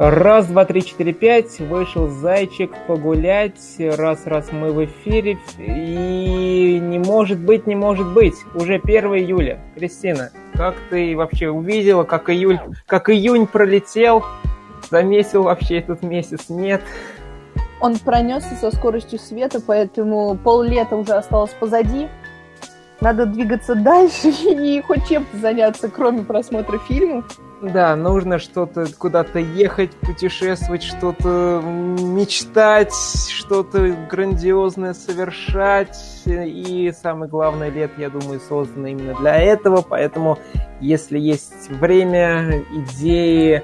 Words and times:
Раз, 0.00 0.46
два, 0.46 0.64
три, 0.64 0.82
четыре, 0.82 1.12
пять. 1.12 1.58
Вышел 1.58 2.08
зайчик 2.08 2.70
погулять. 2.86 3.60
Раз, 3.78 4.26
раз 4.26 4.50
мы 4.50 4.72
в 4.72 4.82
эфире. 4.86 5.36
И 5.58 6.78
не 6.80 6.98
может 6.98 7.38
быть, 7.38 7.66
не 7.66 7.74
может 7.74 8.10
быть. 8.14 8.32
Уже 8.54 8.76
1 8.76 9.04
июля. 9.16 9.60
Кристина, 9.74 10.30
как 10.54 10.74
ты 10.88 11.14
вообще 11.14 11.50
увидела, 11.50 12.04
как 12.04 12.30
июль, 12.30 12.58
как 12.86 13.10
июнь 13.10 13.46
пролетел? 13.46 14.24
Заметил 14.90 15.42
вообще 15.42 15.80
этот 15.80 16.02
месяц? 16.02 16.48
Нет. 16.48 16.80
Он 17.82 17.98
пронесся 17.98 18.54
со 18.54 18.74
скоростью 18.74 19.18
света, 19.18 19.60
поэтому 19.60 20.34
пол 20.42 20.62
лета 20.62 20.96
уже 20.96 21.12
осталось 21.12 21.52
позади. 21.60 22.08
Надо 23.02 23.26
двигаться 23.26 23.74
дальше 23.74 24.28
и 24.44 24.80
хоть 24.80 25.06
чем-то 25.08 25.36
заняться, 25.36 25.90
кроме 25.90 26.22
просмотра 26.22 26.78
фильмов. 26.78 27.26
Да, 27.62 27.94
нужно 27.94 28.38
что-то 28.38 28.86
куда-то 28.98 29.38
ехать, 29.38 29.90
путешествовать, 29.90 30.82
что-то 30.82 31.60
мечтать, 31.62 32.94
что-то 32.94 33.90
грандиозное 34.10 34.94
совершать. 34.94 35.98
И 36.26 36.92
самое 37.02 37.30
главное, 37.30 37.68
лет, 37.68 37.90
я 37.98 38.08
думаю, 38.08 38.40
создано 38.40 38.86
именно 38.86 39.14
для 39.14 39.36
этого. 39.36 39.84
Поэтому, 39.86 40.38
если 40.80 41.18
есть 41.18 41.68
время, 41.68 42.64
идеи, 42.72 43.62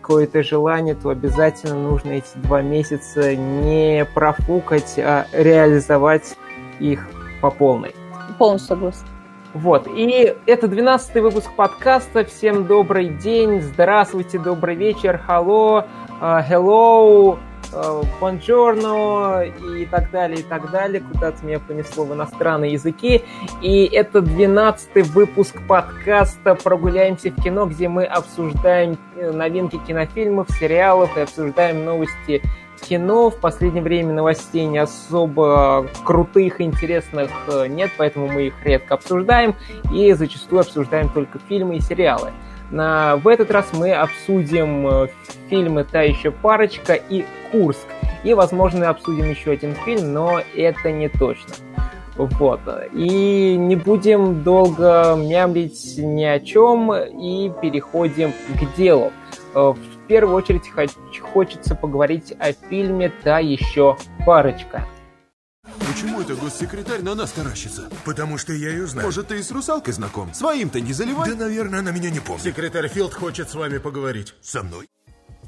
какое-то 0.00 0.44
желание, 0.44 0.94
то 0.94 1.08
обязательно 1.08 1.74
нужно 1.74 2.12
эти 2.12 2.36
два 2.36 2.62
месяца 2.62 3.34
не 3.34 4.06
профукать, 4.14 4.98
а 4.98 5.26
реализовать 5.32 6.36
их 6.78 7.08
по 7.40 7.50
полной. 7.50 7.94
Полностью 8.38 8.76
согласна. 8.76 9.15
Вот, 9.56 9.88
и 9.88 10.36
это 10.44 10.68
12 10.68 11.14
выпуск 11.22 11.50
подкаста. 11.56 12.26
Всем 12.26 12.66
добрый 12.66 13.08
день, 13.08 13.62
здравствуйте, 13.62 14.38
добрый 14.38 14.74
вечер, 14.74 15.18
hello, 15.26 15.82
uh, 16.20 16.46
hello, 16.46 17.38
uh, 17.72 18.06
buongiorno 18.20 19.40
и 19.80 19.86
так 19.86 20.10
далее, 20.10 20.40
и 20.40 20.42
так 20.42 20.70
далее. 20.70 21.00
Куда-то 21.00 21.42
меня 21.42 21.58
понесло 21.58 22.04
в 22.04 22.12
иностранные 22.12 22.74
языки. 22.74 23.24
И 23.62 23.86
это 23.86 24.20
12 24.20 25.08
выпуск 25.14 25.56
подкаста 25.66 26.54
«Прогуляемся 26.54 27.30
в 27.30 27.42
кино», 27.42 27.64
где 27.64 27.88
мы 27.88 28.04
обсуждаем 28.04 28.98
э, 29.16 29.30
новинки 29.30 29.78
кинофильмов, 29.86 30.50
сериалов 30.50 31.16
и 31.16 31.20
обсуждаем 31.22 31.82
новости 31.82 32.42
кино. 32.80 33.30
В 33.30 33.38
последнее 33.38 33.82
время 33.82 34.12
новостей 34.12 34.66
не 34.66 34.78
особо 34.78 35.86
крутых, 36.04 36.60
интересных 36.60 37.30
э, 37.48 37.66
нет, 37.68 37.90
поэтому 37.96 38.28
мы 38.28 38.48
их 38.48 38.54
редко 38.64 38.94
обсуждаем 38.94 39.54
и 39.92 40.12
зачастую 40.12 40.60
обсуждаем 40.60 41.08
только 41.08 41.38
фильмы 41.48 41.76
и 41.76 41.80
сериалы. 41.80 42.32
На, 42.70 43.16
в 43.16 43.28
этот 43.28 43.50
раз 43.50 43.66
мы 43.72 43.92
обсудим 43.92 44.86
э, 44.86 45.08
фильмы 45.48 45.84
«Та 45.84 46.02
еще 46.02 46.30
парочка» 46.30 46.94
и 46.94 47.24
«Курск». 47.52 47.86
И, 48.24 48.34
возможно, 48.34 48.88
обсудим 48.88 49.30
еще 49.30 49.52
один 49.52 49.74
фильм, 49.74 50.12
но 50.12 50.40
это 50.56 50.90
не 50.90 51.08
точно. 51.08 51.54
Вот. 52.16 52.60
И 52.92 53.56
не 53.56 53.76
будем 53.76 54.42
долго 54.42 55.14
мямлить 55.16 55.94
ни 55.98 56.24
о 56.24 56.40
чем 56.40 56.92
и 56.92 57.52
переходим 57.60 58.32
к 58.32 58.76
делу. 58.76 59.12
Э, 59.54 59.74
в 60.06 60.08
первую 60.08 60.36
очередь 60.36 60.70
хочется 61.20 61.74
поговорить 61.74 62.32
о 62.38 62.52
фильме 62.52 63.12
«Та 63.24 63.40
еще 63.40 63.96
парочка». 64.24 64.86
Почему 65.80 66.20
это 66.20 66.36
госсекретарь 66.36 67.02
на 67.02 67.16
нас 67.16 67.32
таращится? 67.32 67.90
Потому 68.04 68.38
что 68.38 68.52
я 68.52 68.70
ее 68.70 68.86
знаю. 68.86 69.08
Может, 69.08 69.28
ты 69.28 69.40
и 69.40 69.42
с 69.42 69.50
русалкой 69.50 69.94
знаком? 69.94 70.32
Своим-то 70.32 70.80
не 70.80 70.92
заливай. 70.92 71.30
Да, 71.30 71.46
наверное, 71.46 71.80
она 71.80 71.90
меня 71.90 72.10
не 72.10 72.20
помнит. 72.20 72.44
Секретарь 72.44 72.86
Филд 72.86 73.14
хочет 73.14 73.50
с 73.50 73.56
вами 73.56 73.78
поговорить. 73.78 74.34
Со 74.40 74.62
мной? 74.62 74.86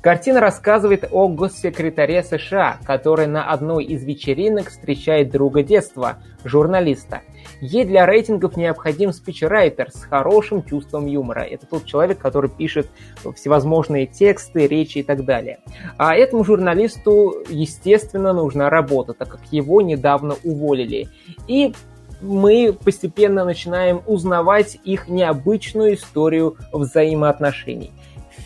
Картина 0.02 0.40
рассказывает 0.40 1.04
о 1.08 1.28
госсекретаре 1.28 2.24
США, 2.24 2.80
который 2.84 3.28
на 3.28 3.48
одной 3.52 3.84
из 3.84 4.02
вечеринок 4.02 4.70
встречает 4.70 5.30
друга 5.30 5.62
детства, 5.62 6.20
журналиста. 6.42 7.22
Ей 7.60 7.84
для 7.84 8.06
рейтингов 8.06 8.56
необходим 8.56 9.12
спичрайтер 9.12 9.90
с 9.90 10.02
хорошим 10.02 10.62
чувством 10.62 11.06
юмора. 11.06 11.40
Это 11.40 11.66
тот 11.66 11.84
человек, 11.84 12.18
который 12.18 12.50
пишет 12.50 12.88
всевозможные 13.34 14.06
тексты, 14.06 14.66
речи 14.66 14.98
и 14.98 15.02
так 15.02 15.24
далее. 15.24 15.60
А 15.96 16.14
этому 16.14 16.44
журналисту, 16.44 17.42
естественно, 17.48 18.32
нужна 18.32 18.70
работа, 18.70 19.12
так 19.12 19.28
как 19.28 19.40
его 19.50 19.82
недавно 19.82 20.36
уволили. 20.44 21.08
И 21.46 21.72
мы 22.20 22.72
постепенно 22.72 23.44
начинаем 23.44 24.02
узнавать 24.06 24.78
их 24.84 25.08
необычную 25.08 25.94
историю 25.94 26.56
взаимоотношений. 26.72 27.92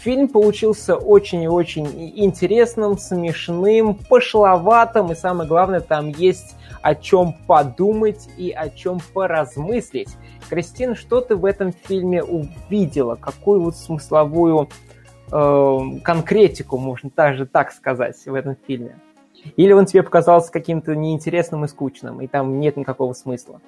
Фильм 0.03 0.27
получился 0.27 0.97
очень 0.97 1.45
и 1.45 1.49
очень 1.49 1.87
интересным, 2.17 2.99
смешным, 2.99 3.95
пошловатым, 3.95 5.13
и 5.13 5.15
самое 5.15 5.49
главное, 5.49 5.79
там 5.79 6.09
есть 6.09 6.57
о 6.81 6.97
чем 6.97 7.35
подумать 7.47 8.29
и 8.37 8.51
о 8.51 8.69
чем 8.69 8.99
поразмыслить. 9.15 10.09
Кристина, 10.51 10.97
что 10.97 11.21
ты 11.21 11.37
в 11.37 11.45
этом 11.45 11.73
фильме 11.73 12.21
увидела? 12.25 13.15
Какую 13.15 13.63
вот 13.63 13.77
смысловую 13.77 14.69
э, 15.31 15.79
конкретику, 16.03 16.79
можно 16.79 17.09
даже 17.15 17.47
так 17.47 17.71
сказать, 17.71 18.17
в 18.27 18.35
этом 18.35 18.57
фильме? 18.67 18.99
Или 19.57 19.71
он 19.71 19.87
тебе 19.87 20.03
показался 20.03 20.51
каким-то 20.51 20.97
неинтересным 20.97 21.65
и 21.65 21.69
скучным, 21.69 22.21
и 22.21 22.27
там 22.27 22.59
нет 22.59 22.77
никакого 22.77 23.13
смысла? 23.13 23.61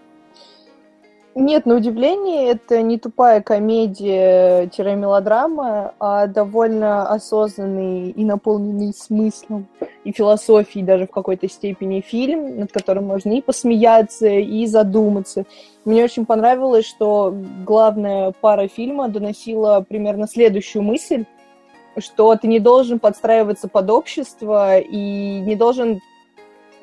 Нет, 1.37 1.67
на 1.67 1.75
удивление, 1.75 2.50
это 2.50 2.81
не 2.81 2.97
тупая 2.97 3.43
комедия-мелодрама, 3.43 5.93
а 5.99 6.28
довольно 6.28 7.09
осознанный 7.09 8.11
и 8.11 8.25
наполненный 8.25 8.95
смыслом 8.95 9.67
и 10.05 10.12
философией 10.12 10.84
даже 10.84 11.09
в 11.09 11.11
какой-то 11.11 11.49
степени 11.49 12.03
фильм, 12.03 12.61
над 12.61 12.71
которым 12.71 13.06
можно 13.06 13.33
и 13.33 13.43
посмеяться, 13.43 14.28
и 14.28 14.65
задуматься. 14.67 15.44
Мне 15.84 16.05
очень 16.05 16.25
понравилось, 16.25 16.87
что 16.87 17.34
главная 17.67 18.33
пара 18.41 18.69
фильма 18.69 19.09
доносила 19.09 19.84
примерно 19.87 20.28
следующую 20.28 20.83
мысль, 20.83 21.25
что 21.99 22.37
ты 22.37 22.47
не 22.47 22.61
должен 22.61 23.00
подстраиваться 23.00 23.67
под 23.67 23.91
общество 23.91 24.78
и 24.78 25.41
не 25.41 25.56
должен 25.56 26.00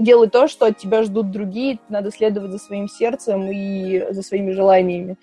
делай 0.02 0.30
то, 0.30 0.48
что 0.48 0.68
от 0.68 0.78
тебя 0.78 1.04
ждут 1.04 1.32
другие, 1.32 1.80
надо 1.90 2.12
следовать 2.12 2.52
за 2.52 2.58
своим 2.58 2.88
сердцем 2.88 3.52
и 3.52 4.12
за 4.12 4.22
своими 4.22 4.52
желаниями. 4.52 5.18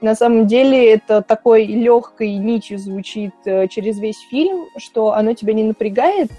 На 0.00 0.14
самом 0.14 0.46
деле 0.46 0.92
это 0.92 1.22
такой 1.22 1.64
легкой 1.64 2.34
нитью 2.36 2.78
звучит 2.78 3.32
э, 3.46 3.66
через 3.68 3.98
весь 3.98 4.20
фильм, 4.30 4.66
что 4.76 5.14
оно 5.14 5.32
тебя 5.32 5.54
не 5.54 5.64
напрягает, 5.64 6.30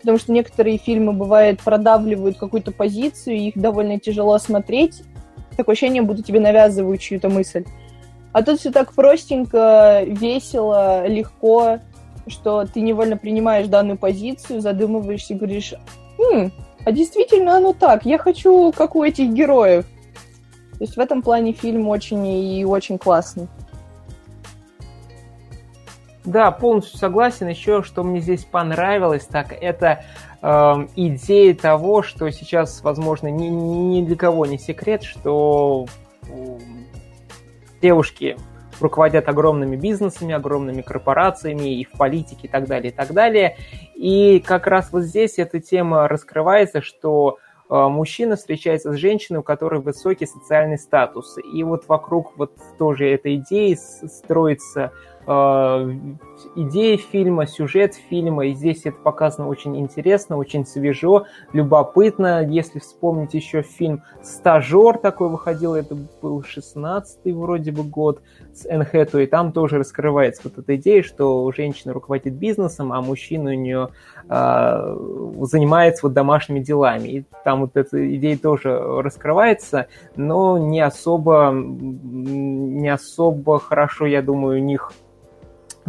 потому 0.00 0.18
что 0.18 0.32
некоторые 0.32 0.78
фильмы, 0.78 1.12
бывает, 1.12 1.60
продавливают 1.60 2.38
какую-то 2.38 2.70
позицию, 2.70 3.36
и 3.36 3.48
их 3.48 3.58
довольно 3.58 3.98
тяжело 3.98 4.38
смотреть. 4.38 5.02
Такое 5.56 5.72
ощущение, 5.72 6.02
будто 6.02 6.22
тебе 6.22 6.38
навязывают 6.38 7.00
чью-то 7.00 7.28
мысль. 7.28 7.64
А 8.32 8.42
тут 8.42 8.60
все 8.60 8.70
так 8.70 8.94
простенько, 8.94 10.02
весело, 10.06 11.06
легко, 11.06 11.80
что 12.28 12.64
ты 12.64 12.80
невольно 12.80 13.16
принимаешь 13.16 13.66
данную 13.66 13.98
позицию, 13.98 14.60
задумываешься 14.60 15.34
и 15.34 15.36
говоришь, 15.36 15.74
хм, 16.16 16.52
а 16.84 16.92
действительно 16.92 17.56
оно 17.56 17.72
так. 17.72 18.04
Я 18.04 18.18
хочу, 18.18 18.72
как 18.72 18.96
у 18.96 19.04
этих 19.04 19.30
героев. 19.30 19.84
То 20.72 20.84
есть 20.84 20.96
в 20.96 21.00
этом 21.00 21.22
плане 21.22 21.52
фильм 21.52 21.88
очень 21.88 22.26
и 22.26 22.64
очень 22.64 22.98
классный. 22.98 23.48
Да, 26.24 26.50
полностью 26.50 26.98
согласен. 26.98 27.48
Еще 27.48 27.82
что 27.82 28.02
мне 28.02 28.20
здесь 28.20 28.44
понравилось, 28.44 29.24
так 29.24 29.52
это 29.52 30.04
э, 30.42 30.46
идея 30.96 31.54
того, 31.54 32.02
что 32.02 32.30
сейчас, 32.30 32.82
возможно, 32.82 33.28
ни, 33.28 33.46
ни 33.46 34.04
для 34.04 34.16
кого 34.16 34.46
не 34.46 34.58
секрет, 34.58 35.02
что 35.02 35.86
девушки 37.80 38.36
руководят 38.80 39.28
огромными 39.28 39.76
бизнесами, 39.76 40.34
огромными 40.34 40.82
корпорациями 40.82 41.80
и 41.80 41.84
в 41.84 41.92
политике 41.92 42.46
и 42.46 42.48
так 42.48 42.66
далее, 42.66 42.92
и 42.92 42.94
так 42.94 43.12
далее. 43.12 43.56
И 44.00 44.40
как 44.40 44.66
раз 44.66 44.88
вот 44.92 45.02
здесь 45.02 45.38
эта 45.38 45.60
тема 45.60 46.08
раскрывается, 46.08 46.80
что 46.80 47.36
э, 47.68 47.74
мужчина 47.74 48.36
встречается 48.36 48.94
с 48.94 48.96
женщиной, 48.96 49.40
у 49.40 49.42
которой 49.42 49.82
высокий 49.82 50.24
социальный 50.24 50.78
статус. 50.78 51.36
И 51.52 51.62
вот 51.64 51.86
вокруг 51.86 52.32
вот 52.38 52.50
тоже 52.78 53.10
этой 53.10 53.34
идеи 53.36 53.74
строится 53.74 54.92
э, 55.26 55.90
идея 56.56 56.96
фильма, 56.96 57.46
сюжет 57.46 57.94
фильма, 57.94 58.46
и 58.46 58.54
здесь 58.54 58.82
это 58.84 58.96
показано 58.98 59.48
очень 59.48 59.78
интересно, 59.78 60.36
очень 60.36 60.66
свежо, 60.66 61.26
любопытно. 61.52 62.44
Если 62.46 62.78
вспомнить 62.78 63.34
еще 63.34 63.62
фильм 63.62 64.02
«Стажер» 64.22 64.98
такой 64.98 65.28
выходил, 65.28 65.74
это 65.74 65.96
был 66.22 66.40
16-й 66.40 67.32
вроде 67.32 67.72
бы 67.72 67.82
год 67.82 68.22
с 68.54 68.66
Энхэту, 68.66 69.20
и 69.20 69.26
там 69.26 69.52
тоже 69.52 69.78
раскрывается 69.78 70.42
вот 70.44 70.58
эта 70.58 70.76
идея, 70.76 71.02
что 71.02 71.50
женщина 71.52 71.92
руководит 71.92 72.34
бизнесом, 72.34 72.92
а 72.92 73.00
мужчина 73.00 73.50
у 73.50 73.54
нее 73.54 73.88
э, 74.28 74.96
занимается 75.42 76.06
вот 76.06 76.12
домашними 76.12 76.60
делами. 76.60 77.08
И 77.08 77.24
там 77.44 77.62
вот 77.62 77.76
эта 77.76 78.16
идея 78.16 78.36
тоже 78.36 78.78
раскрывается, 78.78 79.86
но 80.16 80.58
не 80.58 80.80
особо, 80.80 81.52
не 81.52 82.88
особо 82.88 83.58
хорошо, 83.58 84.06
я 84.06 84.22
думаю, 84.22 84.60
у 84.60 84.64
них 84.64 84.92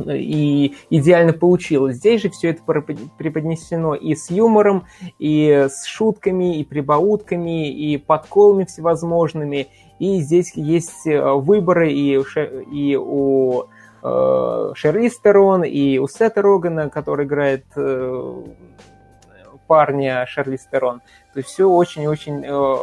и 0.09 0.75
идеально 0.89 1.33
получилось. 1.33 1.98
Здесь 1.98 2.21
же 2.21 2.30
все 2.30 2.50
это 2.50 2.62
преподнесено 2.63 3.95
и 3.95 4.15
с 4.15 4.30
юмором, 4.30 4.86
и 5.19 5.68
с 5.69 5.86
шутками, 5.86 6.59
и 6.59 6.63
прибаутками, 6.63 7.71
и 7.71 7.98
подколами 7.98 8.65
всевозможными. 8.65 9.68
И 10.00 10.19
здесь 10.21 10.53
есть 10.56 11.06
э, 11.06 11.21
выборы 11.33 11.92
и, 11.92 12.19
и 12.71 12.95
у 12.95 13.63
э, 14.01 14.71
Шерли 14.75 15.09
Стерон, 15.09 15.63
и 15.63 16.00
у 16.00 16.07
Сета 16.07 16.42
Рогана, 16.42 16.89
который 16.89 17.25
играет 17.25 17.65
э, 17.75 18.44
парня 19.68 20.25
Шерли 20.27 20.57
Стерон. 20.57 21.01
То 21.33 21.39
есть 21.39 21.50
все 21.50 21.69
очень-очень 21.69 22.44
э, 22.45 22.75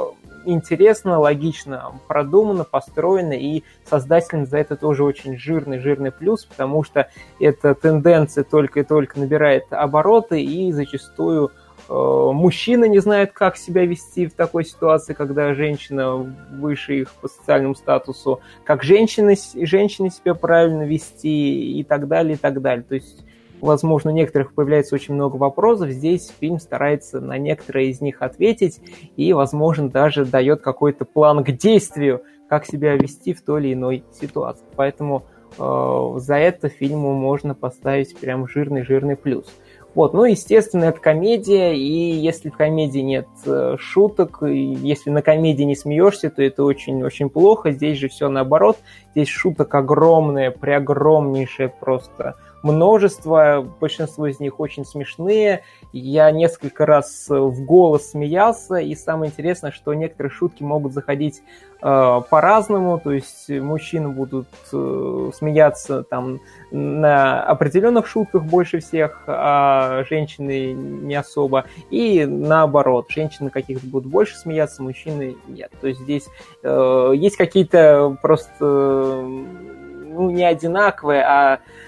интересно, 0.53 1.19
логично 1.19 1.93
продумано, 2.07 2.65
построено, 2.65 3.33
и 3.33 3.63
создателям 3.85 4.47
за 4.47 4.59
это 4.59 4.77
тоже 4.77 5.05
очень 5.05 5.39
жирный-жирный 5.39 6.11
плюс, 6.11 6.45
потому 6.45 6.83
что 6.83 7.09
эта 7.39 7.75
тенденция 7.75 8.45
только 8.45 8.81
и 8.81 8.83
только 8.85 9.21
набирает 9.21 9.65
обороты, 9.71 10.43
и 10.43 10.73
зачастую 10.73 11.51
э, 11.89 11.93
мужчины 11.93 12.89
не 12.89 12.99
знают, 12.99 13.33
как 13.33 13.57
себя 13.57 13.85
вести 13.85 14.27
в 14.27 14.35
такой 14.35 14.65
ситуации, 14.65 15.13
когда 15.13 15.55
женщина 15.55 16.17
выше 16.17 17.01
их 17.01 17.13
по 17.13 17.29
социальному 17.29 17.75
статусу, 17.75 18.41
как 18.65 18.83
женщины, 18.83 19.37
женщины 19.55 20.11
себя 20.11 20.35
правильно 20.35 20.85
вести 20.85 21.79
и 21.79 21.85
так 21.85 22.09
далее, 22.09 22.35
и 22.35 22.39
так 22.39 22.61
далее. 22.61 22.85
То 22.89 22.95
есть 22.95 23.25
возможно, 23.61 24.11
у 24.11 24.15
некоторых 24.15 24.55
появляется 24.55 24.95
очень 24.95 25.15
много 25.15 25.37
вопросов. 25.37 25.91
Здесь 25.91 26.33
фильм 26.41 26.59
старается 26.59 27.21
на 27.21 27.39
некоторые 27.39 27.91
из 27.91 28.01
них 28.01 28.23
ответить 28.23 28.81
и, 29.17 29.33
возможно, 29.33 29.89
даже 29.89 30.25
дает 30.25 30.61
какой-то 30.61 31.05
план 31.05 31.45
к 31.45 31.51
действию, 31.53 32.23
как 32.49 32.65
себя 32.65 32.97
вести 32.97 33.35
в 33.35 33.43
той 33.43 33.63
или 33.63 33.75
иной 33.75 34.05
ситуации. 34.13 34.65
Поэтому 34.77 35.25
э, 35.59 36.15
за 36.17 36.37
это 36.37 36.69
фильму 36.69 37.13
можно 37.13 37.55
поставить 37.55 38.17
прям 38.17 38.49
жирный-жирный 38.49 39.17
плюс. 39.17 39.47
Вот, 39.95 40.15
ну, 40.15 40.25
естественно, 40.25 40.85
это 40.85 41.01
комедия, 41.01 41.75
и 41.75 41.81
если 41.81 42.51
в 42.51 42.57
комедии 42.57 43.01
нет 43.01 43.27
э, 43.47 43.77
шуток, 43.79 44.43
и 44.43 44.57
если 44.57 45.11
на 45.11 45.23
комедии 45.23 45.65
не 45.65 45.75
смеешься, 45.75 46.31
то 46.31 46.43
это 46.43 46.63
очень-очень 46.63 47.31
плохо. 47.31 47.73
Здесь 47.73 47.99
же 47.99 48.09
все 48.09 48.29
наоборот. 48.29 48.79
Здесь 49.13 49.29
шуток 49.29 49.75
огромное, 49.75 50.51
преогромнейшее 50.51 51.73
просто 51.81 52.37
множество, 52.63 53.67
большинство 53.81 54.27
из 54.27 54.41
них 54.41 54.61
очень 54.61 54.85
смешные. 54.85 55.63
Я 55.93 56.31
несколько 56.31 56.87
раз 56.87 57.27
в 57.29 57.65
голос 57.65 58.11
смеялся, 58.11 58.77
и 58.77 58.95
самое 58.95 59.31
интересное, 59.31 59.71
что 59.71 59.95
некоторые 59.95 60.31
шутки 60.31 60.63
могут 60.63 60.93
заходить 60.93 61.43
э, 61.81 62.21
по-разному, 62.31 62.99
то 62.99 63.13
есть 63.13 63.49
мужчины 63.49 64.09
будут 64.09 64.49
э, 64.73 65.31
смеяться 65.35 66.03
там 66.03 66.41
на 66.71 67.43
определенных 67.43 68.07
шутках 68.07 68.45
больше 68.45 68.81
всех, 68.81 69.25
а 69.27 70.05
женщины 70.09 70.73
не 70.73 71.15
особо, 71.15 71.67
и 71.91 72.27
наоборот, 72.27 73.07
женщины 73.11 73.51
каких-то 73.51 73.87
будут 73.87 74.11
больше 74.11 74.37
смеяться, 74.37 74.83
мужчины 74.83 75.37
нет. 75.47 75.71
То 75.81 75.89
есть 75.89 76.01
здесь 76.01 76.27
э, 76.63 77.13
есть 77.15 77.37
какие-то 77.37 78.17
просто 78.21 78.65
ну, 78.65 80.31
не 80.31 80.45
одинаковые, 80.45 81.23
а 81.23 81.59
Э, 81.59 81.88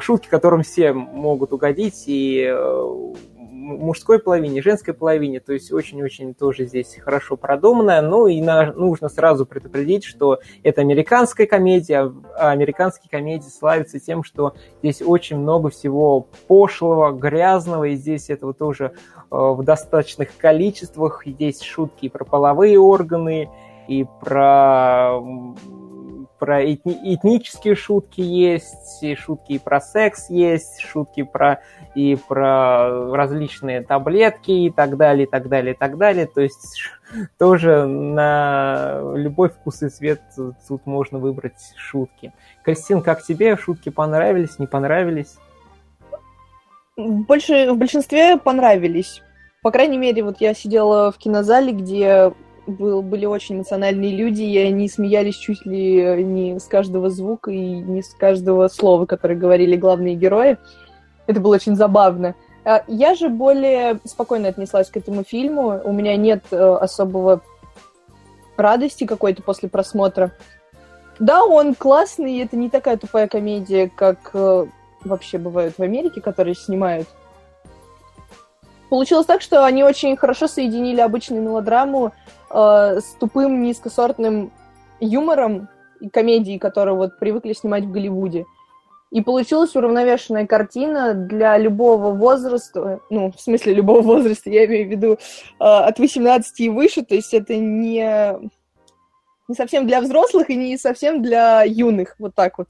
шутки, 0.00 0.28
которым 0.28 0.62
все 0.62 0.92
могут 0.92 1.52
угодить, 1.52 2.04
и 2.06 2.44
э, 2.50 3.12
мужской 3.60 4.18
половине, 4.18 4.62
женской 4.62 4.94
половине, 4.94 5.40
то 5.40 5.52
есть 5.52 5.72
очень-очень 5.72 6.34
тоже 6.34 6.66
здесь 6.66 6.96
хорошо 6.96 7.36
продумано. 7.36 8.00
Ну 8.02 8.26
и 8.26 8.40
на, 8.40 8.72
нужно 8.72 9.08
сразу 9.08 9.46
предупредить, 9.46 10.04
что 10.04 10.40
это 10.62 10.80
американская 10.80 11.46
комедия, 11.46 12.12
а 12.36 12.50
американские 12.50 13.10
комедии 13.10 13.48
славятся 13.48 14.00
тем, 14.00 14.24
что 14.24 14.54
здесь 14.82 15.02
очень 15.02 15.38
много 15.38 15.70
всего 15.70 16.26
пошлого, 16.48 17.12
грязного, 17.12 17.84
и 17.84 17.96
здесь 17.96 18.30
этого 18.30 18.54
тоже 18.54 18.86
э, 18.86 18.90
в 19.30 19.62
достаточных 19.62 20.36
количествах. 20.36 21.22
Здесь 21.24 21.62
шутки 21.62 22.06
и 22.06 22.08
про 22.08 22.24
половые 22.24 22.78
органы, 22.78 23.48
и 23.88 24.06
про 24.20 25.20
про 26.40 26.64
этни, 26.64 27.14
этнические 27.14 27.76
шутки 27.76 28.22
есть, 28.22 29.02
и 29.02 29.14
шутки 29.14 29.52
и 29.52 29.58
про 29.58 29.80
секс 29.80 30.30
есть, 30.30 30.80
шутки 30.80 31.22
про 31.22 31.60
и 31.94 32.16
про 32.28 33.14
различные 33.14 33.82
таблетки 33.82 34.50
и 34.50 34.70
так 34.70 34.96
далее, 34.96 35.26
и 35.26 35.30
так 35.30 35.48
далее, 35.48 35.74
и 35.74 35.76
так 35.76 35.98
далее. 35.98 36.26
То 36.26 36.40
есть 36.40 36.82
тоже 37.38 37.86
на 37.86 39.00
любой 39.14 39.50
вкус 39.50 39.82
и 39.82 39.88
цвет 39.88 40.22
тут 40.66 40.86
можно 40.86 41.18
выбрать 41.18 41.74
шутки. 41.76 42.32
Кристин, 42.64 43.02
как 43.02 43.22
тебе 43.22 43.56
шутки 43.56 43.90
понравились, 43.90 44.58
не 44.58 44.66
понравились? 44.66 45.36
Больше, 46.96 47.70
в 47.70 47.76
большинстве 47.76 48.38
понравились. 48.38 49.22
По 49.62 49.70
крайней 49.70 49.98
мере, 49.98 50.24
вот 50.24 50.40
я 50.40 50.54
сидела 50.54 51.12
в 51.12 51.18
кинозале, 51.18 51.72
где 51.72 52.32
был, 52.66 53.02
были 53.02 53.26
очень 53.26 53.56
эмоциональные 53.56 54.14
люди, 54.16 54.42
и 54.42 54.58
они 54.58 54.88
смеялись 54.88 55.36
чуть 55.36 55.64
ли 55.66 56.24
не 56.24 56.58
с 56.58 56.64
каждого 56.64 57.10
звука 57.10 57.50
и 57.50 57.58
не 57.58 58.02
с 58.02 58.14
каждого 58.14 58.68
слова, 58.68 59.06
которое 59.06 59.34
говорили 59.34 59.76
главные 59.76 60.14
герои. 60.14 60.58
Это 61.26 61.40
было 61.40 61.54
очень 61.54 61.76
забавно. 61.76 62.34
А, 62.64 62.82
я 62.86 63.14
же 63.14 63.28
более 63.28 64.00
спокойно 64.04 64.48
отнеслась 64.48 64.90
к 64.90 64.96
этому 64.96 65.24
фильму. 65.24 65.80
У 65.84 65.92
меня 65.92 66.16
нет 66.16 66.44
э, 66.50 66.56
особого 66.56 67.40
радости 68.56 69.04
какой-то 69.06 69.42
после 69.42 69.68
просмотра. 69.68 70.32
Да, 71.18 71.44
он 71.44 71.74
классный, 71.74 72.38
это 72.38 72.56
не 72.56 72.70
такая 72.70 72.96
тупая 72.96 73.28
комедия, 73.28 73.90
как 73.94 74.30
э, 74.32 74.66
вообще 75.04 75.38
бывают 75.38 75.76
в 75.76 75.82
Америке, 75.82 76.20
которые 76.20 76.54
снимают. 76.54 77.08
Получилось 78.88 79.26
так, 79.26 79.40
что 79.40 79.64
они 79.64 79.84
очень 79.84 80.16
хорошо 80.16 80.48
соединили 80.48 81.00
обычную 81.00 81.42
мелодраму 81.42 82.12
э, 82.50 83.00
с 83.00 83.16
тупым 83.18 83.62
низкосортным 83.62 84.52
юмором 85.00 85.68
и 86.00 86.08
комедией, 86.08 86.58
которую 86.58 86.96
вот 86.96 87.18
привыкли 87.18 87.52
снимать 87.52 87.84
в 87.84 87.90
Голливуде. 87.90 88.46
И 89.10 89.22
получилась 89.22 89.74
уравновешенная 89.74 90.46
картина 90.46 91.14
для 91.14 91.58
любого 91.58 92.12
возраста, 92.12 93.00
ну, 93.10 93.32
в 93.32 93.40
смысле 93.40 93.74
любого 93.74 94.02
возраста, 94.02 94.50
я 94.50 94.66
имею 94.66 94.86
в 94.86 94.90
виду 94.90 95.12
э, 95.14 95.16
от 95.58 95.98
18 95.98 96.60
и 96.60 96.68
выше, 96.68 97.02
то 97.02 97.14
есть 97.14 97.34
это 97.34 97.56
не, 97.56 98.50
не 99.48 99.54
совсем 99.54 99.86
для 99.86 100.00
взрослых 100.00 100.48
и 100.50 100.56
не 100.56 100.78
совсем 100.78 101.22
для 101.22 101.64
юных, 101.64 102.14
вот 102.18 102.34
так 102.34 102.58
вот. 102.58 102.68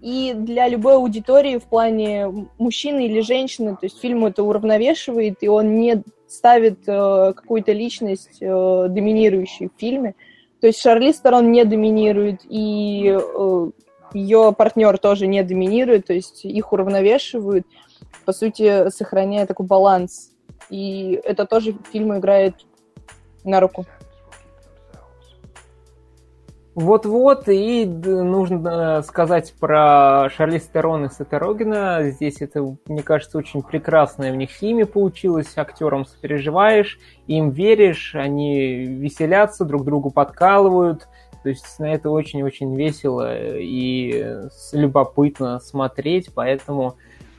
И 0.00 0.34
для 0.34 0.68
любой 0.68 0.94
аудитории 0.94 1.58
в 1.58 1.64
плане 1.64 2.48
мужчины 2.58 3.06
или 3.06 3.20
женщины, 3.20 3.72
то 3.72 3.86
есть 3.86 4.00
фильм 4.00 4.26
это 4.26 4.42
уравновешивает, 4.42 5.38
и 5.40 5.48
он 5.48 5.76
не 5.76 6.02
ставит 6.26 6.80
э, 6.86 7.32
какую-то 7.34 7.72
личность 7.72 8.38
э, 8.40 8.86
доминирующую 8.88 9.70
в 9.70 9.80
фильме. 9.80 10.14
То 10.60 10.66
есть 10.66 10.80
Шарли 10.80 11.12
Сторон 11.12 11.52
не 11.52 11.64
доминирует, 11.64 12.40
и 12.48 13.16
э, 13.16 13.70
ее 14.12 14.54
партнер 14.56 14.98
тоже 14.98 15.26
не 15.26 15.42
доминирует, 15.42 16.06
то 16.06 16.14
есть 16.14 16.44
их 16.44 16.72
уравновешивают, 16.72 17.66
по 18.24 18.32
сути, 18.32 18.90
сохраняя 18.90 19.46
такой 19.46 19.66
баланс. 19.66 20.32
И 20.70 21.20
это 21.24 21.46
тоже 21.46 21.76
фильму 21.92 22.18
играет 22.18 22.54
на 23.44 23.60
руку. 23.60 23.86
Вот-вот, 26.76 27.48
и 27.48 27.86
нужно 27.86 29.00
сказать 29.00 29.54
про 29.58 30.28
Шарли 30.28 30.58
Стерон 30.58 31.06
и 31.06 31.08
Сета. 31.08 31.40
Здесь 32.10 32.42
это, 32.42 32.76
мне 32.86 33.02
кажется, 33.02 33.38
очень 33.38 33.62
прекрасная 33.62 34.30
в 34.30 34.36
них 34.36 34.50
химия 34.50 34.84
получилась. 34.84 35.56
Актерам 35.56 36.04
сопереживаешь, 36.04 36.98
им 37.26 37.48
веришь, 37.48 38.14
они 38.14 38.84
веселятся, 38.84 39.64
друг 39.64 39.86
другу 39.86 40.10
подкалывают. 40.10 41.08
То 41.42 41.48
есть 41.48 41.78
на 41.78 41.94
это 41.94 42.10
очень-очень 42.10 42.76
весело 42.76 43.34
и 43.38 44.36
любопытно 44.72 45.60
смотреть, 45.60 46.28
поэтому 46.34 46.96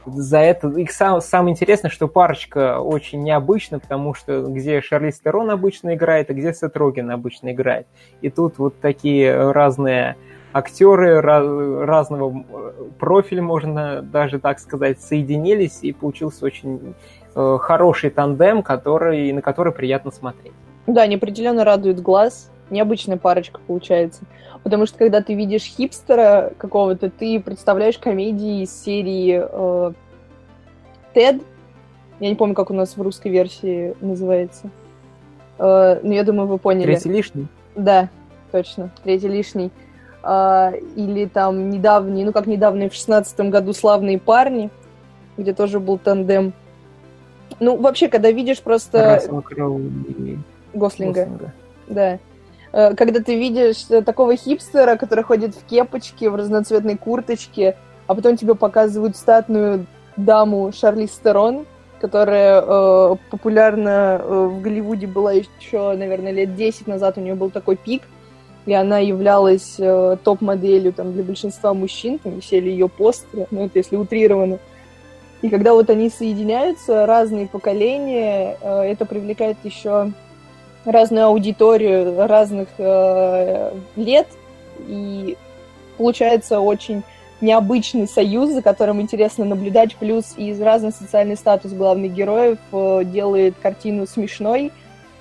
за 0.07 0.39
это 0.39 0.69
их 0.69 0.91
сам, 0.91 1.21
самое 1.21 1.53
интересное, 1.53 1.91
что 1.91 2.07
парочка 2.07 2.79
очень 2.79 3.21
необычна, 3.23 3.79
потому 3.79 4.13
что 4.13 4.43
где 4.43 4.81
Шарли 4.81 5.11
Стерон 5.11 5.49
обычно 5.51 5.95
играет, 5.95 6.29
а 6.29 6.33
где 6.33 6.53
Сет 6.53 6.75
Роген 6.77 7.11
обычно 7.11 7.51
играет. 7.51 7.87
И 8.21 8.29
тут 8.29 8.57
вот 8.57 8.79
такие 8.79 9.51
разные 9.51 10.15
актеры 10.53 11.21
раз, 11.21 11.45
разного 11.45 12.43
профиля, 12.99 13.41
можно 13.41 14.01
даже 14.01 14.39
так 14.39 14.59
сказать, 14.59 15.01
соединились, 15.01 15.79
и 15.81 15.91
получился 15.91 16.45
очень 16.45 16.95
э, 17.35 17.57
хороший 17.59 18.09
тандем, 18.09 18.63
который, 18.63 19.31
на 19.33 19.41
который 19.41 19.73
приятно 19.73 20.11
смотреть. 20.11 20.53
Да, 20.87 21.03
они 21.03 21.15
определенно 21.15 21.63
радуют 21.63 21.99
глаз. 21.99 22.51
Необычная 22.69 23.17
парочка 23.17 23.59
получается. 23.65 24.23
Потому 24.63 24.85
что 24.85 24.97
когда 24.97 25.21
ты 25.21 25.33
видишь 25.33 25.63
хипстера 25.63 26.53
какого-то, 26.57 27.09
ты 27.09 27.39
представляешь 27.39 27.97
комедии 27.97 28.63
из 28.63 28.83
серии 28.83 29.41
э, 29.43 29.91
Тед. 31.13 31.41
Я 32.19 32.29
не 32.29 32.35
помню, 32.35 32.55
как 32.55 32.71
у 32.71 32.73
нас 32.73 32.97
в 32.97 33.01
русской 33.01 33.29
версии 33.29 33.95
называется. 34.01 34.69
Э, 35.59 35.99
но 36.03 36.13
я 36.13 36.23
думаю, 36.23 36.47
вы 36.47 36.57
поняли. 36.57 36.85
Третий 36.85 37.09
лишний? 37.09 37.47
Да, 37.75 38.09
точно. 38.51 38.91
Третий 39.03 39.27
лишний. 39.29 39.71
а, 40.29 40.73
или 40.95 41.25
там 41.25 41.69
недавние, 41.69 42.25
ну 42.25 42.33
как 42.33 42.47
недавние 42.47 42.89
в 42.89 42.93
шестнадцатом 42.93 43.49
году 43.49 43.71
«Славные 43.71 44.19
парни», 44.19 44.69
где 45.37 45.53
тоже 45.53 45.79
был 45.79 45.97
тандем. 45.97 46.51
Ну, 47.61 47.77
вообще, 47.77 48.09
когда 48.09 48.29
видишь 48.29 48.61
просто... 48.61 49.15
Рассел 49.15 49.41
Кроу 49.41 49.79
и 49.79 50.37
Гослинга. 50.73 51.21
Гослинга. 51.21 51.53
Да. 51.87 52.19
Э, 52.77 52.93
Когда 52.93 53.21
ты 53.21 53.35
видишь 53.35 53.87
э, 53.89 54.03
такого 54.03 54.35
хипстера, 54.35 54.97
который 54.97 55.23
ходит 55.23 55.55
в 55.55 55.65
кепочке, 55.65 56.29
в 56.29 56.35
разноцветной 56.35 56.95
курточке, 56.95 57.75
а 58.05 58.13
потом 58.13 58.37
тебе 58.37 58.53
показывают 58.53 59.17
статную 59.17 59.87
даму 60.15 60.71
Шарлиз 60.71 61.11
Стерон, 61.11 61.65
которая 61.99 62.61
э, 62.61 63.15
популярна 63.31 64.21
э, 64.21 64.45
в 64.45 64.61
Голливуде 64.61 65.07
была 65.07 65.31
еще, 65.31 65.95
наверное, 65.95 66.31
лет 66.31 66.55
10 66.55 66.85
назад, 66.85 67.17
у 67.17 67.21
нее 67.21 67.33
был 67.33 67.49
такой 67.49 67.77
пик, 67.77 68.03
и 68.67 68.73
она 68.73 68.99
являлась 68.99 69.77
э, 69.79 70.17
топ-моделью 70.23 70.93
там, 70.93 71.13
для 71.13 71.23
большинства 71.23 71.73
мужчин, 71.73 72.19
там 72.19 72.35
висели 72.35 72.69
ее 72.69 72.89
постеры, 72.89 73.47
ну 73.49 73.65
это 73.65 73.79
если 73.79 73.95
утрированно. 73.95 74.59
И 75.41 75.49
когда 75.49 75.73
вот 75.73 75.89
они 75.89 76.11
соединяются, 76.11 77.07
разные 77.07 77.47
поколения, 77.47 78.55
э, 78.61 78.81
это 78.83 79.05
привлекает 79.05 79.57
еще 79.63 80.11
разную 80.87 81.25
аудиторию 81.25 82.27
разных 82.27 82.69
э, 82.77 83.73
лет, 83.97 84.27
и 84.87 85.37
получается 85.97 86.61
очень 86.61 87.03
необычный 87.41 88.07
союз, 88.07 88.51
за 88.51 88.61
которым 88.61 89.01
интересно 89.01 89.45
наблюдать, 89.45 89.95
плюс 89.95 90.33
и 90.37 90.53
разный 90.59 90.91
социальный 90.91 91.35
статус 91.35 91.73
главных 91.73 92.13
героев 92.13 92.57
э, 92.71 93.01
делает 93.05 93.55
картину 93.61 94.07
смешной 94.07 94.71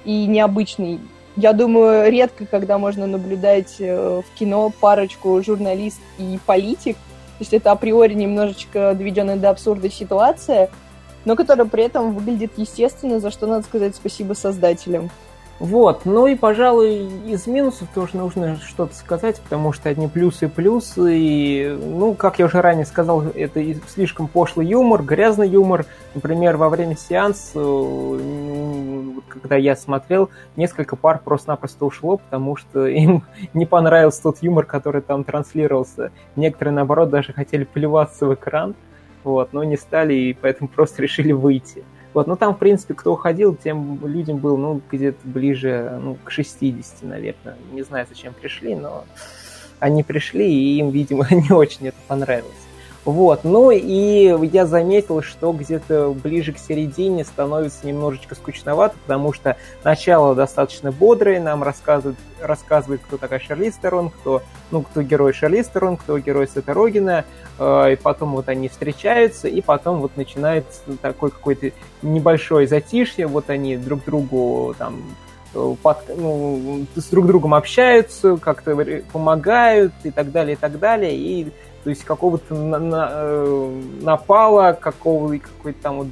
и 0.05 0.27
необычной. 0.27 1.01
Я 1.35 1.53
думаю, 1.53 2.11
редко, 2.11 2.47
когда 2.47 2.79
можно 2.79 3.07
наблюдать 3.07 3.77
э, 3.81 4.23
в 4.23 4.39
кино 4.39 4.73
парочку 4.81 5.43
журналист 5.43 6.01
и 6.19 6.39
политик, 6.47 6.97
то 6.97 7.41
есть 7.41 7.53
это 7.53 7.73
априори 7.73 8.15
немножечко 8.15 8.95
доведенная 8.95 9.37
до 9.37 9.51
абсурда 9.51 9.91
ситуация, 9.91 10.71
но 11.27 11.35
которая 11.35 11.67
при 11.67 11.85
этом 11.85 12.15
выглядит 12.15 12.53
естественно, 12.57 13.19
за 13.19 13.33
что 13.33 13.49
надо 13.49 13.65
сказать 13.65 13.97
спасибо 13.97 14.35
создателям. 14.35 15.11
Вот, 15.59 16.05
ну 16.05 16.27
и, 16.27 16.35
пожалуй, 16.35 17.09
из 17.27 17.47
минусов 17.47 17.89
тоже 17.95 18.19
нужно 18.19 18.57
что-то 18.57 18.95
сказать, 18.95 19.41
потому 19.41 19.73
что 19.73 19.89
одни 19.89 20.07
плюсы 20.07 20.47
и 20.47 20.49
плюсы, 20.49 21.17
и, 21.17 21.79
ну, 21.81 22.13
как 22.13 22.39
я 22.39 22.45
уже 22.45 22.61
ранее 22.61 22.85
сказал, 22.85 23.23
это 23.23 23.65
слишком 23.89 24.29
пошлый 24.29 24.67
юмор, 24.67 25.03
грязный 25.03 25.49
юмор. 25.49 25.87
Например, 26.15 26.59
во 26.59 26.69
время 26.69 26.95
сеанса, 26.95 27.59
когда 29.29 29.57
я 29.57 29.77
смотрел, 29.77 30.29
несколько 30.57 30.95
пар 30.95 31.23
просто-напросто 31.25 31.87
ушло, 31.87 32.19
потому 32.19 32.57
что 32.57 32.87
им 32.87 33.23
не 33.55 33.65
понравился 33.65 34.25
тот 34.25 34.43
юмор, 34.43 34.67
который 34.67 35.01
там 35.01 35.25
транслировался. 35.25 36.13
Некоторые, 36.37 36.75
наоборот, 36.75 37.09
даже 37.09 37.33
хотели 37.33 37.65
плеваться 37.65 38.27
в 38.27 38.35
экран, 38.35 38.75
вот, 39.25 39.55
но 39.55 39.65
не 39.65 39.79
стали, 39.79 40.13
и 40.13 40.33
поэтому 40.35 40.69
просто 40.69 41.01
решили 41.03 41.33
выйти. 41.33 41.83
Вот, 42.17 42.27
но 42.27 42.35
там, 42.35 42.55
в 42.55 42.59
принципе, 42.59 42.95
кто 42.95 43.13
уходил, 43.13 43.55
тем 43.55 44.01
людям 44.03 44.39
был, 44.39 44.57
ну, 44.57 44.81
где-то 44.91 45.19
ближе, 45.25 46.01
ну, 46.03 46.17
к 46.25 46.31
60, 46.31 47.03
наверное. 47.03 47.59
Не 47.73 47.83
знаю, 47.83 48.07
зачем 48.09 48.33
пришли, 48.33 48.75
но 48.75 49.05
они 49.81 50.03
пришли, 50.03 50.51
и 50.51 50.79
им, 50.79 50.89
видимо, 50.89 51.27
не 51.31 51.53
очень 51.53 51.89
это 51.89 51.99
понравилось. 52.09 52.66
Вот, 53.07 53.45
ну 53.45 53.71
и 53.71 54.37
я 54.49 54.67
заметил, 54.67 55.23
что 55.23 55.53
где-то 55.53 56.11
ближе 56.11 56.53
к 56.53 56.59
середине 56.59 57.25
становится 57.25 57.87
немножечко 57.87 58.35
скучновато, 58.35 58.97
потому 59.07 59.33
что 59.33 59.57
начало 59.85 60.35
достаточно 60.35 60.91
бодрое, 60.91 61.41
нам 61.41 61.63
рассказывают, 61.63 62.19
рассказывает, 62.41 63.01
кто 63.07 63.17
такая 63.17 63.39
Шарли 63.39 63.71
Сторон, 63.71 64.11
кто, 64.11 64.43
ну, 64.73 64.83
кто 64.83 65.03
герой 65.03 65.33
Шарли 65.35 65.63
Сторон, 65.63 65.99
кто 65.99 66.19
герой 66.19 66.49
Сета 66.49 66.75
Рогина, 66.75 67.25
э, 67.61 67.93
и 67.93 67.97
потом 67.97 68.33
вот 68.33 68.49
они 68.49 68.69
встречаются, 68.69 69.47
и 69.47 69.61
потом 69.61 70.01
вот 70.01 70.17
начинается 70.17 70.81
такой 71.01 71.31
какой-то 71.31 71.71
небольшой 72.03 72.67
затишье, 72.67 73.29
вот 73.29 73.51
они 73.51 73.77
друг 73.77 74.05
другу 74.05 74.75
там 74.77 75.05
под, 75.83 75.99
ну, 76.17 76.87
с 76.95 77.05
друг 77.05 77.27
другом 77.27 77.55
общаются, 77.55 78.37
как-то 78.37 78.77
помогают 79.13 79.93
и 80.05 80.11
так 80.11 80.31
далее, 80.31 80.55
и 80.55 80.57
так 80.57 80.79
далее, 80.79 81.17
и 81.17 81.53
то 81.87 81.91
есть 81.91 82.03
какого-то 82.03 82.53
на, 82.53 82.81
на, 82.81 83.09
э, 83.13 83.83
напала, 84.03 84.73
какого 84.73 85.39
какой-то 85.39 85.81
там 85.81 85.99
вот 85.99 86.09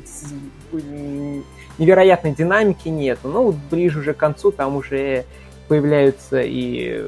невероятной 1.79 2.33
динамики 2.33 2.89
нет. 2.89 3.19
Ну, 3.25 3.47
вот 3.47 3.57
ближе 3.73 3.99
уже 3.99 4.15
к 4.15 4.17
концу 4.17 4.53
там 4.53 4.77
уже 4.77 5.25
появляются 5.67 6.41
и, 6.43 7.03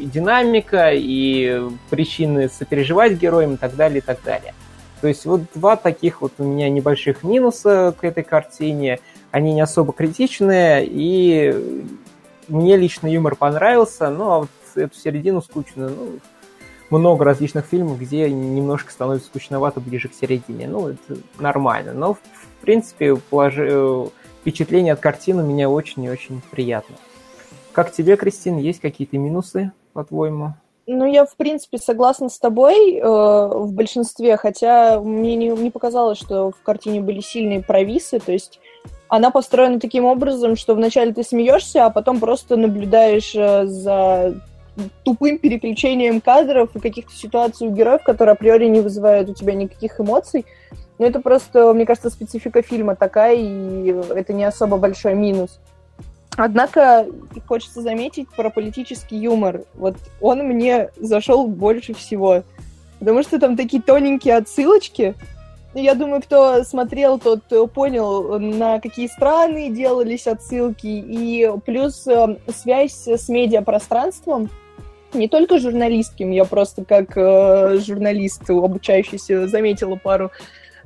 и 0.00 0.10
динамика, 0.12 0.90
и 0.92 1.62
причины 1.88 2.48
сопереживать 2.48 3.12
героям 3.12 3.54
и 3.54 3.56
так 3.56 3.76
далее, 3.76 3.98
и 3.98 4.02
так 4.02 4.18
далее. 4.24 4.54
То 5.00 5.06
есть 5.06 5.24
вот 5.24 5.42
два 5.54 5.76
таких 5.76 6.20
вот 6.20 6.32
у 6.38 6.42
меня 6.42 6.68
небольших 6.68 7.22
минуса 7.22 7.94
к 7.96 8.02
этой 8.02 8.24
картине. 8.24 8.98
Они 9.30 9.54
не 9.54 9.60
особо 9.60 9.92
критичные, 9.92 10.84
и 10.84 11.86
мне 12.48 12.76
лично 12.76 13.06
юмор 13.06 13.36
понравился, 13.36 14.10
ну 14.10 14.30
а 14.32 14.38
вот 14.40 14.48
эту 14.74 14.96
середину 14.96 15.42
скучную, 15.42 15.90
ну, 15.90 16.18
много 16.90 17.24
различных 17.24 17.66
фильмов, 17.66 17.98
где 17.98 18.30
немножко 18.30 18.92
становится 18.92 19.28
скучновато 19.28 19.80
ближе 19.80 20.08
к 20.08 20.14
середине. 20.14 20.68
Ну, 20.68 20.88
это 20.88 21.18
нормально. 21.38 21.92
Но, 21.92 22.14
в 22.14 22.20
принципе, 22.60 23.16
положи... 23.16 23.68
Э, 23.70 24.06
впечатление 24.40 24.94
от 24.94 25.00
картины 25.00 25.42
у 25.42 25.46
меня 25.46 25.68
очень 25.68 26.04
и 26.04 26.10
очень 26.10 26.40
приятно. 26.50 26.96
Как 27.72 27.92
тебе, 27.92 28.16
Кристина, 28.16 28.58
есть 28.58 28.80
какие-то 28.80 29.18
минусы, 29.18 29.72
по-твоему? 29.92 30.54
Ну, 30.86 31.06
я, 31.06 31.24
в 31.24 31.36
принципе, 31.36 31.78
согласна 31.78 32.28
с 32.28 32.38
тобой 32.38 32.96
э, 32.96 33.02
в 33.04 33.72
большинстве, 33.72 34.36
хотя 34.36 35.00
мне 35.00 35.36
не, 35.36 35.48
не 35.48 35.70
показалось, 35.70 36.18
что 36.18 36.50
в 36.50 36.62
картине 36.62 37.00
были 37.00 37.20
сильные 37.20 37.62
провисы, 37.62 38.18
то 38.18 38.32
есть 38.32 38.58
она 39.08 39.30
построена 39.30 39.78
таким 39.78 40.04
образом, 40.04 40.56
что 40.56 40.74
вначале 40.74 41.12
ты 41.12 41.22
смеешься, 41.22 41.84
а 41.84 41.90
потом 41.90 42.18
просто 42.18 42.56
наблюдаешь 42.56 43.34
э, 43.36 43.66
за 43.66 44.40
тупым 45.04 45.38
переключением 45.38 46.20
кадров 46.20 46.74
и 46.74 46.80
каких-то 46.80 47.12
ситуаций 47.12 47.68
у 47.68 47.70
героев, 47.70 48.02
которые 48.02 48.32
априори 48.32 48.66
не 48.66 48.80
вызывают 48.80 49.28
у 49.28 49.34
тебя 49.34 49.54
никаких 49.54 50.00
эмоций. 50.00 50.46
Но 50.98 51.06
это 51.06 51.20
просто, 51.20 51.72
мне 51.72 51.86
кажется, 51.86 52.10
специфика 52.10 52.62
фильма 52.62 52.94
такая, 52.94 53.34
и 53.34 53.94
это 54.14 54.32
не 54.32 54.44
особо 54.44 54.76
большой 54.76 55.14
минус. 55.14 55.58
Однако 56.36 57.06
хочется 57.46 57.82
заметить 57.82 58.28
про 58.28 58.50
политический 58.50 59.16
юмор. 59.16 59.62
Вот 59.74 59.96
он 60.20 60.40
мне 60.40 60.90
зашел 60.96 61.46
больше 61.46 61.94
всего. 61.94 62.44
Потому 62.98 63.22
что 63.22 63.38
там 63.38 63.56
такие 63.56 63.82
тоненькие 63.82 64.36
отсылочки. 64.36 65.14
Я 65.74 65.94
думаю, 65.94 66.20
кто 66.20 66.64
смотрел, 66.64 67.18
тот 67.18 67.42
понял, 67.72 68.38
на 68.38 68.80
какие 68.80 69.06
страны 69.06 69.70
делались 69.70 70.26
отсылки. 70.26 70.86
И 70.86 71.50
плюс 71.64 72.06
э, 72.06 72.36
связь 72.54 73.06
с 73.06 73.28
медиапространством 73.28 74.50
не 75.12 75.28
только 75.28 75.58
журналистским, 75.58 76.30
я 76.30 76.44
просто 76.44 76.84
как 76.84 77.16
э, 77.16 77.78
журналист, 77.78 78.48
обучающийся, 78.48 79.48
заметила 79.48 79.96
пару 79.96 80.30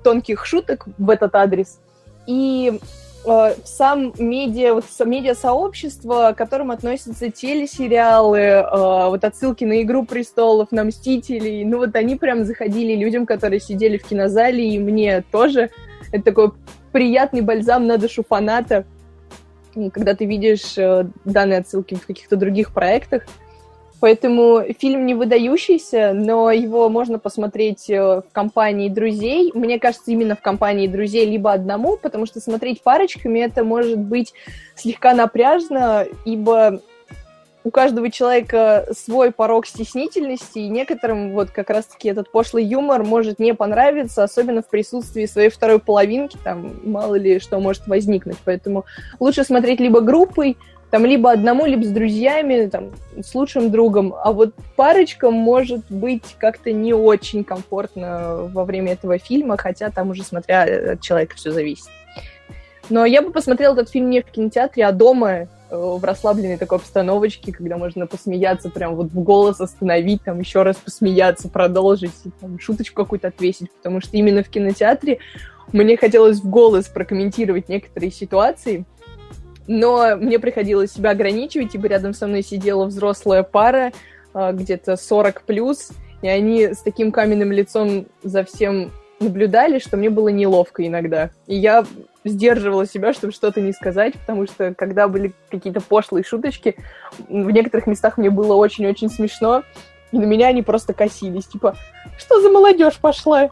тонких 0.02 0.46
шуток 0.46 0.86
в 0.98 1.10
этот 1.10 1.34
адрес. 1.34 1.80
И 2.26 2.80
э, 3.26 3.54
сам 3.64 4.12
медиа, 4.18 4.74
вот 4.74 4.84
медиа-сообщество, 5.04 6.32
к 6.32 6.38
которым 6.38 6.70
относятся 6.70 7.30
телесериалы, 7.30 8.38
э, 8.38 9.08
вот 9.08 9.24
отсылки 9.24 9.64
на 9.64 9.82
«Игру 9.82 10.04
престолов», 10.04 10.72
на 10.72 10.84
«Мстителей», 10.84 11.64
ну 11.64 11.78
вот 11.78 11.94
они 11.96 12.16
прям 12.16 12.44
заходили 12.44 12.94
людям, 12.94 13.26
которые 13.26 13.60
сидели 13.60 13.98
в 13.98 14.04
кинозале, 14.04 14.68
и 14.68 14.78
мне 14.78 15.24
тоже. 15.32 15.70
Это 16.12 16.24
такой 16.24 16.52
приятный 16.92 17.40
бальзам 17.40 17.86
на 17.86 17.98
душу 17.98 18.24
фаната, 18.26 18.84
когда 19.92 20.14
ты 20.14 20.26
видишь 20.26 20.78
э, 20.78 21.06
данные 21.24 21.60
отсылки 21.60 21.94
в 21.94 22.06
каких-то 22.06 22.36
других 22.36 22.72
проектах. 22.72 23.24
Поэтому 24.04 24.62
фильм 24.78 25.06
не 25.06 25.14
выдающийся, 25.14 26.12
но 26.12 26.50
его 26.50 26.90
можно 26.90 27.18
посмотреть 27.18 27.88
э, 27.88 28.20
в 28.20 28.24
компании 28.32 28.90
друзей. 28.90 29.50
Мне 29.54 29.78
кажется, 29.78 30.10
именно 30.10 30.36
в 30.36 30.42
компании 30.42 30.86
друзей 30.86 31.24
либо 31.24 31.54
одному, 31.54 31.96
потому 31.96 32.26
что 32.26 32.38
смотреть 32.38 32.82
парочками 32.82 33.38
это 33.38 33.64
может 33.64 33.98
быть 33.98 34.34
слегка 34.76 35.14
напряжно, 35.14 36.04
ибо 36.26 36.82
у 37.64 37.70
каждого 37.70 38.10
человека 38.10 38.86
свой 38.92 39.32
порог 39.32 39.66
стеснительности, 39.66 40.58
и 40.58 40.68
некоторым 40.68 41.32
вот 41.32 41.50
как 41.50 41.70
раз-таки 41.70 42.10
этот 42.10 42.30
пошлый 42.30 42.62
юмор 42.62 43.04
может 43.04 43.38
не 43.38 43.54
понравиться, 43.54 44.22
особенно 44.22 44.60
в 44.60 44.68
присутствии 44.68 45.24
своей 45.24 45.48
второй 45.48 45.78
половинки, 45.78 46.36
там 46.44 46.74
мало 46.84 47.14
ли 47.14 47.38
что 47.38 47.58
может 47.58 47.86
возникнуть. 47.86 48.36
Поэтому 48.44 48.84
лучше 49.18 49.44
смотреть 49.44 49.80
либо 49.80 50.02
группой, 50.02 50.58
там 50.94 51.04
либо 51.06 51.32
одному, 51.32 51.66
либо 51.66 51.82
с 51.82 51.88
друзьями, 51.88 52.68
там, 52.68 52.92
с 53.20 53.34
лучшим 53.34 53.72
другом. 53.72 54.14
А 54.14 54.30
вот 54.30 54.54
парочкам 54.76 55.34
может 55.34 55.80
быть 55.90 56.36
как-то 56.38 56.70
не 56.70 56.94
очень 56.94 57.42
комфортно 57.42 58.48
во 58.52 58.64
время 58.64 58.92
этого 58.92 59.18
фильма, 59.18 59.56
хотя 59.56 59.90
там 59.90 60.10
уже 60.10 60.22
смотря 60.22 60.92
от 60.92 61.00
человека 61.00 61.34
все 61.34 61.50
зависит. 61.50 61.88
Но 62.90 63.04
я 63.04 63.22
бы 63.22 63.32
посмотрела 63.32 63.72
этот 63.72 63.90
фильм 63.90 64.08
не 64.08 64.22
в 64.22 64.26
кинотеатре, 64.26 64.86
а 64.86 64.92
дома, 64.92 65.30
э, 65.32 65.46
в 65.70 66.04
расслабленной 66.04 66.58
такой 66.58 66.78
обстановочке, 66.78 67.50
когда 67.50 67.76
можно 67.76 68.06
посмеяться, 68.06 68.70
прям 68.70 68.94
вот 68.94 69.08
в 69.08 69.20
голос 69.20 69.60
остановить, 69.60 70.22
там 70.22 70.38
еще 70.38 70.62
раз 70.62 70.76
посмеяться, 70.76 71.48
продолжить, 71.48 72.12
там, 72.40 72.60
шуточку 72.60 73.02
какую-то 73.02 73.26
отвесить, 73.26 73.72
потому 73.72 74.00
что 74.00 74.16
именно 74.16 74.44
в 74.44 74.48
кинотеатре 74.48 75.18
мне 75.72 75.96
хотелось 75.96 76.38
в 76.38 76.48
голос 76.48 76.86
прокомментировать 76.86 77.68
некоторые 77.68 78.12
ситуации, 78.12 78.84
но 79.66 80.16
мне 80.16 80.38
приходилось 80.38 80.92
себя 80.92 81.10
ограничивать, 81.10 81.74
ибо 81.74 81.88
рядом 81.88 82.14
со 82.14 82.26
мной 82.26 82.42
сидела 82.42 82.84
взрослая 82.84 83.42
пара, 83.42 83.92
э, 84.34 84.52
где-то 84.52 84.96
40 84.96 85.42
плюс, 85.42 85.90
и 86.22 86.28
они 86.28 86.68
с 86.68 86.78
таким 86.78 87.12
каменным 87.12 87.52
лицом 87.52 88.06
за 88.22 88.44
всем 88.44 88.92
наблюдали, 89.20 89.78
что 89.78 89.96
мне 89.96 90.10
было 90.10 90.28
неловко 90.28 90.86
иногда. 90.86 91.30
И 91.46 91.56
я 91.56 91.84
сдерживала 92.24 92.86
себя, 92.86 93.12
чтобы 93.12 93.32
что-то 93.32 93.60
не 93.60 93.72
сказать, 93.72 94.14
потому 94.14 94.46
что 94.46 94.74
когда 94.74 95.08
были 95.08 95.32
какие-то 95.50 95.80
пошлые 95.80 96.24
шуточки, 96.24 96.76
в 97.28 97.50
некоторых 97.50 97.86
местах 97.86 98.18
мне 98.18 98.30
было 98.30 98.54
очень-очень 98.54 99.10
смешно, 99.10 99.62
и 100.12 100.18
на 100.18 100.24
меня 100.24 100.48
они 100.48 100.62
просто 100.62 100.94
косились, 100.94 101.46
типа, 101.46 101.76
что 102.18 102.40
за 102.40 102.48
молодежь 102.48 102.98
пошла? 102.98 103.50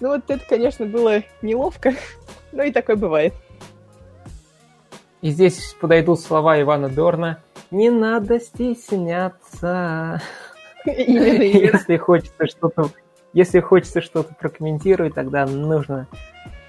Ну 0.00 0.08
вот 0.08 0.22
это, 0.28 0.42
конечно, 0.48 0.86
было 0.86 1.22
неловко, 1.42 1.94
но 2.52 2.62
и 2.62 2.72
такое 2.72 2.96
бывает. 2.96 3.34
И 5.20 5.30
здесь 5.30 5.74
подойдут 5.80 6.20
слова 6.20 6.60
Ивана 6.60 6.88
Дорна. 6.88 7.38
Не 7.70 7.90
надо 7.90 8.40
стесняться. 8.40 10.22
Если 10.86 11.96
хочется 11.96 12.46
что-то 12.46 12.90
если 13.32 13.60
хочется 13.60 14.00
что-то 14.00 14.34
прокомментировать, 14.34 15.14
тогда 15.14 15.46
нужно 15.46 16.06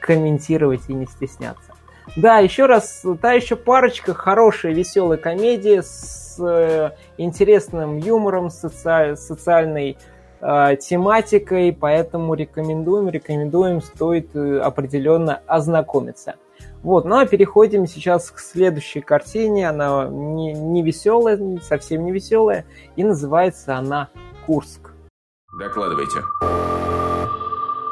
комментировать 0.02 0.82
и 0.88 0.94
не 0.94 1.06
стесняться. 1.06 1.74
Да, 2.16 2.40
еще 2.40 2.66
раз, 2.66 3.04
та 3.22 3.34
еще 3.34 3.56
парочка, 3.56 4.14
хорошая, 4.14 4.74
веселая 4.74 5.18
комедия 5.18 5.84
с 5.84 6.38
э, 6.40 6.92
интересным 7.18 7.98
юмором, 7.98 8.50
соци... 8.50 9.16
социальной 9.16 9.98
э, 10.42 10.76
тематикой, 10.78 11.72
поэтому 11.72 12.34
рекомендуем, 12.34 13.10
рекомендуем, 13.10 13.82
стоит 13.82 14.36
э, 14.36 14.60
определенно 14.60 15.42
ознакомиться. 15.46 16.36
Вот, 16.82 17.06
ну 17.06 17.18
а 17.18 17.26
переходим 17.26 17.86
сейчас 17.88 18.32
к 18.32 18.40
следующей 18.40 19.02
картине. 19.02 19.70
Она 19.70 20.08
не, 20.08 20.54
не 20.54 20.82
веселая, 20.82 21.60
совсем 21.62 22.06
не 22.06 22.12
веселая, 22.12 22.66
и 22.96 23.04
называется 23.04 23.76
она 23.76 24.10
«Курск». 24.46 24.92
Докладывайте. 25.60 26.20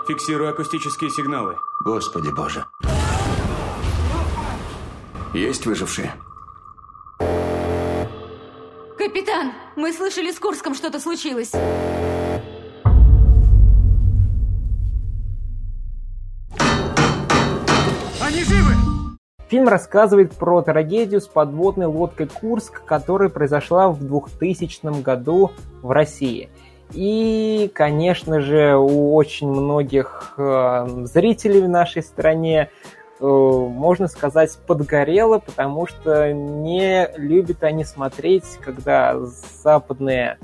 Фиксирую 0.08 0.50
акустические 0.50 1.10
сигналы. 1.10 1.56
Господи 1.84 2.30
боже. 2.30 2.66
Есть 5.34 5.66
выжившие? 5.66 6.14
Капитан, 8.98 9.52
мы 9.76 9.92
слышали, 9.92 10.32
с 10.32 10.40
Курском 10.40 10.74
что-то 10.74 11.00
случилось. 11.00 11.52
Фильм 19.50 19.68
рассказывает 19.68 20.34
про 20.34 20.62
трагедию 20.62 21.22
с 21.22 21.28
подводной 21.28 21.86
лодкой 21.86 22.28
«Курск», 22.28 22.84
которая 22.84 23.30
произошла 23.30 23.90
в 23.90 24.06
2000 24.06 25.02
году 25.02 25.52
в 25.82 25.92
России– 25.92 26.50
и, 26.94 27.70
конечно 27.74 28.40
же, 28.40 28.76
у 28.78 29.16
очень 29.16 29.50
многих 29.50 30.34
э, 30.38 30.88
зрителей 31.04 31.62
в 31.62 31.68
нашей 31.68 32.02
стране, 32.02 32.70
э, 33.20 33.26
можно 33.26 34.08
сказать, 34.08 34.58
подгорело, 34.66 35.40
потому 35.40 35.86
что 35.86 36.32
не 36.32 37.10
любят 37.18 37.64
они 37.64 37.84
смотреть, 37.84 38.46
когда 38.62 39.20
западные 39.20 40.38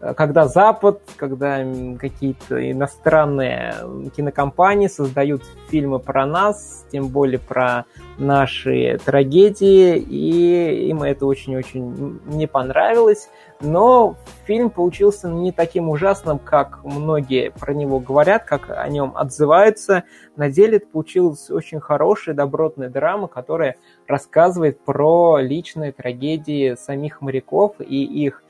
когда 0.00 0.46
Запад, 0.46 1.00
когда 1.16 1.64
какие-то 1.98 2.70
иностранные 2.70 3.74
кинокомпании 4.16 4.86
создают 4.86 5.42
фильмы 5.68 5.98
про 5.98 6.24
нас, 6.24 6.86
тем 6.92 7.08
более 7.08 7.40
про 7.40 7.84
наши 8.16 8.98
трагедии, 9.04 9.96
и 9.98 10.88
им 10.88 11.02
это 11.02 11.26
очень-очень 11.26 12.20
не 12.26 12.46
понравилось. 12.46 13.28
Но 13.60 14.16
фильм 14.44 14.70
получился 14.70 15.28
не 15.28 15.50
таким 15.50 15.88
ужасным, 15.88 16.38
как 16.38 16.84
многие 16.84 17.50
про 17.50 17.74
него 17.74 17.98
говорят, 17.98 18.44
как 18.44 18.70
о 18.70 18.88
нем 18.88 19.16
отзываются. 19.16 20.04
На 20.36 20.48
деле 20.48 20.76
это 20.76 20.86
получилась 20.86 21.50
очень 21.50 21.80
хорошая, 21.80 22.36
добротная 22.36 22.88
драма, 22.88 23.26
которая 23.26 23.76
рассказывает 24.06 24.78
про 24.80 25.38
личные 25.40 25.90
трагедии 25.90 26.76
самих 26.76 27.20
моряков 27.20 27.74
и 27.80 28.04
их 28.04 28.42
Э, 28.42 28.47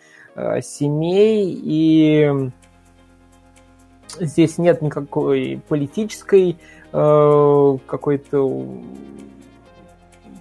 семей, 0.63 1.59
и 1.63 2.51
здесь 4.21 4.59
нет 4.59 4.83
никакой 4.83 5.61
политической 5.69 6.59
э, 6.93 7.77
какой-то 7.87 8.67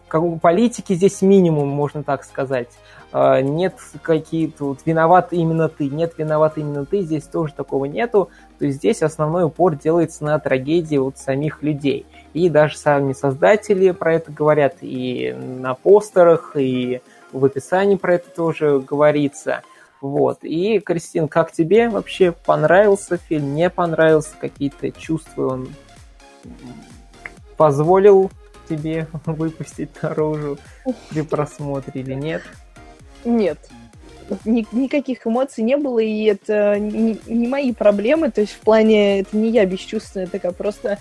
как 0.07 0.39
политики 0.39 0.93
здесь 0.93 1.21
минимум, 1.21 1.67
можно 1.67 2.01
так 2.01 2.23
сказать. 2.23 2.69
Э, 3.12 3.41
нет 3.41 3.75
какие-то 4.01 4.65
вот 4.65 4.79
виноват 4.86 5.33
именно 5.33 5.67
ты, 5.67 5.89
нет 5.89 6.13
виноват 6.17 6.57
именно 6.57 6.86
ты, 6.86 7.01
здесь 7.01 7.23
тоже 7.23 7.53
такого 7.53 7.86
нету. 7.86 8.29
То 8.60 8.65
есть 8.65 8.77
здесь 8.77 9.03
основной 9.03 9.45
упор 9.45 9.75
делается 9.75 10.23
на 10.23 10.39
трагедии 10.39 10.97
вот 10.97 11.17
самих 11.17 11.62
людей. 11.62 12.05
И 12.33 12.49
даже 12.49 12.77
сами 12.77 13.13
создатели 13.13 13.91
про 13.91 14.15
это 14.15 14.31
говорят, 14.31 14.75
и 14.81 15.33
на 15.33 15.73
постерах, 15.73 16.55
и 16.55 17.01
в 17.33 17.43
описании 17.43 17.95
про 17.95 18.15
это 18.15 18.29
тоже 18.29 18.79
говорится– 18.79 19.62
вот. 20.01 20.39
И, 20.43 20.79
Кристин, 20.79 21.27
как 21.27 21.51
тебе 21.51 21.89
вообще 21.89 22.31
понравился 22.31 23.17
фильм, 23.17 23.55
не 23.55 23.69
понравился, 23.69 24.31
какие-то 24.39 24.91
чувства 24.91 25.53
он 25.53 25.69
позволил 27.57 28.31
тебе 28.69 29.07
выпустить 29.25 29.89
наружу 30.01 30.57
при 31.10 31.21
просмотре 31.21 32.01
или 32.01 32.13
нет? 32.13 32.41
Нет. 33.25 33.57
Ни, 34.43 34.67
никаких 34.73 35.25
эмоций 35.25 35.63
не 35.63 35.77
было, 35.77 35.99
и 35.99 36.25
это 36.25 36.77
не, 36.77 37.19
не 37.27 37.47
мои 37.47 37.73
проблемы, 37.73 38.29
то 38.29 38.41
есть 38.41 38.53
в 38.53 38.60
плане, 38.60 39.21
это 39.21 39.38
не 39.38 39.49
я 39.49 39.65
бесчувственная 39.65 40.27
такая, 40.27 40.51
просто 40.51 40.99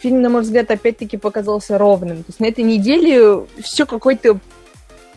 фильм, 0.00 0.20
на 0.20 0.28
мой 0.28 0.42
взгляд, 0.42 0.70
опять-таки 0.70 1.16
показался 1.16 1.78
ровным. 1.78 2.18
То 2.18 2.30
есть 2.30 2.40
на 2.40 2.46
этой 2.46 2.64
неделе 2.64 3.46
все 3.60 3.86
какой-то 3.86 4.40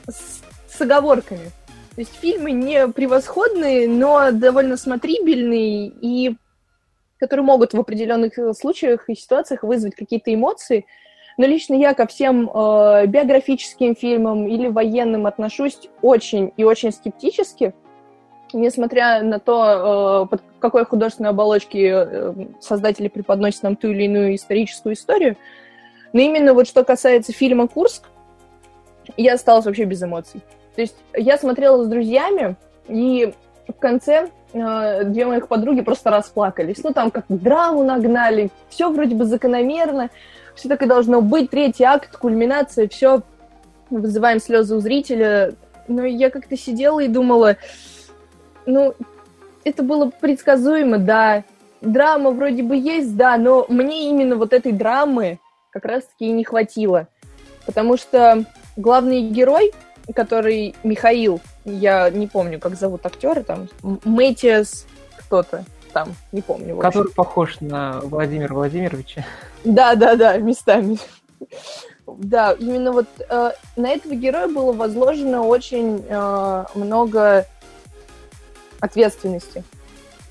с, 0.08 0.42
с 0.70 0.82
оговорками. 0.82 1.52
То 1.96 2.02
есть 2.02 2.16
фильмы 2.16 2.52
не 2.52 2.90
превосходные, 2.90 3.88
но 3.88 4.32
довольно 4.32 4.76
смотрибельные 4.76 5.88
и 5.88 6.36
которые 7.18 7.46
могут 7.46 7.74
в 7.74 7.80
определенных 7.80 8.34
случаях 8.58 9.10
и 9.10 9.16
ситуациях 9.16 9.64
вызвать 9.64 9.96
какие-то 9.96 10.34
эмоции. 10.34 10.86
Но 11.38 11.46
лично 11.46 11.74
я 11.74 11.94
ко 11.94 12.06
всем 12.08 12.50
э, 12.50 13.08
биографическим 13.08 13.96
фильмам 13.96 14.48
или 14.48 14.68
военным 14.68 15.26
отношусь 15.26 15.80
очень 16.02 16.54
и 16.56 16.64
очень 16.64 16.92
скептически, 16.92 17.74
несмотря 18.54 19.22
на 19.22 19.40
то, 19.40 20.26
э, 20.26 20.30
под 20.30 20.44
какой 20.60 20.86
художественной 20.86 21.30
оболочки 21.30 21.92
э, 21.94 22.34
создатели 22.62 23.08
преподносят 23.10 23.64
нам 23.64 23.76
ту 23.76 23.90
или 23.90 24.04
иную 24.04 24.36
историческую 24.36 24.94
историю. 24.94 25.36
Но 26.14 26.22
именно 26.22 26.54
вот 26.54 26.68
что 26.68 26.84
касается 26.84 27.34
фильма 27.34 27.68
«Курск», 27.68 28.04
я 29.18 29.34
осталась 29.34 29.66
вообще 29.66 29.84
без 29.84 30.02
эмоций. 30.04 30.42
То 30.76 30.82
есть 30.82 30.96
я 31.16 31.38
смотрела 31.38 31.84
с 31.84 31.88
друзьями, 31.88 32.56
и 32.88 33.34
в 33.68 33.74
конце 33.74 34.30
э, 34.54 35.04
две 35.06 35.26
моих 35.26 35.48
подруги 35.48 35.82
просто 35.82 36.12
расплакались. 36.12 36.84
Ну, 36.84 36.94
там 36.94 37.12
как 37.12 37.26
драму 37.30 37.84
нагнали, 37.84 38.50
все 38.70 38.92
вроде 38.92 39.16
бы 39.16 39.26
закономерно, 39.26 40.10
все 40.56 40.70
так 40.70 40.82
и 40.84 40.88
должно 40.88 41.22
быть, 41.22 41.50
третий 41.50 41.84
акт, 41.84 42.18
кульминация, 42.18 42.88
все, 42.88 43.22
вызываем 43.90 44.40
слезы 44.40 44.76
у 44.76 44.80
зрителя. 44.80 45.56
Но 45.88 46.04
я 46.04 46.30
как-то 46.30 46.58
сидела 46.58 47.00
и 47.00 47.08
думала, 47.08 47.58
ну, 48.66 48.94
это 49.64 49.84
было 49.84 50.10
предсказуемо, 50.10 50.98
да, 50.98 51.44
драма 51.82 52.32
вроде 52.32 52.64
бы 52.64 52.76
есть, 52.76 53.16
да, 53.16 53.38
но 53.38 53.66
мне 53.70 54.10
именно 54.10 54.36
вот 54.36 54.54
этой 54.54 54.72
драмы 54.72 55.40
как 55.72 55.86
раз-таки 55.86 56.28
и 56.28 56.32
не 56.32 56.44
хватило. 56.44 57.08
Потому 57.66 57.98
что 57.98 58.46
главный 58.78 59.22
герой, 59.22 59.74
который 60.14 60.76
Михаил, 60.84 61.42
я 61.64 62.10
не 62.10 62.28
помню, 62.28 62.60
как 62.60 62.76
зовут 62.76 63.06
актера, 63.06 63.44
там, 63.44 63.70
Мэтиас 63.82 64.86
кто-то 65.18 65.66
там, 65.96 66.14
не 66.34 66.42
помню. 66.42 66.76
Который 66.78 67.12
похож 67.14 67.62
на 67.62 68.02
Владимира 68.02 68.54
Владимировича. 68.54 69.26
Да, 69.64 69.96
да, 69.96 70.18
да, 70.18 70.38
местами. 70.38 71.00
Да, 72.06 72.52
именно 72.52 72.92
вот 72.92 73.08
э, 73.18 73.52
на 73.78 73.90
этого 73.90 74.14
героя 74.14 74.50
было 74.50 74.74
возложено 74.74 75.44
очень 75.44 76.06
э, 76.08 76.66
много 76.76 77.48
ответственности. 78.82 79.64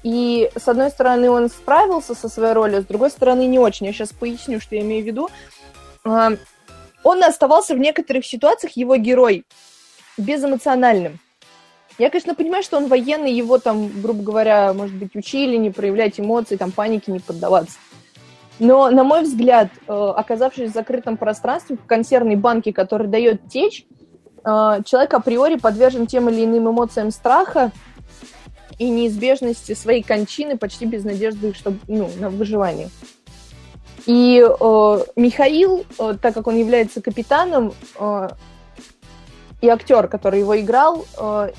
И, 0.03 0.51
с 0.55 0.69
одной 0.69 0.91
стороны, 0.91 1.31
он 1.31 1.49
справился 1.49 2.15
со 2.15 2.29
своей 2.29 2.53
ролью, 2.53 2.83
с 2.83 2.85
другой 2.85 3.11
стороны, 3.11 3.47
не 3.47 3.59
очень. 3.59 3.87
Я 3.87 3.95
сейчас 3.95 4.13
поясню, 4.13 4.61
что 4.61 4.75
я 4.75 4.83
имею 4.83 5.03
в 5.03 5.07
виду. 5.07 5.31
Э, 6.05 6.37
он 7.05 7.23
оставался 7.23 7.75
в 7.75 7.79
некоторых 7.79 8.27
ситуациях, 8.27 8.73
его 8.77 8.97
герой 8.97 9.45
безэмоциональным. 10.19 11.21
Я, 11.99 12.11
конечно, 12.11 12.35
понимаю, 12.35 12.65
что 12.65 12.77
он 12.77 12.89
военный, 12.89 13.33
его 13.33 13.59
там, 13.59 13.89
грубо 14.01 14.23
говоря, 14.23 14.73
может 14.73 14.97
быть, 14.97 15.15
учили 15.15 15.57
не 15.57 15.71
проявлять 15.71 16.19
эмоций, 16.19 16.57
там, 16.57 16.73
панике 16.73 17.13
не 17.13 17.21
поддаваться. 17.21 17.79
Но, 18.59 18.91
на 18.91 19.05
мой 19.05 19.23
взгляд, 19.23 19.69
э, 19.87 19.93
оказавшись 19.93 20.71
в 20.71 20.75
закрытом 20.75 21.17
пространстве, 21.17 21.77
в 21.77 21.87
консервной 21.87 22.37
банке, 22.37 22.73
который 22.73 23.07
дает 23.07 23.49
течь, 23.49 23.87
э, 24.45 24.81
человек 24.85 25.15
априори 25.15 25.57
подвержен 25.57 26.07
тем 26.07 26.29
или 26.29 26.45
иным 26.45 26.71
эмоциям 26.71 27.11
страха 27.11 27.71
и 28.79 28.89
неизбежности 28.91 29.75
своей 29.75 30.03
кончины 30.03 30.57
почти 30.57 30.87
без 30.87 31.05
надежды 31.05 31.53
чтобы, 31.55 31.79
ну, 31.87 32.11
на 32.19 32.31
выживание. 32.31 32.91
И 34.07 34.43
э, 34.43 34.99
Михаил, 35.17 35.85
э, 35.99 36.15
так 36.21 36.35
как 36.35 36.47
он 36.47 36.57
является 36.57 37.01
капитаном, 37.01 37.73
э, 37.99 38.29
и 39.61 39.69
актер, 39.69 40.09
который 40.09 40.41
его 40.41 40.61
играл, 40.61 41.07
э, 41.17 41.53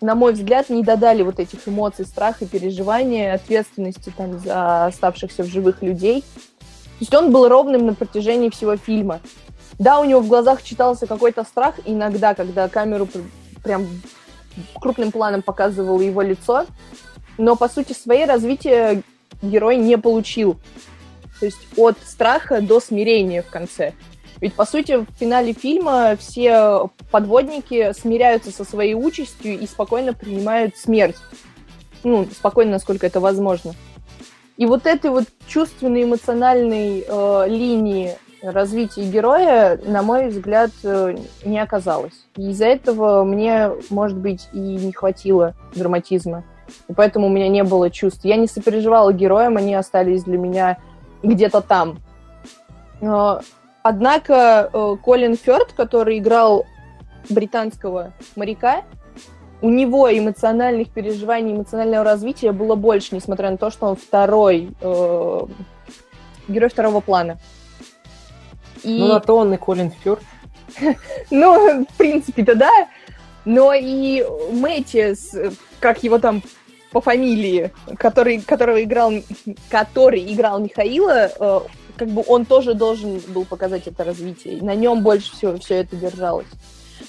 на 0.00 0.14
мой 0.16 0.32
взгляд, 0.32 0.68
не 0.68 0.82
додали 0.82 1.22
вот 1.22 1.38
этих 1.38 1.68
эмоций, 1.68 2.04
страха, 2.04 2.44
переживания, 2.44 3.34
ответственности 3.34 4.12
там 4.16 4.40
за 4.40 4.86
оставшихся 4.86 5.44
в 5.44 5.46
живых 5.46 5.80
людей. 5.82 6.22
То 6.22 6.98
есть 7.00 7.14
он 7.14 7.30
был 7.30 7.48
ровным 7.48 7.86
на 7.86 7.94
протяжении 7.94 8.50
всего 8.50 8.76
фильма. 8.76 9.20
Да, 9.78 10.00
у 10.00 10.04
него 10.04 10.20
в 10.20 10.28
глазах 10.28 10.62
читался 10.62 11.06
какой-то 11.06 11.44
страх 11.44 11.76
иногда, 11.84 12.34
когда 12.34 12.68
камеру 12.68 13.08
прям 13.62 13.86
крупным 14.80 15.12
планом 15.12 15.42
показывало 15.42 16.00
его 16.00 16.20
лицо, 16.20 16.66
но 17.38 17.56
по 17.56 17.68
сути 17.68 17.92
своей 17.92 18.26
развитие 18.26 19.02
герой 19.40 19.76
не 19.76 19.96
получил. 19.98 20.58
То 21.42 21.46
есть 21.46 21.58
от 21.76 21.98
страха 22.06 22.60
до 22.60 22.78
смирения 22.78 23.42
в 23.42 23.50
конце. 23.50 23.94
Ведь, 24.40 24.54
по 24.54 24.64
сути, 24.64 24.98
в 24.98 25.06
финале 25.18 25.52
фильма 25.54 26.14
все 26.16 26.88
подводники 27.10 27.92
смиряются 27.94 28.52
со 28.52 28.62
своей 28.62 28.94
участью 28.94 29.58
и 29.58 29.66
спокойно 29.66 30.14
принимают 30.14 30.76
смерть. 30.76 31.16
Ну, 32.04 32.28
спокойно, 32.30 32.70
насколько 32.70 33.08
это 33.08 33.18
возможно. 33.18 33.72
И 34.56 34.66
вот 34.66 34.86
этой 34.86 35.10
вот 35.10 35.24
чувственной, 35.48 36.04
эмоциональной 36.04 37.04
э, 37.08 37.44
линии 37.48 38.12
развития 38.40 39.02
героя, 39.02 39.80
на 39.84 40.02
мой 40.02 40.28
взгляд, 40.28 40.70
э, 40.84 41.16
не 41.44 41.58
оказалось. 41.58 42.24
И 42.36 42.50
из-за 42.50 42.66
этого 42.66 43.24
мне, 43.24 43.72
может 43.90 44.16
быть, 44.16 44.48
и 44.52 44.60
не 44.60 44.92
хватило 44.92 45.56
драматизма. 45.74 46.44
И 46.88 46.92
поэтому 46.92 47.26
у 47.26 47.30
меня 47.30 47.48
не 47.48 47.64
было 47.64 47.90
чувств. 47.90 48.20
Я 48.22 48.36
не 48.36 48.46
сопереживала 48.46 49.12
героям, 49.12 49.56
они 49.56 49.74
остались 49.74 50.22
для 50.22 50.38
меня 50.38 50.78
где-то 51.22 51.60
там. 51.60 51.98
Но 53.00 53.40
Однако 53.82 54.70
э, 54.72 54.96
Колин 55.02 55.36
Фёрд, 55.36 55.72
который 55.72 56.18
играл 56.18 56.66
британского 57.28 58.12
моряка, 58.36 58.82
у 59.60 59.68
него 59.68 60.10
эмоциональных 60.10 60.90
переживаний, 60.90 61.52
эмоционального 61.52 62.04
развития 62.04 62.52
было 62.52 62.76
больше, 62.76 63.14
несмотря 63.14 63.50
на 63.50 63.56
то, 63.56 63.70
что 63.70 63.86
он 63.86 63.96
второй 63.96 64.70
э, 64.80 65.40
герой 66.48 66.70
второго 66.70 67.00
плана. 67.00 67.38
И... 68.84 68.98
Ну, 68.98 69.08
на 69.08 69.20
то 69.20 69.36
он 69.36 69.52
и 69.52 69.56
Колин 69.56 69.90
Фёрд. 69.90 70.22
ну, 71.30 71.84
в 71.84 71.96
принципе-то 71.96 72.54
да. 72.54 72.70
Но 73.44 73.72
и 73.74 74.24
Мэтис, 74.52 75.34
как 75.80 76.04
его 76.04 76.18
там 76.18 76.42
по 76.92 77.00
фамилии, 77.00 77.72
который, 77.98 78.40
которого 78.40 78.82
играл, 78.82 79.12
который 79.70 80.32
играл 80.32 80.60
Михаила, 80.60 81.30
э, 81.38 81.60
как 81.96 82.08
бы 82.08 82.22
он 82.26 82.44
тоже 82.44 82.74
должен 82.74 83.20
был 83.28 83.44
показать 83.44 83.86
это 83.86 84.04
развитие. 84.04 84.62
На 84.62 84.74
нем 84.74 85.02
больше 85.02 85.32
всего 85.32 85.56
все 85.56 85.76
это 85.76 85.96
держалось. 85.96 86.46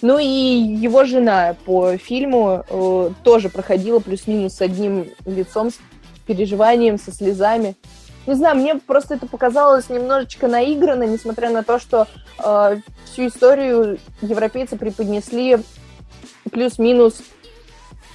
Ну 0.01 0.17
и 0.17 0.25
его 0.25 1.03
жена 1.05 1.55
по 1.65 1.97
фильму 1.97 2.63
э, 2.67 3.09
тоже 3.23 3.49
проходила 3.49 3.99
плюс-минус 3.99 4.55
с 4.55 4.61
одним 4.61 5.09
лицом, 5.25 5.69
с 5.69 5.79
переживанием, 6.25 6.97
со 6.97 7.11
слезами. 7.11 7.75
Не 8.25 8.35
знаю, 8.35 8.55
мне 8.55 8.75
просто 8.75 9.15
это 9.15 9.27
показалось 9.27 9.89
немножечко 9.89 10.47
наигранно, 10.47 11.03
несмотря 11.03 11.49
на 11.49 11.63
то, 11.63 11.77
что 11.77 12.07
э, 12.43 12.77
всю 13.05 13.27
историю 13.27 13.99
европейцы 14.21 14.77
преподнесли 14.77 15.59
плюс-минус 16.51 17.21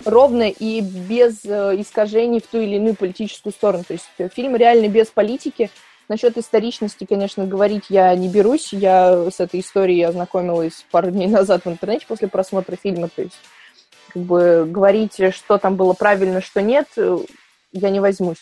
ровно 0.09 0.49
и 0.49 0.81
без 0.81 1.45
э, 1.45 1.81
искажений 1.81 2.41
в 2.41 2.47
ту 2.47 2.59
или 2.59 2.77
иную 2.77 2.97
политическую 2.97 3.53
сторону. 3.53 3.85
То 3.87 3.95
есть 3.95 4.09
э, 4.19 4.29
фильм 4.29 4.57
реально 4.57 4.89
без 4.89 5.09
политики, 5.09 5.71
Насчет 6.09 6.39
историчности, 6.39 7.05
конечно, 7.05 7.45
говорить 7.45 7.91
я 7.91 8.15
не 8.17 8.29
берусь. 8.29 8.73
Я 8.73 9.31
с 9.31 9.41
этой 9.41 9.61
историей 9.61 10.05
ознакомилась 10.05 10.87
пару 10.91 11.11
дней 11.11 11.27
назад 11.27 11.67
в 11.67 11.69
интернете 11.69 12.07
после 12.09 12.29
просмотра 12.29 12.77
фильма. 12.77 13.11
То 13.15 13.23
есть, 13.23 13.37
как 14.15 14.23
бы 14.23 14.65
говорить, 14.67 15.21
что 15.35 15.59
там 15.59 15.77
было 15.77 15.93
правильно, 15.93 16.41
что 16.41 16.63
нет, 16.63 16.89
я 17.73 17.91
не 17.91 18.01
возьмусь. 18.01 18.39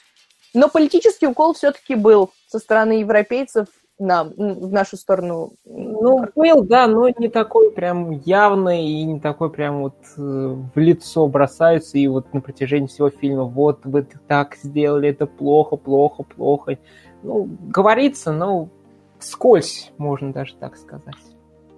Но 0.54 0.68
политический 0.68 1.26
укол 1.26 1.54
все-таки 1.54 1.96
был 1.96 2.30
со 2.46 2.60
стороны 2.60 3.00
европейцев 3.00 3.66
нам, 3.98 4.32
в 4.36 4.72
нашу 4.72 4.96
сторону. 4.96 5.54
Ну, 5.64 6.26
был, 6.34 6.62
да, 6.62 6.86
но 6.86 7.08
не 7.08 7.28
такой 7.28 7.70
прям 7.70 8.10
явный 8.10 8.86
и 8.86 9.04
не 9.04 9.20
такой 9.20 9.50
прям 9.50 9.82
вот 9.82 9.96
э, 10.16 10.20
в 10.20 10.78
лицо 10.78 11.26
бросаются 11.26 11.98
и 11.98 12.06
вот 12.06 12.32
на 12.34 12.40
протяжении 12.40 12.86
всего 12.86 13.10
фильма 13.10 13.44
вот 13.44 13.80
вы 13.84 14.06
так 14.28 14.56
сделали, 14.56 15.08
это 15.08 15.26
плохо, 15.26 15.76
плохо, 15.76 16.22
плохо 16.22 16.78
ну, 17.22 17.48
говорится, 17.68 18.32
ну, 18.32 18.70
скользь, 19.18 19.92
можно 19.98 20.32
даже 20.32 20.54
так 20.56 20.76
сказать. 20.76 21.14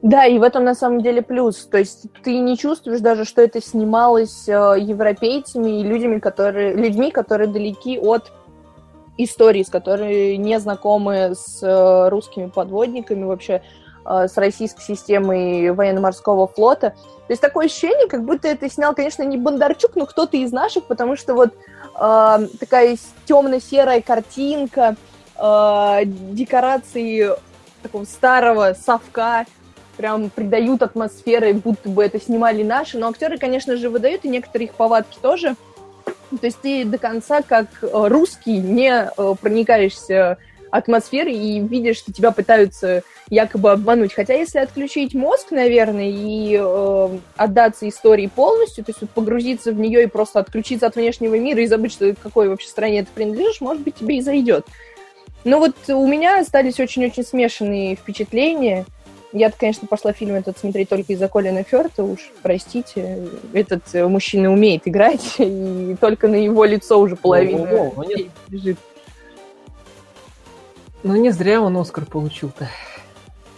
Да, 0.00 0.26
и 0.26 0.38
в 0.38 0.42
этом 0.42 0.62
на 0.62 0.74
самом 0.74 1.00
деле 1.00 1.22
плюс. 1.22 1.66
То 1.66 1.78
есть 1.78 2.06
ты 2.22 2.38
не 2.38 2.56
чувствуешь 2.56 3.00
даже, 3.00 3.24
что 3.24 3.42
это 3.42 3.60
снималось 3.60 4.48
э, 4.48 4.52
европейцами 4.78 5.80
и 5.80 5.82
людьми, 5.82 6.20
которые, 6.20 6.74
людьми, 6.74 7.10
которые 7.10 7.48
далеки 7.48 7.98
от 7.98 8.32
истории, 9.18 9.62
с 9.62 9.68
которыми 9.68 10.34
не 10.36 10.58
знакомы 10.58 11.34
с 11.34 11.62
э, 11.62 12.08
русскими 12.08 12.46
подводниками 12.46 13.24
вообще, 13.24 13.62
э, 14.06 14.28
с 14.28 14.36
российской 14.36 14.82
системой 14.82 15.70
военно-морского 15.72 16.46
флота. 16.46 16.90
То 16.90 17.32
есть 17.32 17.42
такое 17.42 17.66
ощущение, 17.66 18.08
как 18.08 18.24
будто 18.24 18.48
это 18.48 18.70
снял, 18.70 18.94
конечно, 18.94 19.22
не 19.22 19.36
Бондарчук, 19.36 19.96
но 19.96 20.06
кто-то 20.06 20.36
из 20.36 20.52
наших, 20.52 20.84
потому 20.84 21.16
что 21.16 21.34
вот 21.34 21.50
э, 21.52 22.48
такая 22.58 22.96
темно-серая 23.26 24.00
картинка, 24.00 24.96
э, 25.36 26.00
декорации 26.04 27.32
такого 27.82 28.04
старого 28.04 28.74
совка 28.74 29.44
прям 29.98 30.30
придают 30.30 30.82
атмосферы, 30.82 31.52
будто 31.52 31.88
бы 31.88 32.04
это 32.04 32.20
снимали 32.20 32.62
наши. 32.62 32.98
Но 32.98 33.08
актеры, 33.08 33.36
конечно 33.36 33.76
же, 33.76 33.90
выдают, 33.90 34.24
и 34.24 34.28
некоторые 34.28 34.68
их 34.68 34.74
повадки 34.74 35.18
тоже. 35.20 35.56
То 36.30 36.46
есть 36.46 36.60
ты 36.60 36.84
до 36.84 36.98
конца, 36.98 37.42
как 37.42 37.66
э, 37.82 37.88
русский, 37.92 38.58
не 38.58 38.90
э, 38.90 39.34
проникаешься 39.40 40.38
атмосферой 40.70 41.34
и 41.34 41.60
видишь, 41.60 41.96
что 41.96 42.12
тебя 42.12 42.30
пытаются 42.30 43.02
якобы 43.30 43.70
обмануть. 43.70 44.12
Хотя 44.12 44.34
если 44.34 44.58
отключить 44.58 45.14
мозг, 45.14 45.50
наверное, 45.50 46.10
и 46.10 46.58
э, 46.60 47.18
отдаться 47.36 47.88
истории 47.88 48.26
полностью, 48.26 48.84
то 48.84 48.90
есть 48.90 49.00
вот 49.00 49.10
погрузиться 49.10 49.72
в 49.72 49.78
нее 49.78 50.04
и 50.04 50.06
просто 50.06 50.40
отключиться 50.40 50.86
от 50.86 50.96
внешнего 50.96 51.38
мира 51.38 51.62
и 51.62 51.66
забыть, 51.66 51.92
что 51.92 52.14
какой 52.14 52.48
вообще 52.48 52.68
стране 52.68 53.02
ты 53.02 53.08
принадлежишь, 53.14 53.60
может 53.60 53.82
быть, 53.82 53.96
тебе 53.96 54.18
и 54.18 54.20
зайдет. 54.20 54.66
Ну 55.44 55.58
вот 55.60 55.76
у 55.88 56.06
меня 56.06 56.40
остались 56.40 56.80
очень-очень 56.80 57.24
смешанные 57.24 57.96
впечатления. 57.96 58.84
Я, 59.32 59.50
конечно, 59.50 59.86
пошла 59.86 60.12
фильм 60.12 60.36
этот 60.36 60.58
смотреть 60.58 60.88
только 60.88 61.12
из-за 61.12 61.28
Колина 61.28 61.62
Ферта, 61.62 62.02
уж 62.02 62.30
простите. 62.42 63.28
Этот 63.52 63.82
э, 63.94 64.06
мужчина 64.06 64.50
умеет 64.50 64.88
играть, 64.88 65.34
и 65.38 65.96
только 66.00 66.28
на 66.28 66.36
его 66.36 66.64
лицо 66.64 66.98
уже 66.98 67.14
половина 67.14 67.70
о, 67.70 67.88
о, 67.88 67.92
о, 67.96 68.04
нет. 68.04 68.28
лежит. 68.48 68.78
Ну 71.02 71.16
не 71.16 71.30
зря 71.30 71.60
он 71.60 71.76
Оскар 71.76 72.06
получил-то. 72.06 72.68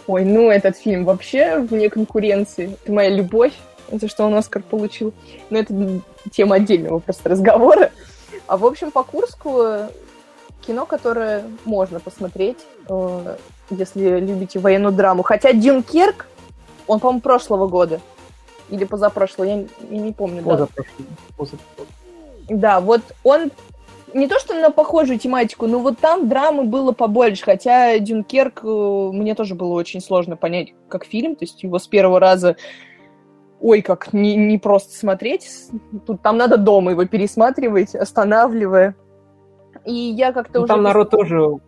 Ой, 0.09 0.25
ну 0.25 0.51
этот 0.51 0.77
фильм 0.77 1.05
вообще 1.05 1.59
вне 1.59 1.89
конкуренции. 1.89 2.77
Это 2.83 2.93
моя 2.93 3.11
любовь, 3.11 3.55
за 3.93 4.09
что 4.09 4.25
он 4.25 4.35
Оскар 4.35 4.63
получил. 4.63 5.15
Но 5.51 5.59
это 5.59 6.01
тема 6.33 6.57
отдельного 6.57 6.99
просто 6.99 7.29
разговора. 7.29 7.93
А 8.49 8.57
в 8.57 8.67
общем, 8.67 8.91
по 8.91 9.05
Курску 9.05 9.89
кино, 10.67 10.85
которое 10.85 11.45
можно 11.65 12.01
посмотреть, 12.01 12.59
э, 12.89 13.37
если 13.71 14.21
любите 14.21 14.59
военную 14.59 14.93
драму. 14.93 15.23
Хотя 15.23 15.53
Дюнкерк, 15.53 16.27
он, 16.87 17.01
по-моему, 17.01 17.21
прошлого 17.21 17.67
года. 17.67 18.01
Или 18.69 18.85
позапрошлого, 18.85 19.49
я, 19.49 19.65
я 19.91 19.99
не 19.99 20.13
помню. 20.13 20.43
Позапрошлого. 20.43 20.87
Да. 20.99 21.35
позапрошлого. 21.37 21.89
Да, 22.49 22.81
вот 22.81 23.03
он 23.23 23.51
не 24.13 24.27
то, 24.27 24.39
что 24.39 24.55
на 24.55 24.71
похожую 24.71 25.19
тематику, 25.19 25.67
но 25.67 25.79
вот 25.79 25.99
там 25.99 26.29
драмы 26.29 26.65
было 26.65 26.93
побольше, 26.93 27.45
хотя 27.45 27.99
Дюнкерк 27.99 28.61
э, 28.65 29.11
мне 29.13 29.35
тоже 29.35 29.55
было 29.55 29.75
очень 29.75 30.01
сложно 30.01 30.37
понять 30.37 30.75
как 30.89 31.05
фильм, 31.05 31.37
то 31.37 31.45
есть 31.45 31.63
его 31.63 31.79
с 31.79 31.87
первого 31.87 32.19
раза 32.19 32.57
ой, 33.61 33.83
как 33.83 34.13
не, 34.13 34.37
не 34.37 34.59
просто 34.59 34.97
смотреть, 34.97 35.49
тут 36.07 36.23
там 36.23 36.37
надо 36.39 36.57
дома 36.57 36.93
его 36.93 37.05
пересматривать, 37.05 37.95
останавливая. 37.95 38.97
И 39.85 39.93
я 39.93 40.33
как-то 40.33 40.59
ну, 40.59 40.65
уже... 40.65 40.73
Там 40.73 40.83
народ 40.83 41.11
тоже... 41.11 41.59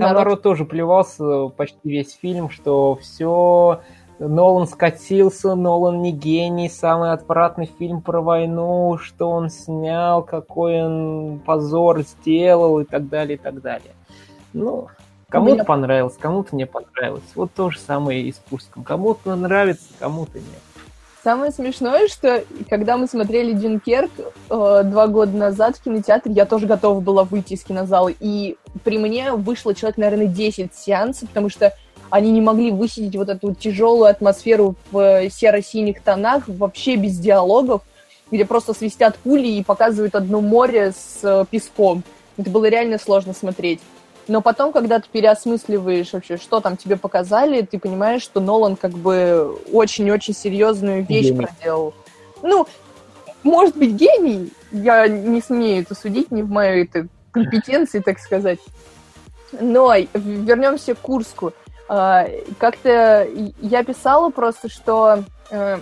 Народ... 0.00 0.18
народ 0.18 0.42
тоже 0.42 0.64
плевался 0.64 1.48
почти 1.48 1.78
весь 1.84 2.12
фильм, 2.14 2.50
что 2.50 2.96
все 2.96 3.80
Нолан 4.18 4.66
скатился, 4.66 5.54
Нолан 5.54 6.02
не 6.02 6.12
гений, 6.12 6.68
самый 6.68 7.12
отвратный 7.12 7.70
фильм 7.78 8.02
про 8.02 8.20
войну, 8.20 8.98
что 8.98 9.30
он 9.30 9.48
снял, 9.48 10.22
какой 10.22 10.82
он 10.82 11.40
позор 11.44 12.02
сделал 12.02 12.80
и 12.80 12.84
так 12.84 13.08
далее, 13.08 13.36
и 13.36 13.40
так 13.40 13.62
далее. 13.62 13.92
Ну, 14.52 14.88
кому-то 15.30 15.54
Меня... 15.54 15.64
понравилось, 15.64 16.16
кому-то 16.18 16.54
не 16.54 16.66
понравилось. 16.66 17.24
Вот 17.34 17.52
то 17.52 17.70
же 17.70 17.78
самое 17.78 18.20
и 18.20 18.32
с 18.32 18.42
Курском. 18.50 18.84
Кому-то 18.84 19.34
нравится, 19.36 19.88
кому-то 19.98 20.38
нет. 20.38 20.60
Самое 21.22 21.52
смешное, 21.52 22.08
что 22.08 22.44
когда 22.70 22.96
мы 22.96 23.06
смотрели 23.06 23.52
Дюнкерк 23.52 24.10
э, 24.18 24.82
два 24.84 25.06
года 25.06 25.36
назад 25.36 25.76
в 25.76 25.82
кинотеатре, 25.82 26.32
я 26.32 26.46
тоже 26.46 26.66
готова 26.66 27.00
была 27.00 27.24
выйти 27.24 27.52
из 27.52 27.62
кинозала. 27.62 28.08
И 28.08 28.56
при 28.84 28.96
мне 28.96 29.32
вышло 29.32 29.74
человек, 29.74 29.98
наверное, 29.98 30.26
10 30.26 30.74
сеансов, 30.74 31.28
потому 31.28 31.50
что 31.50 31.74
они 32.08 32.30
не 32.30 32.40
могли 32.40 32.70
высидеть 32.70 33.16
вот 33.16 33.28
эту 33.28 33.54
тяжелую 33.54 34.06
атмосферу 34.06 34.76
в 34.90 35.28
серо-синих 35.30 36.02
тонах, 36.02 36.44
вообще 36.46 36.96
без 36.96 37.18
диалогов, 37.18 37.82
где 38.30 38.46
просто 38.46 38.72
свистят 38.72 39.16
пули 39.16 39.46
и 39.46 39.62
показывают 39.62 40.14
одно 40.14 40.40
море 40.40 40.92
с 40.92 41.20
э, 41.22 41.44
песком. 41.50 42.02
Это 42.38 42.48
было 42.48 42.64
реально 42.64 42.98
сложно 42.98 43.34
смотреть. 43.34 43.80
Но 44.28 44.40
потом, 44.40 44.72
когда 44.72 45.00
ты 45.00 45.06
переосмысливаешь 45.10 46.12
вообще, 46.12 46.36
что 46.36 46.60
там 46.60 46.76
тебе 46.76 46.96
показали, 46.96 47.62
ты 47.62 47.78
понимаешь, 47.78 48.22
что 48.22 48.40
Нолан 48.40 48.76
как 48.76 48.92
бы 48.92 49.58
очень-очень 49.72 50.34
серьезную 50.34 51.04
вещь 51.04 51.26
гений. 51.26 51.46
проделал. 51.46 51.94
Ну, 52.42 52.66
может 53.42 53.76
быть, 53.76 53.92
гений, 53.92 54.52
я 54.70 55.08
не 55.08 55.40
смею 55.40 55.82
это 55.82 55.94
судить, 55.94 56.30
не 56.30 56.42
в 56.42 56.50
моей 56.50 56.84
это 56.84 57.08
компетенции, 57.32 58.00
так 58.00 58.18
сказать. 58.18 58.58
Но 59.52 59.94
вернемся 60.14 60.94
к 60.94 60.98
Курску. 60.98 61.52
А, 61.88 62.28
как-то 62.58 63.26
я 63.60 63.82
писала 63.82 64.30
просто, 64.30 64.68
что 64.68 65.24
э, 65.50 65.78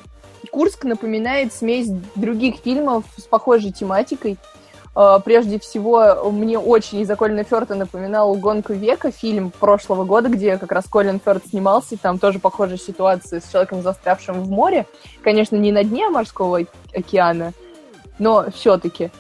Курск 0.51 0.85
напоминает 0.85 1.53
смесь 1.53 1.89
других 2.15 2.57
фильмов 2.57 3.05
с 3.17 3.25
похожей 3.25 3.73
тематикой. 3.73 4.39
А, 5.01 5.21
прежде 5.21 5.61
всего, 5.61 6.29
мне 6.33 6.59
очень 6.59 6.99
из-за 6.99 7.15
Колина 7.15 7.45
Ферта 7.45 7.77
напоминал 7.77 8.35
«Гонку 8.35 8.73
века», 8.73 9.13
фильм 9.13 9.53
прошлого 9.53 10.03
года, 10.03 10.29
где 10.29 10.59
как 10.59 10.73
раз 10.73 10.87
Колин 10.87 11.21
Ферт 11.25 11.47
снимался, 11.47 11.95
и 11.95 11.99
там 11.99 12.19
тоже 12.19 12.41
похожая 12.41 12.79
ситуация 12.79 13.41
с 13.41 13.49
человеком, 13.49 13.81
застрявшим 13.81 14.43
в 14.43 14.51
море. 14.51 14.87
Конечно, 15.23 15.55
не 15.55 15.71
на 15.71 15.85
дне 15.85 16.09
морского 16.09 16.63
океана, 16.93 17.53
но 18.19 18.51
все-таки. 18.51 19.13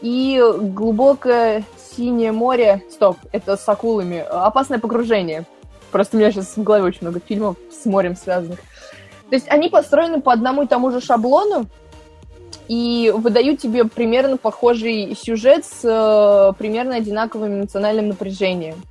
И 0.00 0.42
глубокое 0.58 1.64
синее 1.94 2.32
море, 2.32 2.82
стоп, 2.90 3.18
это 3.30 3.58
с 3.58 3.68
акулами, 3.68 4.20
опасное 4.20 4.78
погружение. 4.78 5.44
Просто 5.90 6.16
у 6.16 6.18
меня 6.18 6.32
сейчас 6.32 6.56
в 6.56 6.62
голове 6.62 6.84
очень 6.84 7.00
много 7.02 7.20
фильмов 7.20 7.56
с 7.70 7.84
морем 7.84 8.16
связанных. 8.16 8.60
То 9.28 9.34
есть 9.34 9.48
они 9.50 9.68
построены 9.68 10.22
по 10.22 10.32
одному 10.32 10.62
и 10.62 10.66
тому 10.66 10.90
же 10.92 11.02
шаблону, 11.02 11.66
и 12.68 13.12
выдают 13.14 13.60
тебе 13.60 13.84
примерно 13.84 14.36
похожий 14.36 15.16
сюжет 15.16 15.64
с 15.64 15.80
э, 15.84 16.52
примерно 16.58 16.96
одинаковым 16.96 17.60
эмоциональным 17.60 18.08
напряжением. 18.08 18.82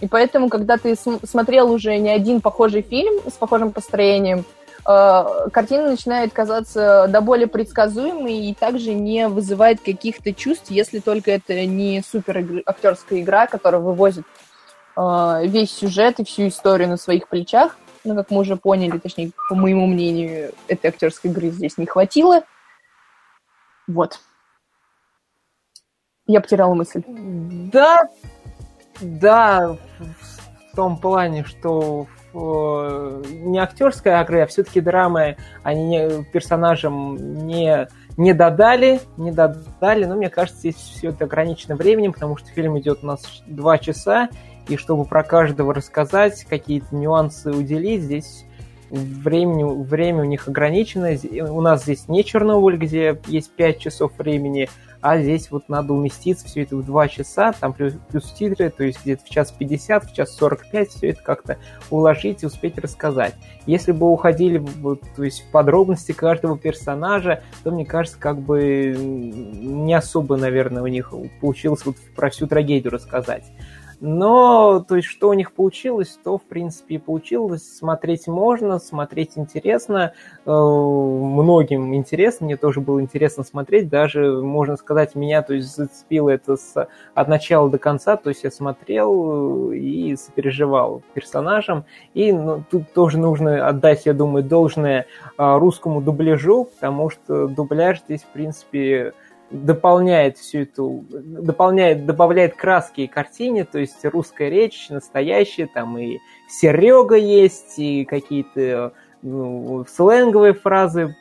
И 0.00 0.08
поэтому, 0.08 0.48
когда 0.48 0.76
ты 0.76 0.96
см- 0.96 1.24
смотрел 1.26 1.70
уже 1.70 1.96
не 1.98 2.10
один 2.10 2.40
похожий 2.40 2.82
фильм 2.82 3.20
с 3.28 3.34
похожим 3.34 3.72
построением, 3.72 4.44
э, 4.86 5.24
картина 5.52 5.90
начинает 5.90 6.32
казаться 6.32 7.06
до 7.08 7.20
более 7.20 7.46
предсказуемой 7.46 8.48
и 8.48 8.54
также 8.54 8.94
не 8.94 9.28
вызывает 9.28 9.80
каких-то 9.80 10.34
чувств, 10.34 10.70
если 10.70 10.98
только 10.98 11.30
это 11.30 11.64
не 11.66 12.02
супер 12.02 12.62
актерская 12.66 13.20
игра, 13.20 13.46
которая 13.46 13.80
вывозит 13.80 14.24
э, 14.96 15.40
весь 15.44 15.70
сюжет 15.70 16.18
и 16.18 16.24
всю 16.24 16.48
историю 16.48 16.88
на 16.88 16.96
своих 16.96 17.28
плечах. 17.28 17.76
Но, 18.04 18.16
как 18.16 18.32
мы 18.32 18.40
уже 18.40 18.56
поняли, 18.56 18.98
точнее, 18.98 19.30
по 19.48 19.54
моему 19.54 19.86
мнению, 19.86 20.52
этой 20.66 20.88
актерской 20.88 21.30
игры 21.30 21.50
здесь 21.50 21.78
не 21.78 21.86
хватило. 21.86 22.42
Вот. 23.92 24.20
Я 26.26 26.40
потеряла 26.40 26.74
мысль. 26.74 27.02
Да, 27.06 28.08
да, 29.00 29.76
в 29.98 30.76
том 30.76 30.96
плане, 30.96 31.44
что 31.44 32.06
в, 32.32 33.22
не 33.30 33.58
актерская 33.58 34.22
игра, 34.24 34.44
а 34.44 34.46
все-таки 34.46 34.80
драмы, 34.80 35.36
они 35.62 36.24
персонажам 36.32 37.46
не, 37.46 37.88
не 38.16 38.32
додали, 38.32 39.00
не 39.16 39.32
додали, 39.32 40.04
но 40.04 40.16
мне 40.16 40.30
кажется, 40.30 40.60
здесь 40.60 40.76
все 40.76 41.08
это 41.10 41.24
ограничено 41.24 41.76
временем, 41.76 42.12
потому 42.12 42.36
что 42.36 42.48
фильм 42.48 42.78
идет 42.78 43.00
у 43.02 43.06
нас 43.06 43.42
два 43.46 43.78
часа, 43.78 44.28
и 44.68 44.76
чтобы 44.76 45.04
про 45.04 45.24
каждого 45.24 45.74
рассказать, 45.74 46.44
какие-то 46.44 46.94
нюансы 46.94 47.50
уделить, 47.50 48.02
здесь 48.02 48.46
времени, 48.92 49.64
время 49.64 50.20
у 50.20 50.24
них 50.24 50.48
ограничено. 50.48 51.16
У 51.50 51.60
нас 51.60 51.82
здесь 51.82 52.08
не 52.08 52.24
Чернобыль, 52.24 52.76
где 52.76 53.18
есть 53.26 53.50
5 53.52 53.78
часов 53.78 54.12
времени, 54.18 54.68
а 55.00 55.18
здесь 55.18 55.50
вот 55.50 55.68
надо 55.68 55.94
уместиться 55.94 56.46
все 56.46 56.62
это 56.62 56.76
в 56.76 56.84
2 56.84 57.08
часа, 57.08 57.52
там 57.52 57.72
плюс, 57.72 57.94
плюс 58.10 58.32
титры, 58.32 58.70
то 58.70 58.84
есть 58.84 59.00
где-то 59.02 59.24
в 59.24 59.28
час 59.28 59.50
50, 59.50 60.04
в 60.04 60.14
час 60.14 60.36
45 60.36 60.90
все 60.90 61.08
это 61.08 61.22
как-то 61.22 61.58
уложить 61.90 62.42
и 62.42 62.46
успеть 62.46 62.78
рассказать. 62.78 63.34
Если 63.66 63.90
бы 63.90 64.08
уходили 64.08 64.58
вот, 64.58 65.00
то 65.16 65.24
есть 65.24 65.42
в 65.42 65.50
подробности 65.50 66.12
каждого 66.12 66.56
персонажа, 66.56 67.42
то, 67.64 67.72
мне 67.72 67.84
кажется, 67.84 68.18
как 68.20 68.40
бы 68.40 68.94
не 68.96 69.94
особо, 69.94 70.36
наверное, 70.36 70.82
у 70.82 70.86
них 70.86 71.12
получилось 71.40 71.84
вот 71.84 71.96
про 72.14 72.30
всю 72.30 72.46
трагедию 72.46 72.92
рассказать. 72.92 73.44
Но, 74.04 74.84
то 74.88 74.96
есть, 74.96 75.06
что 75.06 75.28
у 75.28 75.32
них 75.32 75.52
получилось, 75.52 76.18
то, 76.24 76.36
в 76.36 76.42
принципе, 76.42 76.96
и 76.96 76.98
получилось. 76.98 77.62
Смотреть 77.62 78.26
можно, 78.26 78.80
смотреть 78.80 79.38
интересно. 79.38 80.12
Э, 80.44 80.50
многим 80.50 81.94
интересно, 81.94 82.46
мне 82.46 82.56
тоже 82.56 82.80
было 82.80 83.00
интересно 83.00 83.44
смотреть. 83.44 83.88
Даже, 83.88 84.42
можно 84.42 84.76
сказать, 84.76 85.14
меня, 85.14 85.42
то 85.42 85.54
есть, 85.54 85.76
зацепило 85.76 86.30
это 86.30 86.56
с, 86.56 86.88
от 87.14 87.28
начала 87.28 87.70
до 87.70 87.78
конца. 87.78 88.16
То 88.16 88.30
есть, 88.30 88.42
я 88.42 88.50
смотрел 88.50 89.70
э, 89.70 89.76
и 89.76 90.16
сопереживал 90.16 91.02
персонажам. 91.14 91.84
И 92.12 92.32
ну, 92.32 92.64
тут 92.68 92.92
тоже 92.92 93.18
нужно 93.18 93.68
отдать, 93.68 94.04
я 94.04 94.14
думаю, 94.14 94.42
должное 94.42 95.06
э, 95.38 95.58
русскому 95.58 96.02
дубляжу, 96.02 96.64
потому 96.64 97.08
что 97.08 97.46
дубляж 97.46 98.00
здесь, 98.00 98.22
в 98.22 98.32
принципе, 98.32 99.12
дополняет 99.52 100.38
всю 100.38 100.60
эту, 100.60 101.04
дополняет, 101.10 102.06
добавляет 102.06 102.56
краски 102.56 103.02
и 103.02 103.06
картине, 103.06 103.64
то 103.64 103.78
есть 103.78 104.04
русская 104.04 104.48
речь 104.48 104.88
настоящая, 104.88 105.66
там 105.66 105.98
и 105.98 106.18
Серега 106.48 107.16
есть, 107.16 107.78
и 107.78 108.04
какие-то 108.04 108.92
ну, 109.22 109.84
сленговые 109.88 110.54
фразы 110.54 111.14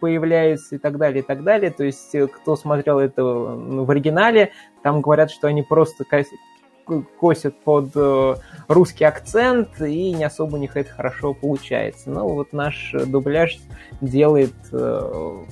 появляются 0.00 0.76
и 0.76 0.78
так 0.78 0.98
далее, 0.98 1.22
и 1.22 1.26
так 1.26 1.42
далее. 1.42 1.70
То 1.70 1.84
есть 1.84 2.14
кто 2.32 2.56
смотрел 2.56 2.98
это 2.98 3.22
ну, 3.22 3.84
в 3.84 3.90
оригинале, 3.90 4.52
там 4.82 5.00
говорят, 5.00 5.30
что 5.30 5.48
они 5.48 5.62
просто 5.62 6.04
косят 7.18 7.58
под 7.60 7.90
э, 7.94 8.34
русский 8.68 9.04
акцент, 9.04 9.80
и 9.80 10.12
не 10.12 10.24
особо 10.24 10.56
у 10.56 10.58
них 10.58 10.76
это 10.76 10.90
хорошо 10.90 11.34
получается. 11.34 12.10
Но 12.10 12.28
вот 12.28 12.52
наш 12.52 12.94
дубляж 13.06 13.58
делает 14.00 14.54
э, 14.70 15.44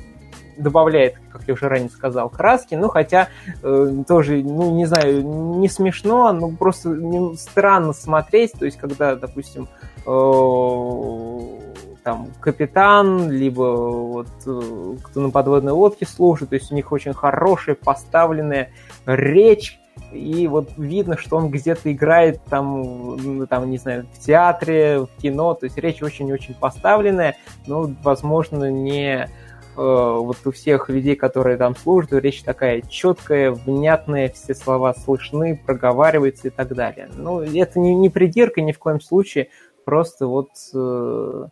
добавляет, 0.56 1.16
как 1.30 1.42
я 1.46 1.54
уже 1.54 1.68
ранее 1.68 1.90
сказал, 1.90 2.28
краски, 2.28 2.74
ну, 2.74 2.88
хотя 2.88 3.28
э, 3.62 4.02
тоже, 4.06 4.42
ну, 4.42 4.74
не 4.74 4.86
знаю, 4.86 5.22
не 5.22 5.68
смешно, 5.68 6.32
ну, 6.32 6.50
просто 6.56 6.90
не, 6.90 7.36
странно 7.36 7.92
смотреть, 7.92 8.52
то 8.52 8.64
есть, 8.64 8.78
когда, 8.78 9.16
допустим, 9.16 9.68
э, 10.06 11.72
там, 12.02 12.28
капитан, 12.40 13.30
либо 13.30 13.62
вот 13.62 14.28
э, 14.46 14.96
кто 15.02 15.20
на 15.20 15.30
подводной 15.30 15.72
лодке 15.72 16.06
служит, 16.06 16.50
то 16.50 16.54
есть 16.54 16.72
у 16.72 16.74
них 16.74 16.92
очень 16.92 17.12
хорошая 17.12 17.76
поставленная 17.76 18.70
речь, 19.06 19.78
и 20.12 20.46
вот 20.48 20.70
видно, 20.76 21.16
что 21.16 21.36
он 21.36 21.50
где-то 21.50 21.92
играет 21.92 22.40
там, 22.44 23.46
там, 23.46 23.70
не 23.70 23.78
знаю, 23.78 24.06
в 24.12 24.18
театре, 24.18 25.00
в 25.00 25.20
кино, 25.20 25.54
то 25.54 25.64
есть 25.64 25.78
речь 25.78 26.02
очень-очень 26.02 26.54
поставленная, 26.54 27.36
но, 27.66 27.90
возможно, 28.02 28.70
не 28.70 29.28
вот 29.76 30.36
у 30.44 30.50
всех 30.50 30.88
людей, 30.88 31.16
которые 31.16 31.56
там 31.56 31.74
служат, 31.74 32.12
речь 32.12 32.42
такая 32.42 32.82
четкая, 32.82 33.50
внятная, 33.50 34.28
все 34.28 34.54
слова 34.54 34.94
слышны, 34.94 35.60
проговариваются 35.64 36.48
и 36.48 36.50
так 36.50 36.74
далее. 36.74 37.08
Ну, 37.16 37.40
это 37.40 37.78
не, 37.78 37.94
не 37.94 38.10
придирка 38.10 38.60
ни 38.60 38.72
в 38.72 38.78
коем 38.78 39.00
случае, 39.00 39.48
просто 39.84 40.26
вот 40.26 40.50
э, 40.74 41.46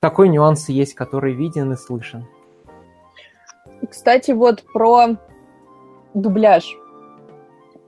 такой 0.00 0.28
нюанс 0.28 0.68
есть, 0.68 0.94
который 0.94 1.32
виден 1.32 1.72
и 1.72 1.76
слышен. 1.76 2.26
Кстати, 3.90 4.32
вот 4.32 4.62
про 4.72 5.16
дубляж. 6.14 6.76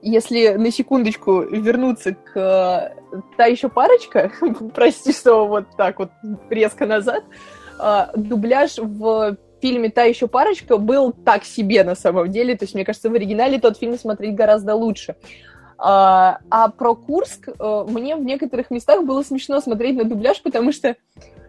Если 0.01 0.49
на 0.49 0.71
секундочку 0.71 1.41
вернуться 1.41 2.13
к 2.13 2.35
э, 2.35 3.21
та 3.37 3.45
еще 3.45 3.69
парочка, 3.69 4.31
прости, 4.73 5.11
что 5.13 5.47
вот 5.47 5.65
так 5.77 5.99
вот 5.99 6.09
резко 6.49 6.85
назад, 6.85 7.23
э, 7.23 7.64
дубляж 8.15 8.77
в 8.77 9.37
фильме 9.61 9.89
«Та 9.89 10.03
еще 10.03 10.27
парочка» 10.27 10.77
был 10.77 11.11
так 11.11 11.43
себе 11.43 11.83
на 11.83 11.95
самом 11.95 12.31
деле. 12.31 12.55
То 12.55 12.65
есть, 12.65 12.75
мне 12.75 12.85
кажется, 12.85 13.09
в 13.09 13.13
оригинале 13.13 13.59
тот 13.59 13.77
фильм 13.77 13.97
смотреть 13.97 14.35
гораздо 14.35 14.75
лучше. 14.75 15.15
А, 15.77 16.39
а 16.49 16.69
про 16.69 16.95
Курск 16.95 17.49
а, 17.59 17.83
мне 17.83 18.15
в 18.15 18.23
некоторых 18.23 18.71
местах 18.71 19.03
было 19.03 19.23
смешно 19.23 19.59
смотреть 19.59 19.97
на 19.97 20.05
дубляж, 20.05 20.41
потому 20.41 20.71
что 20.71 20.95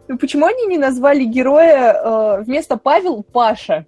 Ну 0.08 0.18
почему 0.18 0.46
они 0.46 0.66
не 0.66 0.78
назвали 0.78 1.24
героя 1.24 1.92
э, 1.92 2.42
вместо 2.42 2.76
Павел 2.76 3.22
Паша? 3.22 3.86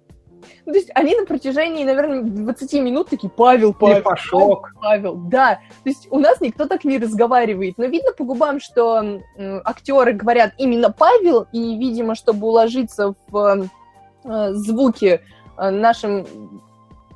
Ну, 0.65 0.73
то 0.73 0.77
есть 0.77 0.91
они 0.95 1.15
на 1.15 1.25
протяжении, 1.25 1.83
наверное, 1.83 2.21
20 2.21 2.73
минут 2.81 3.09
такие 3.09 3.29
Павел, 3.29 3.73
Павел. 3.73 4.03
Пашок. 4.03 4.71
Павел, 4.81 5.15
да. 5.15 5.59
То 5.83 5.89
есть 5.89 6.07
у 6.11 6.19
нас 6.19 6.41
никто 6.41 6.65
так 6.65 6.83
не 6.83 6.97
разговаривает. 6.97 7.77
Но 7.77 7.85
видно 7.85 8.11
по 8.11 8.23
губам, 8.23 8.59
что 8.59 9.21
актеры 9.65 10.13
говорят 10.13 10.53
именно 10.57 10.91
Павел, 10.91 11.47
и, 11.51 11.77
видимо, 11.77 12.15
чтобы 12.15 12.47
уложиться 12.47 13.15
в 13.29 13.69
э, 14.23 14.53
звуки 14.53 15.21
э, 15.57 15.69
нашим, 15.69 16.25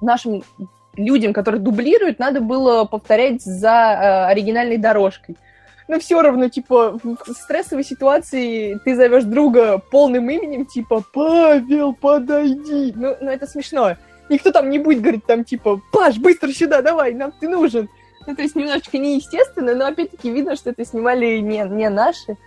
нашим 0.01 0.43
людям, 0.95 1.33
которые 1.33 1.61
дублируют, 1.61 2.19
надо 2.19 2.41
было 2.41 2.85
повторять 2.85 3.41
за 3.41 3.69
э, 3.69 4.25
оригинальной 4.27 4.77
дорожкой. 4.77 5.37
Но 5.87 5.99
все 5.99 6.21
равно, 6.21 6.47
типа, 6.49 6.99
в 7.03 7.33
стрессовой 7.33 7.83
ситуации 7.83 8.79
ты 8.85 8.95
зовешь 8.95 9.23
друга 9.23 9.79
полным 9.79 10.29
именем, 10.29 10.65
типа, 10.65 11.03
Павел, 11.13 11.93
подойди. 11.93 12.93
Ну, 12.95 13.15
ну 13.19 13.29
это 13.29 13.47
смешно. 13.47 13.95
Никто 14.29 14.51
там 14.51 14.69
не 14.69 14.79
будет 14.79 15.01
говорить, 15.01 15.25
там, 15.25 15.43
типа, 15.43 15.81
Паш, 15.91 16.17
быстро 16.17 16.49
сюда, 16.51 16.81
давай, 16.81 17.13
нам 17.13 17.33
ты 17.37 17.49
нужен. 17.49 17.89
Ну, 18.25 18.35
то 18.35 18.41
есть 18.41 18.55
немножечко 18.55 18.97
неестественно, 18.97 19.75
но 19.75 19.87
опять-таки 19.87 20.31
видно, 20.31 20.55
что 20.55 20.69
это 20.69 20.85
снимали 20.85 21.39
не, 21.39 21.67
не 21.69 21.89
наши. 21.89 22.37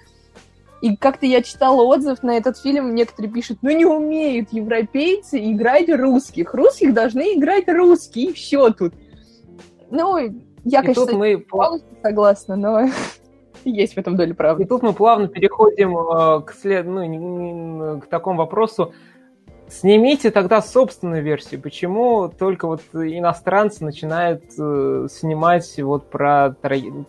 И 0.81 0.96
как-то 0.96 1.27
я 1.27 1.42
читала 1.42 1.83
отзыв 1.83 2.22
на 2.22 2.37
этот 2.37 2.59
фильм, 2.59 2.94
некоторые 2.94 3.33
пишут, 3.33 3.59
ну 3.62 3.70
не 3.70 3.85
умеют 3.85 4.53
европейцы 4.53 5.38
играть 5.51 5.88
русских. 5.90 6.55
Русских 6.55 6.94
должны 6.94 7.35
играть 7.35 7.68
русские, 7.68 8.27
и 8.27 8.33
все 8.33 8.70
тут. 8.70 8.94
Ну, 9.90 10.16
я, 10.64 10.81
И 10.81 10.83
конечно, 10.83 11.16
мы 11.16 11.44
согласна, 12.03 12.57
но 12.57 12.88
есть 13.70 13.94
в 13.94 13.98
этом 13.98 14.16
доля 14.16 14.31
И 14.31 14.35
правды. 14.35 14.64
тут 14.64 14.83
мы 14.83 14.92
плавно 14.92 15.29
переходим 15.29 15.96
э, 15.96 16.42
к, 16.42 16.52
след... 16.52 16.87
ну, 16.87 18.00
к 18.00 18.07
такому 18.07 18.38
вопросу. 18.38 18.92
Снимите 19.68 20.31
тогда 20.31 20.62
собственную 20.62 21.24
версию. 21.24 21.61
Почему 21.61 22.29
только 22.29 22.68
вот 22.68 22.83
иностранцы 22.94 23.85
начинают 23.85 24.44
э, 24.59 25.09
снимать 25.11 25.76
вот 25.79 26.09
про, 26.09 26.55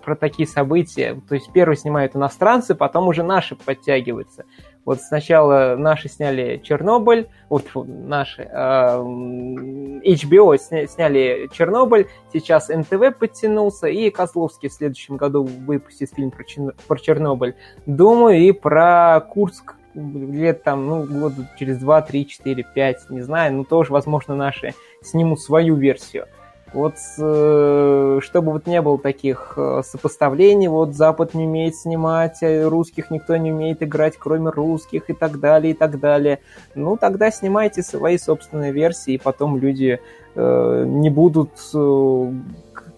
про 0.04 0.16
такие 0.16 0.48
события? 0.48 1.22
То 1.30 1.36
есть 1.36 1.52
первые 1.52 1.78
снимают 1.78 2.16
иностранцы, 2.16 2.74
потом 2.74 3.08
уже 3.08 3.22
наши 3.22 3.56
подтягиваются. 3.56 4.46
Вот 4.88 5.02
сначала 5.02 5.76
наши 5.76 6.08
сняли 6.08 6.62
Чернобыль, 6.64 7.28
вот 7.50 7.66
наши, 7.76 8.44
э, 8.44 8.48
м, 8.54 10.00
HBO 10.00 10.56
сня- 10.56 10.88
сняли 10.88 11.50
Чернобыль, 11.52 12.08
сейчас 12.32 12.70
НТВ 12.70 13.18
подтянулся, 13.20 13.88
и 13.88 14.10
Козловский 14.10 14.70
в 14.70 14.74
следующем 14.74 15.18
году 15.18 15.44
выпустит 15.44 16.12
фильм 16.16 16.32
про, 16.32 16.44
Чер- 16.44 16.74
про 16.88 16.98
Чернобыль. 16.98 17.56
Думаю, 17.86 18.38
и 18.40 18.54
про 18.54 19.20
Курск 19.20 19.76
лет 19.94 20.64
там, 20.64 20.88
ну, 20.88 21.04
года 21.04 21.50
через 21.60 21.80
2, 21.80 22.02
3, 22.02 22.26
4, 22.26 22.66
5, 22.74 23.10
не 23.10 23.20
знаю, 23.22 23.56
но 23.56 23.64
тоже, 23.66 23.92
возможно, 23.92 24.36
наши 24.36 24.74
снимут 25.02 25.42
свою 25.42 25.76
версию. 25.76 26.28
Вот 26.74 26.96
э, 27.18 28.20
чтобы 28.22 28.52
вот 28.52 28.68
не 28.68 28.82
было 28.82 29.00
таких 29.00 29.54
э, 29.56 29.82
сопоставлений, 29.86 30.68
вот 30.68 30.96
Запад 30.96 31.34
не 31.34 31.46
умеет 31.46 31.76
снимать, 31.76 32.44
а 32.44 32.70
русских 32.70 33.10
никто 33.10 33.38
не 33.38 33.54
умеет 33.54 33.82
играть, 33.82 34.18
кроме 34.18 34.50
русских 34.50 35.10
и 35.10 35.14
так 35.14 35.40
далее, 35.40 35.72
и 35.72 35.74
так 35.74 36.00
далее. 36.00 36.40
Ну, 36.76 36.98
тогда 36.98 37.32
снимайте 37.32 37.84
свои 37.84 38.18
собственные 38.18 38.74
версии, 38.74 39.14
и 39.14 39.18
потом 39.18 39.58
люди 39.58 40.02
э, 40.36 40.84
не 40.86 41.10
будут 41.10 41.52
э, 41.74 42.32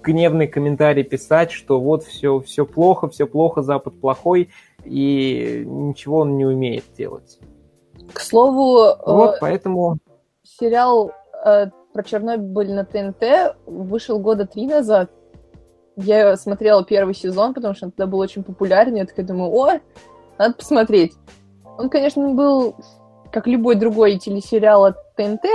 гневные 0.02 0.48
комментарии 0.48 1.04
писать, 1.04 1.52
что 1.52 1.80
вот 1.80 2.04
все, 2.04 2.40
все 2.40 2.66
плохо, 2.66 3.08
все 3.08 3.28
плохо, 3.28 3.62
Запад 3.62 4.00
плохой, 4.02 4.50
и 4.84 5.64
ничего 5.66 6.20
он 6.20 6.38
не 6.38 6.46
умеет 6.46 6.86
делать. 6.98 7.38
К 8.14 8.20
слову, 8.20 8.96
Вот, 9.06 9.38
поэтому... 9.40 10.00
сериал 10.44 11.12
про 11.94 12.04
Чернобыль 12.04 12.72
на 12.72 12.86
ТНТ 12.86 13.56
вышел 13.66 14.20
года 14.20 14.46
три 14.46 14.68
назад. 14.68 15.12
Я 15.96 16.38
смотрела 16.38 16.86
первый 16.86 17.14
сезон, 17.14 17.54
потому 17.54 17.74
что 17.74 17.88
он 17.88 17.92
тогда 17.92 18.10
был 18.10 18.20
очень 18.20 18.44
популярен. 18.44 18.96
Я 18.96 19.06
такая 19.06 19.26
думаю, 19.26 19.52
о, 19.52 19.80
надо 20.38 20.54
посмотреть. 20.54 21.14
Он, 21.78 21.90
конечно, 21.90 22.30
был, 22.30 22.76
как 23.32 23.48
любой 23.48 23.76
другой 23.76 24.18
телесериал 24.18 24.86
от 24.86 25.16
ТНТ, 25.16 25.46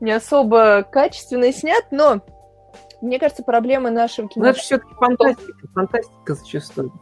не 0.00 0.12
особо 0.12 0.82
качественно 0.82 1.52
снят, 1.52 1.84
но 1.90 2.20
мне 3.00 3.18
кажется, 3.18 3.42
проблема 3.42 3.90
нашего 3.90 4.28
Ну, 4.34 4.44
это 4.44 4.54
кино... 4.54 4.62
все-таки 4.62 4.94
фантастика, 4.94 5.68
фантастика 5.74 6.34
зачастую. 6.34 6.92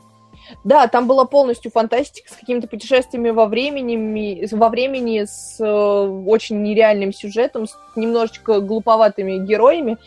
Да, 0.64 0.86
там 0.86 1.06
была 1.06 1.24
полностью 1.24 1.70
фантастика 1.70 2.32
с 2.32 2.36
какими-то 2.36 2.68
путешествиями 2.68 3.30
во 3.30 3.46
времени, 3.46 4.46
во 4.54 4.68
времени 4.68 5.24
с 5.24 5.56
э, 5.58 5.64
очень 5.64 6.62
нереальным 6.62 7.12
сюжетом, 7.12 7.66
с 7.66 7.76
немножечко 7.96 8.60
глуповатыми 8.60 9.38
героями. 9.38 9.98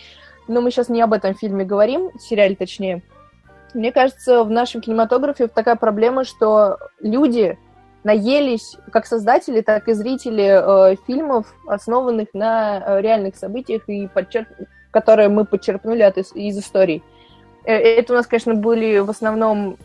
Но 0.48 0.62
мы 0.62 0.72
сейчас 0.72 0.90
не 0.90 1.02
об 1.02 1.14
этом 1.14 1.36
фильме 1.36 1.66
говорим, 1.66 2.12
сериале 2.20 2.56
точнее. 2.56 3.02
Мне 3.74 3.92
кажется, 3.92 4.44
в 4.44 4.50
нашем 4.50 4.82
кинематографе 4.82 5.48
такая 5.48 5.76
проблема, 5.76 6.24
что 6.24 6.78
люди 7.02 7.58
наелись, 8.06 8.78
как 8.92 9.08
создатели, 9.08 9.62
так 9.62 9.90
и 9.90 9.94
зрители 9.94 10.92
э, 10.92 10.96
фильмов, 11.08 11.54
основанных 11.68 12.28
на 12.34 12.80
э, 12.80 13.02
реальных 13.02 13.36
событиях 13.36 13.90
и 13.90 14.08
подчерк... 14.08 14.48
которые 14.92 15.28
мы 15.28 15.44
подчеркнули 15.44 16.04
от, 16.04 16.18
из, 16.18 16.32
из 16.36 16.58
историй. 16.58 17.04
Э, 17.66 17.74
Это 17.74 18.14
у 18.14 18.16
нас, 18.16 18.28
конечно, 18.28 18.54
были 18.54 19.00
в 19.00 19.10
основном 19.10 19.78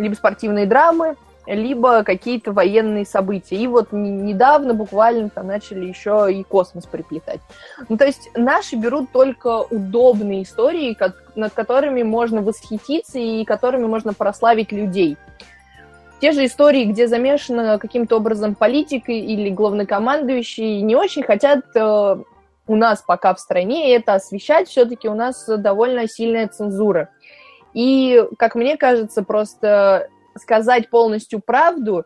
либо 0.00 0.14
спортивные 0.14 0.66
драмы, 0.66 1.16
либо 1.46 2.04
какие-то 2.04 2.52
военные 2.52 3.04
события. 3.04 3.56
И 3.56 3.66
вот 3.66 3.92
недавно 3.92 4.74
буквально 4.74 5.30
там 5.30 5.46
начали 5.46 5.86
еще 5.86 6.28
и 6.30 6.42
космос 6.42 6.86
приплетать. 6.86 7.40
Ну, 7.88 7.96
то 7.96 8.06
есть 8.06 8.30
наши 8.34 8.76
берут 8.76 9.10
только 9.12 9.62
удобные 9.62 10.42
истории, 10.42 10.94
ко- 10.94 11.14
над 11.34 11.52
которыми 11.52 12.02
можно 12.02 12.42
восхититься 12.42 13.18
и 13.18 13.44
которыми 13.44 13.86
можно 13.86 14.12
прославить 14.12 14.72
людей. 14.72 15.16
Те 16.20 16.32
же 16.32 16.44
истории, 16.44 16.84
где 16.84 17.08
замешана 17.08 17.78
каким-то 17.78 18.16
образом 18.16 18.54
политика 18.54 19.10
или 19.10 19.48
главнокомандующий, 19.48 20.82
не 20.82 20.94
очень 20.94 21.22
хотят 21.22 21.60
э, 21.74 22.16
у 22.66 22.76
нас 22.76 23.02
пока 23.06 23.34
в 23.34 23.40
стране 23.40 23.94
это 23.94 24.14
освещать. 24.14 24.68
Все-таки 24.68 25.08
у 25.08 25.14
нас 25.14 25.46
довольно 25.46 26.06
сильная 26.06 26.46
цензура. 26.46 27.08
И, 27.74 28.22
как 28.38 28.54
мне 28.54 28.76
кажется, 28.76 29.22
просто 29.22 30.08
сказать 30.36 30.90
полностью 30.90 31.40
правду 31.40 32.04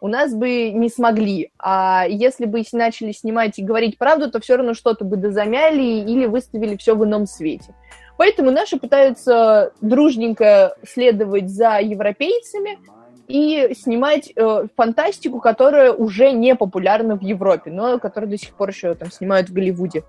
у 0.00 0.08
нас 0.08 0.34
бы 0.34 0.70
не 0.70 0.88
смогли. 0.88 1.50
А 1.58 2.04
если 2.08 2.44
бы 2.44 2.62
начали 2.72 3.12
снимать 3.12 3.58
и 3.58 3.64
говорить 3.64 3.98
правду, 3.98 4.30
то 4.30 4.40
все 4.40 4.56
равно 4.56 4.74
что-то 4.74 5.04
бы 5.04 5.16
дозамяли 5.16 5.82
или 5.82 6.26
выставили 6.26 6.76
все 6.76 6.94
в 6.94 7.04
ином 7.04 7.26
свете. 7.26 7.74
Поэтому 8.18 8.50
наши 8.50 8.78
пытаются 8.78 9.72
дружненько 9.80 10.76
следовать 10.86 11.50
за 11.50 11.78
европейцами 11.80 12.78
и 13.26 13.74
снимать 13.74 14.32
э, 14.34 14.66
фантастику, 14.76 15.40
которая 15.40 15.92
уже 15.92 16.30
не 16.32 16.54
популярна 16.54 17.16
в 17.16 17.22
Европе, 17.22 17.70
но 17.70 17.98
которую 17.98 18.30
до 18.30 18.38
сих 18.38 18.54
пор 18.54 18.70
еще 18.70 18.94
там 18.94 19.10
снимают 19.10 19.48
в 19.48 19.52
Голливуде. 19.52 20.04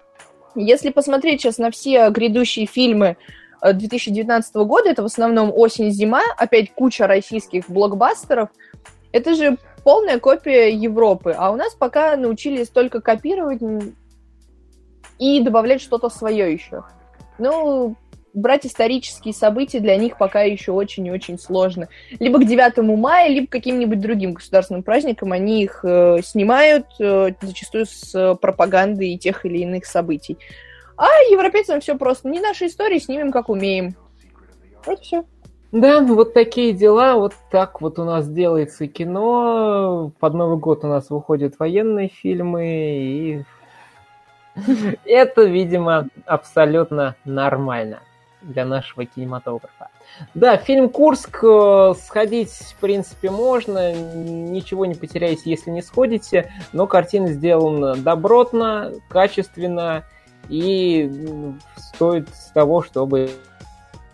Если 0.56 0.90
посмотреть 0.90 1.42
сейчас 1.42 1.58
на 1.58 1.72
все 1.72 2.10
грядущие 2.10 2.66
фильмы 2.66 3.18
2019 3.62 4.56
года, 4.56 4.90
это 4.90 5.04
в 5.04 5.06
основном 5.06 5.52
осень-зима, 5.54 6.22
опять 6.38 6.74
куча 6.74 7.08
российских 7.08 7.70
блокбастеров, 7.70 8.50
это 9.12 9.36
же 9.36 9.58
полная 9.84 10.20
копия 10.20 10.70
Европы, 10.70 11.34
а 11.38 11.52
у 11.52 11.56
нас 11.56 11.74
пока 11.74 12.16
научились 12.18 12.70
только 12.70 13.02
копировать 13.02 13.62
и 15.18 15.42
добавлять 15.42 15.82
что-то 15.82 16.10
свое 16.10 16.52
еще. 16.52 16.84
Ну, 17.40 17.96
брать 18.38 18.66
исторические 18.66 19.34
события 19.34 19.80
для 19.80 19.96
них 19.96 20.18
пока 20.18 20.42
еще 20.42 20.72
очень 20.72 21.08
и 21.08 21.12
очень 21.12 21.40
сложно. 21.40 21.90
Либо 22.20 22.40
к 22.40 22.46
9 22.46 22.78
мая, 22.98 23.30
либо 23.30 23.48
к 23.48 23.52
каким-нибудь 23.52 24.00
другим 24.00 24.34
государственным 24.34 24.84
праздникам 24.84 25.32
они 25.32 25.64
их 25.64 25.80
э, 25.84 26.20
снимают, 26.24 26.86
э, 27.00 27.32
зачастую 27.42 27.86
с 27.86 28.14
э, 28.14 28.36
пропагандой 28.36 29.18
тех 29.18 29.46
или 29.46 29.60
иных 29.60 29.86
событий. 29.86 30.38
А 30.98 31.08
европейцам 31.30 31.80
все 31.80 31.98
просто. 31.98 32.28
Не 32.28 32.40
наши 32.40 32.66
истории, 32.66 33.00
снимем 33.00 33.32
как 33.32 33.50
умеем. 33.50 33.96
Вот 34.86 35.00
все. 35.00 35.24
Да, 35.72 36.02
вот 36.02 36.34
такие 36.34 36.74
дела, 36.74 37.16
вот 37.16 37.34
так 37.52 37.82
вот 37.82 38.00
у 38.00 38.06
нас 38.06 38.28
делается 38.28 38.88
кино. 38.88 40.12
Под 40.20 40.34
Новый 40.34 40.58
год 40.58 40.84
у 40.84 40.88
нас 40.88 41.10
выходят 41.10 41.60
военные 41.60 42.08
фильмы, 42.08 42.66
и 42.66 43.44
это, 45.06 45.44
видимо, 45.44 46.08
абсолютно 46.26 47.16
нормально 47.26 48.00
для 48.42 48.66
нашего 48.66 49.06
кинематографа. 49.06 49.90
Да, 50.34 50.58
фильм 50.58 50.90
«Курск» 50.90 51.44
э, 51.44 51.94
сходить, 52.02 52.52
в 52.52 52.76
принципе, 52.80 53.30
можно, 53.30 53.94
ничего 53.94 54.86
не 54.86 54.96
потеряете, 54.96 55.42
если 55.46 55.70
не 55.70 55.82
сходите, 55.82 56.52
но 56.72 56.88
картина 56.88 57.28
сделана 57.28 57.96
добротно, 57.96 58.94
качественно 59.10 60.06
и 60.50 61.12
стоит 61.78 62.28
того, 62.54 62.82
чтобы 62.82 63.30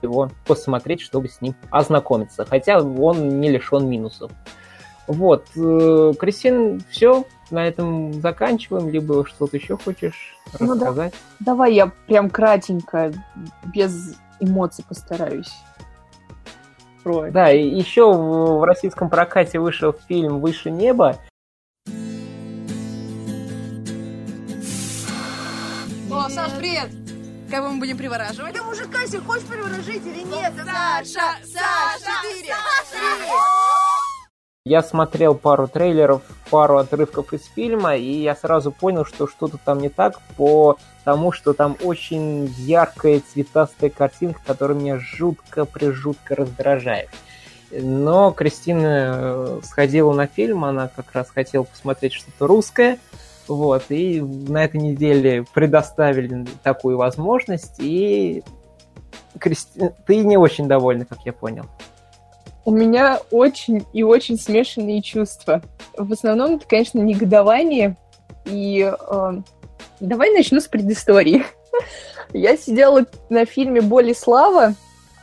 его 0.02 0.30
посмотреть, 0.46 1.02
чтобы 1.02 1.30
с 1.30 1.42
ним 1.42 1.56
ознакомиться. 1.70 2.46
Хотя 2.46 2.80
он 2.80 3.40
не 3.40 3.50
лишен 3.50 3.88
минусов. 3.88 4.32
Вот, 5.08 5.48
э, 5.58 6.14
Кристин, 6.18 6.82
все, 6.90 7.26
на 7.52 7.68
этом 7.68 8.14
заканчиваем, 8.22 8.90
либо 8.90 9.26
что-то 9.26 9.58
еще 9.58 9.78
хочешь 9.78 10.38
Ну 10.60 10.76
да. 10.76 10.88
рассказать? 10.88 11.14
Давай 11.40 11.74
я 11.74 11.92
прям 12.08 12.30
кратенько, 12.30 13.12
без 13.74 14.16
эмоций 14.40 14.86
постараюсь. 14.88 15.54
Про 17.04 17.32
Да, 17.32 17.52
и 17.52 17.68
еще 17.68 18.14
в 18.14 18.64
российском 18.64 19.10
прокате 19.10 19.60
вышел 19.60 19.94
фильм 20.08 20.40
«Выше 20.40 20.72
неба». 20.72 21.18
О, 26.24 26.30
Саш, 26.30 26.52
привет! 26.58 26.90
Кого 27.52 27.68
мы 27.68 27.80
будем 27.80 27.98
привораживать? 27.98 28.54
Да 28.54 28.64
мужика 28.64 29.06
себе 29.06 29.20
хочешь 29.20 29.44
приворожить 29.44 30.06
или 30.06 30.22
нет? 30.22 30.54
Саша! 30.56 31.36
Саша! 31.44 32.12
Четыре! 32.24 32.54
Я 34.64 34.84
смотрел 34.84 35.36
пару 35.36 35.68
трейлеров, 35.68 36.22
пару 36.50 36.78
отрывков 36.78 37.34
из 37.34 37.44
фильма, 37.48 37.98
и 37.98 38.22
я 38.22 38.38
сразу 38.38 38.72
понял, 38.72 39.04
что 39.04 39.28
что-то 39.28 39.58
там 39.58 39.80
не 39.80 39.90
так, 39.90 40.22
по 40.38 40.78
тому, 41.04 41.34
что 41.34 41.52
там 41.52 41.76
очень 41.84 42.46
яркая 42.58 43.20
цветастая 43.20 43.90
картинка, 43.90 44.40
которая 44.46 44.78
меня 44.78 45.00
жутко-прижутко 45.00 46.36
раздражает. 46.36 47.10
Но 47.70 48.32
Кристина 48.32 49.14
э, 49.16 49.60
сходила 49.64 50.14
на 50.14 50.28
фильм, 50.28 50.64
она 50.64 50.88
как 50.88 51.12
раз 51.12 51.30
хотела 51.32 51.64
посмотреть 51.64 52.14
что-то 52.14 52.48
русское, 52.48 52.98
вот, 53.48 53.86
и 53.90 54.22
на 54.22 54.64
этой 54.64 54.80
неделе 54.80 55.46
предоставили 55.54 56.46
такую 56.64 56.98
возможность, 56.98 57.76
и 57.80 58.44
Кристина, 59.40 59.94
ты 60.06 60.18
не 60.18 60.38
очень 60.38 60.68
довольна, 60.68 61.06
как 61.06 61.20
я 61.26 61.34
понял. 61.34 61.66
У 62.66 62.72
меня 62.72 63.20
очень 63.32 63.86
и 63.92 64.04
очень 64.04 64.38
смешанные 64.38 65.02
чувства. 65.02 65.62
В 65.98 66.14
основном 66.14 66.56
это, 66.56 66.66
конечно, 66.68 67.00
негодование. 67.00 67.98
И 68.46 68.90
э, 68.90 69.32
давай 70.00 70.32
начну 70.32 70.62
с 70.62 70.68
предыстории. 70.68 71.44
Я 72.34 72.56
сидела 72.56 73.06
на 73.30 73.46
фильме 73.46 73.82
«Боль 73.82 74.12
и 74.12 74.14
слава», 74.14 74.76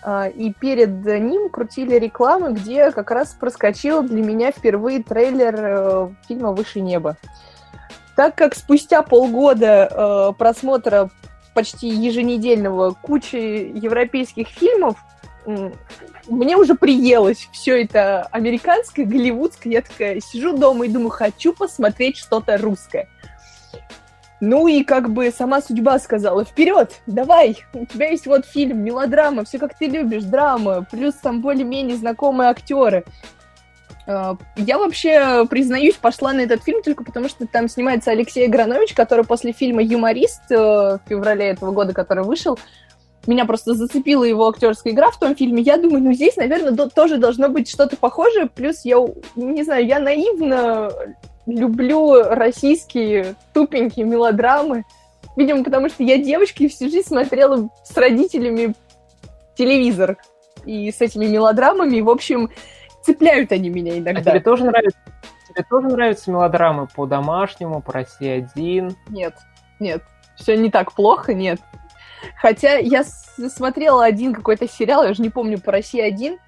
э, 0.04 0.30
и 0.32 0.52
перед 0.52 1.04
ним 1.04 1.48
крутили 1.48 1.98
рекламы, 1.98 2.52
где 2.52 2.90
как 2.90 3.10
раз 3.10 3.30
проскочил 3.32 4.02
для 4.02 4.22
меня 4.22 4.52
впервые 4.52 5.02
трейлер 5.02 5.54
э, 5.58 6.08
фильма 6.28 6.52
«Выше 6.52 6.80
неба». 6.80 7.16
Так 8.20 8.34
как 8.34 8.54
спустя 8.54 9.00
полгода 9.00 9.88
э, 9.90 10.32
просмотра 10.36 11.08
почти 11.54 11.88
еженедельного 11.88 12.90
кучи 12.92 13.72
европейских 13.74 14.48
фильмов, 14.48 14.98
мне 16.28 16.54
уже 16.58 16.74
приелось 16.74 17.48
все 17.50 17.82
это 17.82 18.24
американское, 18.24 19.06
голливудское. 19.06 19.72
Я 19.72 19.80
такая 19.80 20.20
сижу 20.20 20.54
дома 20.54 20.84
и 20.84 20.90
думаю, 20.90 21.08
хочу 21.08 21.54
посмотреть 21.54 22.18
что-то 22.18 22.58
русское. 22.58 23.08
Ну 24.40 24.68
и 24.68 24.84
как 24.84 25.08
бы 25.08 25.30
сама 25.30 25.62
судьба 25.62 25.98
сказала, 25.98 26.44
вперед, 26.44 27.00
давай, 27.06 27.56
у 27.72 27.86
тебя 27.86 28.10
есть 28.10 28.26
вот 28.26 28.44
фильм, 28.44 28.84
мелодрама, 28.84 29.46
все 29.46 29.58
как 29.58 29.78
ты 29.78 29.86
любишь, 29.86 30.24
драма, 30.24 30.86
плюс 30.90 31.14
там 31.14 31.40
более-менее 31.40 31.96
знакомые 31.96 32.50
актеры. 32.50 33.04
А, 34.06 34.36
я 34.56 34.78
вообще, 34.78 35.46
признаюсь, 35.48 35.94
пошла 35.94 36.32
на 36.32 36.40
этот 36.40 36.62
фильм 36.62 36.82
только 36.82 37.04
потому, 37.04 37.28
что 37.28 37.46
там 37.46 37.68
снимается 37.68 38.10
Алексей 38.10 38.46
Гранович, 38.48 38.94
который 38.94 39.24
после 39.24 39.52
фильма 39.52 39.82
«Юморист» 39.82 40.42
э, 40.50 40.56
в 40.56 41.00
феврале 41.08 41.46
этого 41.46 41.72
года, 41.72 41.92
который 41.92 42.24
вышел, 42.24 42.58
меня 43.26 43.44
просто 43.44 43.74
зацепила 43.74 44.24
его 44.24 44.48
актерская 44.48 44.92
игра 44.92 45.10
в 45.10 45.18
том 45.18 45.36
фильме. 45.36 45.62
Я 45.62 45.76
думаю, 45.76 46.02
ну 46.02 46.12
здесь, 46.12 46.36
наверное, 46.36 46.72
до- 46.72 46.88
тоже 46.88 47.18
должно 47.18 47.48
быть 47.48 47.68
что-то 47.68 47.96
похожее. 47.96 48.46
Плюс 48.46 48.84
я, 48.84 48.96
не 49.36 49.62
знаю, 49.62 49.86
я 49.86 49.98
наивно 49.98 50.90
люблю 51.46 52.22
российские 52.22 53.34
тупенькие 53.52 54.06
мелодрамы. 54.06 54.84
Видимо, 55.36 55.64
потому 55.64 55.88
что 55.88 56.02
я 56.02 56.16
девочка 56.16 56.64
и 56.64 56.68
всю 56.68 56.88
жизнь 56.88 57.08
смотрела 57.08 57.68
с 57.84 57.96
родителями 57.96 58.74
телевизор. 59.56 60.16
И 60.64 60.90
с 60.90 61.00
этими 61.00 61.26
мелодрамами, 61.26 62.00
в 62.00 62.10
общем, 62.10 62.50
цепляют 63.02 63.52
они 63.52 63.68
меня 63.70 63.94
А 63.94 63.98
иногда. 63.98 64.30
тебе 64.30 64.40
тоже 64.40 64.64
нравится? 64.64 64.98
Тебе 65.48 65.64
тоже 65.68 65.88
нравятся 65.88 66.30
мелодрамы 66.30 66.86
по 66.86 67.06
домашнему, 67.06 67.82
по 67.82 67.92
России 67.92 68.28
один? 68.28 68.96
Нет, 69.08 69.34
нет, 69.80 70.02
все 70.36 70.56
не 70.56 70.70
так 70.70 70.92
плохо, 70.92 71.34
нет. 71.34 71.60
Хотя 72.36 72.76
я 72.76 73.02
смотрела 73.04 74.04
один 74.04 74.34
какой-то 74.34 74.68
сериал, 74.68 75.04
я 75.04 75.10
уже 75.10 75.22
не 75.22 75.30
помню, 75.30 75.58
по 75.60 75.72
России 75.72 76.00
один, 76.00 76.38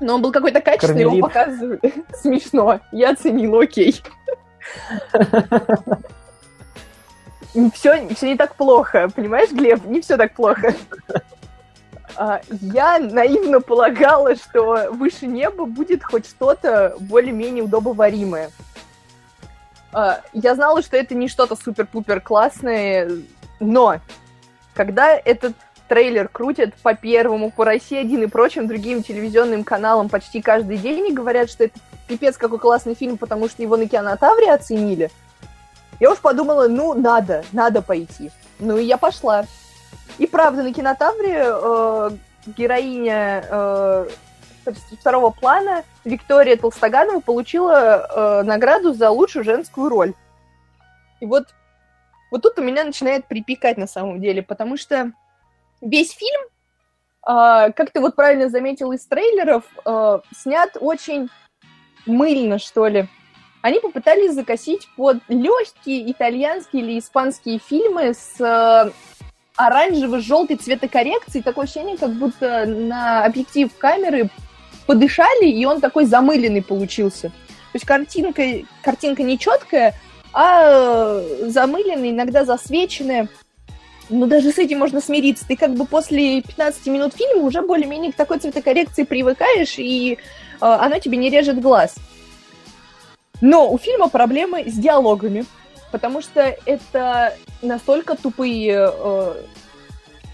но 0.00 0.16
он 0.16 0.22
был 0.22 0.32
какой-то 0.32 0.60
качественный, 0.60 1.02
его 1.02 1.28
Кармелит. 1.28 1.32
показывали. 1.32 1.94
Смешно. 2.14 2.80
Я 2.92 3.10
оценила, 3.10 3.62
окей. 3.62 4.02
Все, 7.72 8.06
все 8.14 8.26
не 8.28 8.36
так 8.36 8.54
плохо, 8.56 9.08
понимаешь, 9.14 9.50
Глеб? 9.50 9.84
Не 9.86 10.02
все 10.02 10.18
так 10.18 10.34
плохо. 10.34 10.74
А, 12.16 12.40
Я 12.50 12.98
наивно 12.98 13.60
полагала, 13.60 14.34
что 14.36 14.88
выше 14.92 15.26
неба 15.26 15.66
будет 15.66 16.02
хоть 16.02 16.26
что-то 16.26 16.96
более-менее 16.98 17.64
удобоваримое. 17.64 18.50
А, 19.92 20.20
Я 20.32 20.54
знала, 20.54 20.82
что 20.82 20.96
это 20.96 21.14
не 21.14 21.28
что-то 21.28 21.56
супер-пупер 21.56 22.20
классное, 22.20 23.10
но 23.60 24.00
когда 24.74 25.14
этот 25.14 25.54
трейлер 25.88 26.28
крутят 26.28 26.74
по 26.82 26.94
Первому, 26.94 27.50
по 27.50 27.64
России 27.64 27.98
1 27.98 28.24
и 28.24 28.26
прочим 28.26 28.66
другим 28.66 29.02
телевизионным 29.02 29.62
каналам 29.62 30.08
почти 30.08 30.42
каждый 30.42 30.78
день 30.78 31.08
и 31.08 31.12
говорят, 31.12 31.50
что 31.50 31.64
это 31.64 31.78
пипец 32.08 32.36
какой 32.36 32.58
классный 32.58 32.94
фильм, 32.94 33.18
потому 33.18 33.48
что 33.48 33.62
его 33.62 33.76
на 33.76 33.88
кинотавре 33.88 34.52
оценили, 34.52 35.10
я 36.00 36.10
уж 36.10 36.18
подумала, 36.18 36.68
ну, 36.68 36.94
надо, 36.94 37.44
надо 37.52 37.82
пойти. 37.82 38.30
Ну, 38.58 38.76
и 38.76 38.84
я 38.84 38.96
пошла. 38.98 39.44
И 40.18 40.26
правда, 40.26 40.62
на 40.62 40.72
кинотавре 40.72 41.44
э, 41.46 42.10
героиня 42.46 43.44
э, 43.48 44.08
второго 45.00 45.30
плана 45.30 45.84
Виктория 46.04 46.56
Толстоганова 46.56 47.20
получила 47.20 48.06
э, 48.08 48.42
награду 48.44 48.92
за 48.94 49.10
лучшую 49.10 49.44
женскую 49.44 49.88
роль. 49.88 50.14
И 51.20 51.26
вот, 51.26 51.48
вот 52.30 52.42
тут 52.42 52.58
у 52.58 52.62
меня 52.62 52.84
начинает 52.84 53.26
припекать 53.26 53.76
на 53.76 53.86
самом 53.86 54.20
деле, 54.20 54.42
потому 54.42 54.76
что 54.76 55.12
весь 55.80 56.12
фильм, 56.12 56.42
э, 57.26 57.72
как 57.72 57.90
ты 57.92 58.00
вот 58.00 58.16
правильно 58.16 58.48
заметил 58.48 58.92
из 58.92 59.04
трейлеров, 59.06 59.64
э, 59.84 60.18
снят 60.34 60.70
очень 60.80 61.28
мыльно, 62.06 62.58
что 62.58 62.86
ли. 62.86 63.08
Они 63.62 63.80
попытались 63.80 64.34
закосить 64.34 64.88
под 64.96 65.18
легкие 65.28 66.10
итальянские 66.10 66.82
или 66.82 66.98
испанские 67.00 67.58
фильмы 67.58 68.14
с 68.14 68.92
оранжево-желтой 69.56 70.56
цветокоррекцией. 70.56 71.42
Такое 71.42 71.64
ощущение, 71.64 71.96
как 71.96 72.12
будто 72.12 72.66
на 72.66 73.24
объектив 73.24 73.70
камеры 73.76 74.30
подышали, 74.86 75.46
и 75.46 75.64
он 75.64 75.80
такой 75.80 76.04
замыленный 76.04 76.62
получился. 76.62 77.28
То 77.28 77.78
есть 77.78 77.84
картинка, 77.84 78.42
картинка 78.82 79.22
не 79.22 79.38
четкая, 79.38 79.94
а 80.32 81.20
э, 81.20 81.48
замыленная, 81.48 82.10
иногда 82.10 82.44
засвеченная. 82.44 83.28
Но 84.08 84.26
даже 84.26 84.52
с 84.52 84.58
этим 84.58 84.78
можно 84.78 85.00
смириться. 85.00 85.46
Ты 85.46 85.56
как 85.56 85.74
бы 85.74 85.84
после 85.84 86.42
15 86.42 86.86
минут 86.86 87.14
фильма 87.14 87.42
уже 87.42 87.62
более-менее 87.62 88.12
к 88.12 88.16
такой 88.16 88.38
цветокоррекции 88.38 89.02
привыкаешь, 89.02 89.78
и 89.78 90.14
э, 90.14 90.16
она 90.60 91.00
тебе 91.00 91.16
не 91.16 91.30
режет 91.30 91.60
глаз. 91.60 91.96
Но 93.40 93.70
у 93.70 93.78
фильма 93.78 94.08
проблемы 94.08 94.64
с 94.66 94.74
диалогами, 94.74 95.44
потому 95.96 96.20
что 96.20 96.54
это 96.66 97.32
настолько 97.62 98.18
тупые, 98.18 98.92
э, 98.92 99.34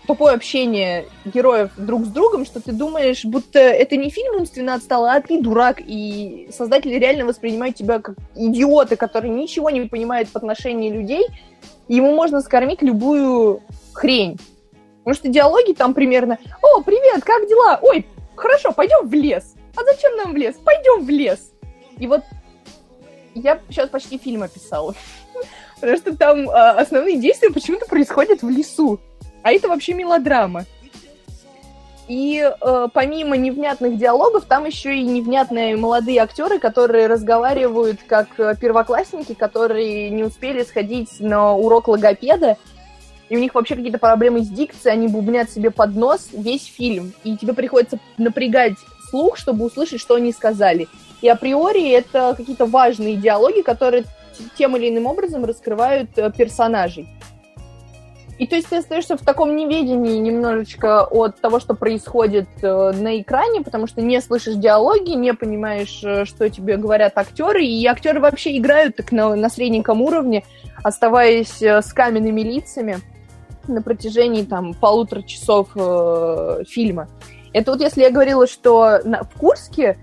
тупое 0.09 0.35
общение 0.35 1.07
героев 1.25 1.71
друг 1.77 2.05
с 2.05 2.09
другом, 2.09 2.45
что 2.45 2.61
ты 2.61 2.73
думаешь, 2.73 3.25
будто 3.25 3.61
это 3.61 3.97
не 3.97 4.11
фильм 4.11 4.41
умственно 4.41 4.75
отстало, 4.75 5.13
а 5.13 5.21
ты 5.21 5.41
дурак, 5.41 5.81
и 5.81 6.49
создатели 6.53 6.95
реально 6.95 7.27
воспринимают 7.27 7.77
тебя 7.77 8.01
как 8.01 8.17
идиота, 8.35 8.97
который 8.97 9.31
ничего 9.31 9.71
не 9.71 9.83
понимает 9.83 10.27
в 10.27 10.35
отношении 10.35 10.91
людей, 10.91 11.29
и 11.87 11.95
ему 11.95 12.13
можно 12.17 12.41
скормить 12.41 12.83
любую 12.83 13.63
хрень. 13.93 14.41
Потому 15.05 15.15
что 15.15 15.29
диалоги 15.29 15.75
там 15.75 15.95
примерно 15.95 16.39
«О, 16.61 16.83
привет, 16.83 17.23
как 17.23 17.49
дела? 17.49 17.79
Ой, 17.83 18.05
хорошо, 18.35 18.73
пойдем 18.73 19.07
в 19.07 19.15
лес. 19.15 19.55
А 19.77 19.85
зачем 19.85 20.17
нам 20.17 20.33
в 20.33 20.37
лес? 20.37 20.57
Пойдем 20.57 21.07
в 21.07 21.09
лес». 21.09 21.53
И 21.99 22.09
вот 22.09 22.23
я 23.35 23.61
сейчас 23.69 23.89
почти 23.89 24.19
фильм 24.19 24.43
описала. 24.43 24.95
Потому 25.83 25.99
что 25.99 26.17
там 26.17 26.49
а, 26.49 26.71
основные 26.79 27.19
действия 27.19 27.51
почему-то 27.51 27.87
происходят 27.87 28.43
в 28.43 28.49
лесу. 28.49 29.01
А 29.43 29.51
это 29.51 29.67
вообще 29.67 29.95
мелодрама. 29.95 30.65
И 32.07 32.41
э, 32.41 32.89
помимо 32.93 33.37
невнятных 33.37 33.99
диалогов, 33.99 34.45
там 34.45 34.65
еще 34.65 34.97
и 34.97 35.03
невнятные 35.03 35.77
молодые 35.77 36.21
актеры, 36.21 36.61
которые 36.61 37.09
разговаривают 37.09 37.99
как 38.07 38.29
э, 38.39 38.55
первоклассники, 38.61 39.35
которые 39.35 40.11
не 40.11 40.23
успели 40.23 40.63
сходить 40.63 41.19
на 41.19 41.53
урок 41.53 41.89
логопеда, 41.89 42.59
и 43.29 43.37
у 43.37 43.41
них 43.41 43.53
вообще 43.53 43.75
какие-то 43.75 43.99
проблемы 43.99 44.43
с 44.43 44.49
дикцией, 44.49 44.93
они 44.93 45.09
бубнят 45.09 45.51
себе 45.51 45.73
под 45.73 45.97
нос 45.97 46.29
весь 46.33 46.67
фильм, 46.67 47.13
и 47.25 47.37
тебе 47.37 47.55
приходится 47.55 47.99
напрягать 48.19 48.75
слух, 49.11 49.37
чтобы 49.37 49.65
услышать, 49.65 50.01
что 50.01 50.15
они 50.15 50.33
сказали. 50.33 50.87
и 51.23 51.29
априори 51.29 51.91
это 51.91 52.35
какие-то 52.37 52.67
важные 52.67 53.17
диалоги, 53.17 53.63
которые 53.63 54.05
тем 54.57 54.77
или 54.77 54.89
иным 54.89 55.07
образом 55.07 55.45
раскрывают 55.45 56.11
э, 56.17 56.31
персонажей. 56.33 57.09
И 58.39 58.47
то 58.47 58.57
есть 58.57 58.69
ты 58.69 58.79
остаешься 58.79 59.17
в 59.17 59.21
таком 59.21 59.55
неведении 59.55 60.19
немножечко 60.19 61.05
от 61.05 61.41
того, 61.41 61.61
что 61.61 61.75
происходит 61.75 62.49
э, 62.63 62.93
на 62.93 63.21
экране, 63.21 63.63
потому 63.63 63.87
что 63.87 64.03
не 64.03 64.21
слышишь 64.21 64.57
диалоги, 64.57 65.11
не 65.11 65.33
понимаешь, 65.35 66.01
э, 66.03 66.25
что 66.25 66.51
тебе 66.51 66.77
говорят 66.77 67.17
актеры, 67.17 67.65
и 67.65 67.87
актеры 67.87 68.21
вообще 68.21 68.57
играют 68.59 68.97
так 68.97 69.13
на, 69.13 69.37
на 69.37 69.49
средненьком 69.49 70.01
уровне, 70.03 70.45
оставаясь 70.83 71.63
с 71.63 71.93
каменными 71.93 72.41
лицами 72.41 72.99
на 73.69 73.83
протяжении 73.83 74.43
там 74.43 74.75
полутора 74.75 75.23
часов 75.23 75.69
э, 75.77 76.65
фильма. 76.69 77.09
Это 77.53 77.73
вот 77.73 77.81
если 77.81 78.01
я 78.01 78.11
говорила, 78.11 78.47
что 78.47 79.01
на, 79.05 79.23
в 79.23 79.39
Курске 79.39 79.99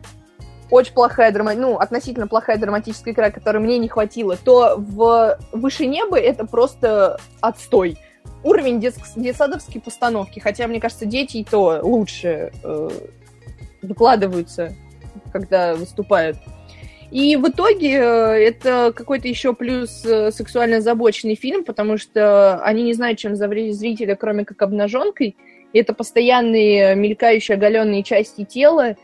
очень 0.71 0.93
плохая 0.93 1.31
драма... 1.31 1.53
ну, 1.53 1.77
относительно 1.77 2.27
плохая 2.27 2.57
драматическая 2.57 3.13
игра, 3.13 3.31
которой 3.31 3.57
мне 3.57 3.77
не 3.77 3.87
хватило, 3.87 4.37
то 4.37 4.75
в 4.77 5.37
«Выше 5.51 5.85
неба» 5.85 6.19
это 6.19 6.45
просто 6.45 7.19
отстой. 7.41 7.97
Уровень 8.43 8.79
дет... 8.79 8.95
детсадовской 9.15 9.81
постановки, 9.81 10.39
хотя, 10.39 10.67
мне 10.67 10.79
кажется, 10.79 11.05
дети 11.05 11.37
и 11.37 11.43
то 11.43 11.79
лучше 11.81 12.51
э, 12.63 12.89
выкладываются, 13.81 14.73
когда 15.31 15.75
выступают. 15.75 16.37
И 17.11 17.35
в 17.35 17.49
итоге 17.49 17.95
э, 17.95 18.03
это 18.47 18.93
какой-то 18.95 19.27
еще 19.27 19.53
плюс 19.53 20.05
э, 20.05 20.31
сексуально 20.31 20.77
озабоченный 20.77 21.35
фильм, 21.35 21.63
потому 21.63 21.97
что 21.97 22.61
они 22.63 22.83
не 22.83 22.93
знают, 22.93 23.17
чем 23.17 23.35
завредить 23.35 23.77
зрителя, 23.77 24.15
кроме 24.15 24.45
как 24.45 24.61
обнаженкой. 24.61 25.35
И 25.73 25.79
это 25.79 25.93
постоянные 25.93 26.95
мелькающие 26.95 27.55
оголенные 27.55 28.03
части 28.03 28.43
тела, 28.45 28.95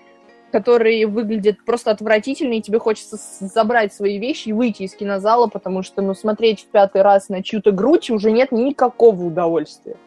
которые 0.55 1.05
выглядят 1.05 1.65
просто 1.65 1.91
отвратительно, 1.91 2.53
и 2.53 2.61
тебе 2.61 2.79
хочется 2.79 3.17
забрать 3.41 3.93
свои 3.93 4.17
вещи 4.17 4.47
и 4.47 4.53
выйти 4.53 4.83
из 4.83 4.95
кинозала, 4.95 5.47
потому 5.47 5.83
что, 5.83 6.01
ну, 6.01 6.13
смотреть 6.13 6.61
в 6.61 6.67
пятый 6.67 7.01
раз 7.01 7.27
на 7.27 7.43
чью-то 7.43 7.73
грудь 7.73 8.09
уже 8.09 8.31
нет 8.31 8.53
никакого 8.53 9.21
удовольствия. 9.25 9.97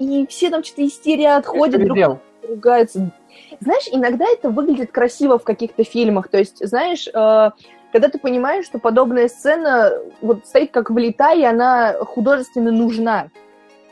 И 0.00 0.26
все 0.26 0.50
там 0.50 0.64
что-то 0.64 0.84
истерят, 0.84 1.46
ходят, 1.46 1.80
друг 1.84 2.18
ругаются. 2.48 3.12
Знаешь, 3.60 3.84
иногда 3.92 4.24
это 4.24 4.50
выглядит 4.50 4.90
красиво 4.90 5.38
в 5.38 5.44
каких-то 5.44 5.84
фильмах. 5.84 6.26
То 6.26 6.38
есть, 6.38 6.66
знаешь, 6.66 7.06
э, 7.06 7.50
когда 7.92 8.08
ты 8.08 8.18
понимаешь, 8.18 8.64
что 8.64 8.80
подобная 8.80 9.28
сцена 9.28 9.92
вот 10.20 10.44
стоит 10.44 10.72
как 10.72 10.90
влита, 10.90 11.32
и 11.34 11.44
она 11.44 11.92
художественно 12.00 12.72
нужна. 12.72 13.28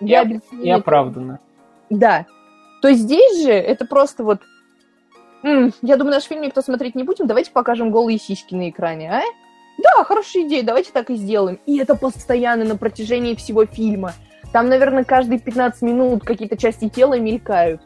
Я, 0.01 0.25
и 0.51 0.69
оправдана. 0.69 1.39
Да. 1.91 2.27
То 2.83 2.89
есть 2.89 3.03
здесь 3.03 3.45
же 3.45 3.53
это 3.53 3.87
просто 3.87 4.25
вот... 4.25 4.41
Я 5.43 5.97
думаю, 5.97 6.15
наш 6.15 6.25
фильм 6.25 6.43
никто 6.43 6.63
смотреть 6.63 6.95
не 6.95 7.05
будем, 7.05 7.27
давайте 7.27 7.51
покажем 7.51 7.91
голые 7.91 8.19
сиськи 8.19 8.55
на 8.55 8.71
экране, 8.71 9.11
а? 9.13 9.23
Да, 9.79 10.05
хорошая 10.05 10.45
идея, 10.45 10.63
давайте 10.63 10.91
так 10.93 11.11
и 11.11 11.17
сделаем. 11.17 11.61
И 11.67 11.79
это 11.79 11.95
постоянно 11.95 12.65
на 12.65 12.77
протяжении 12.77 13.35
всего 13.35 13.67
фильма. 13.67 14.15
Там, 14.53 14.69
наверное, 14.69 15.05
каждые 15.05 15.39
15 15.39 15.83
минут 15.83 16.25
какие-то 16.25 16.57
части 16.57 16.89
тела 16.89 17.19
мелькают. 17.19 17.83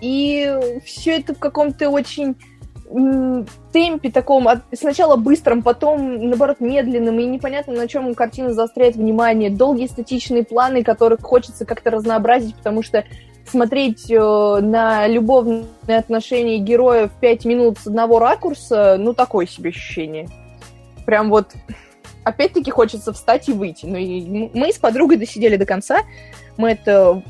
И 0.00 0.52
все 0.84 1.18
это 1.18 1.34
в 1.34 1.38
каком-то 1.38 1.90
очень 1.90 2.36
темпе 3.72 4.10
таком, 4.10 4.48
сначала 4.72 5.16
быстром, 5.16 5.62
потом, 5.62 6.28
наоборот, 6.28 6.60
медленным, 6.60 7.20
и 7.20 7.26
непонятно, 7.26 7.74
на 7.74 7.86
чем 7.86 8.14
картина 8.14 8.54
заостряет 8.54 8.96
внимание. 8.96 9.50
Долгие 9.50 9.86
статичные 9.86 10.42
планы, 10.42 10.82
которых 10.82 11.20
хочется 11.20 11.66
как-то 11.66 11.90
разнообразить, 11.90 12.56
потому 12.56 12.82
что 12.82 13.04
смотреть 13.48 14.10
э, 14.10 14.16
на 14.16 15.06
любовные 15.06 15.66
отношения 15.86 16.58
героев 16.58 17.10
пять 17.20 17.44
минут 17.44 17.78
с 17.78 17.86
одного 17.86 18.18
ракурса, 18.18 18.96
ну, 18.98 19.14
такое 19.14 19.46
себе 19.46 19.70
ощущение. 19.70 20.28
Прям 21.06 21.30
вот 21.30 21.54
опять-таки 22.24 22.70
хочется 22.70 23.12
встать 23.12 23.48
и 23.48 23.52
выйти. 23.52 23.86
Ну, 23.86 23.96
и 23.96 24.50
мы 24.54 24.72
с 24.72 24.78
подругой 24.78 25.16
досидели 25.16 25.56
до 25.56 25.66
конца. 25.66 26.00
Мы 26.56 26.72
это 26.72 27.22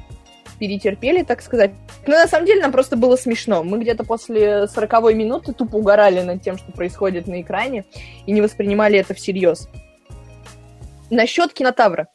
перетерпели, 0.58 1.22
так 1.22 1.40
сказать. 1.40 1.70
Но 2.06 2.16
на 2.16 2.26
самом 2.26 2.46
деле 2.46 2.60
нам 2.62 2.72
просто 2.72 2.96
было 2.96 3.16
смешно. 3.16 3.62
Мы 3.62 3.78
где-то 3.78 4.04
после 4.04 4.66
40 4.66 5.14
минуты 5.14 5.52
тупо 5.52 5.76
угорали 5.76 6.20
над 6.22 6.42
тем, 6.42 6.58
что 6.58 6.72
происходит 6.72 7.26
на 7.26 7.40
экране, 7.40 7.84
и 8.26 8.32
не 8.32 8.40
воспринимали 8.40 8.98
это 8.98 9.14
всерьез. 9.14 9.68
Насчет 11.10 11.52
кинотавра. 11.52 12.08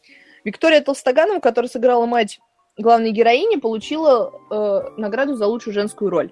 Виктория 0.43 0.81
Толстоганова, 0.81 1.39
которая 1.39 1.69
сыграла 1.69 2.05
мать 2.05 2.39
главной 2.77 3.11
героини, 3.11 3.59
получила 3.59 4.31
э, 4.49 4.81
награду 4.97 5.35
за 5.35 5.47
лучшую 5.47 5.73
женскую 5.73 6.09
роль. 6.09 6.31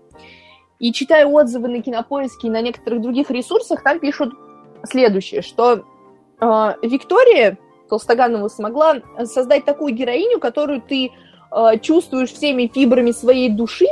И 0.79 0.91
читая 0.91 1.27
отзывы 1.27 1.67
на 1.67 1.81
Кинопоиске 1.81 2.47
и 2.47 2.51
на 2.51 2.61
некоторых 2.61 3.01
других 3.01 3.29
ресурсах, 3.29 3.83
там 3.83 3.99
пишут 3.99 4.33
следующее, 4.83 5.41
что 5.41 5.83
э, 6.39 6.73
Виктория 6.81 7.57
Толстоганова 7.89 8.47
смогла 8.47 9.01
создать 9.25 9.65
такую 9.65 9.93
героиню, 9.93 10.39
которую 10.39 10.81
ты 10.81 11.11
э, 11.51 11.79
чувствуешь 11.81 12.31
всеми 12.31 12.71
фибрами 12.73 13.11
своей 13.11 13.49
души, 13.49 13.85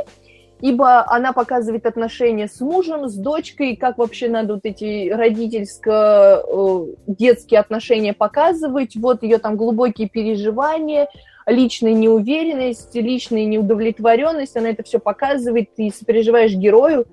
ибо 0.60 1.08
она 1.08 1.32
показывает 1.32 1.86
отношения 1.86 2.48
с 2.48 2.60
мужем, 2.60 3.08
с 3.08 3.14
дочкой, 3.14 3.76
как 3.76 3.98
вообще 3.98 4.28
надо 4.28 4.54
вот 4.54 4.64
эти 4.64 5.10
родительско-детские 5.10 7.58
э, 7.58 7.60
отношения 7.60 8.12
показывать, 8.12 8.96
вот 8.96 9.22
ее 9.22 9.38
там 9.38 9.56
глубокие 9.56 10.08
переживания, 10.08 11.08
личная 11.50 11.92
неуверенность, 11.92 12.94
личная 12.94 13.44
неудовлетворенность, 13.44 14.56
она 14.56 14.70
это 14.70 14.82
все 14.82 14.98
показывает, 14.98 15.74
ты 15.74 15.90
сопереживаешь 15.90 16.52
герою. 16.52 17.06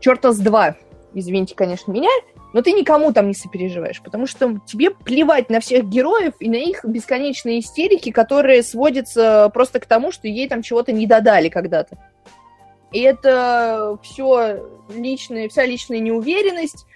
Черта 0.00 0.32
с 0.32 0.38
два, 0.38 0.76
извините, 1.14 1.54
конечно, 1.54 1.92
меня, 1.92 2.10
но 2.52 2.62
ты 2.62 2.72
никому 2.72 3.12
там 3.12 3.28
не 3.28 3.34
сопереживаешь, 3.34 4.00
потому 4.02 4.26
что 4.26 4.60
тебе 4.66 4.90
плевать 4.90 5.50
на 5.50 5.60
всех 5.60 5.84
героев 5.84 6.34
и 6.40 6.48
на 6.48 6.56
их 6.56 6.84
бесконечные 6.84 7.60
истерики, 7.60 8.10
которые 8.10 8.62
сводятся 8.62 9.50
просто 9.52 9.80
к 9.80 9.86
тому, 9.86 10.12
что 10.12 10.28
ей 10.28 10.48
там 10.48 10.62
чего-то 10.62 10.92
не 10.92 11.06
додали 11.06 11.48
когда-то. 11.48 11.98
И 12.92 13.00
это 13.00 13.98
все 14.02 14.62
личное, 14.94 15.48
вся 15.48 15.66
личная 15.66 15.98
неуверенность 15.98 16.86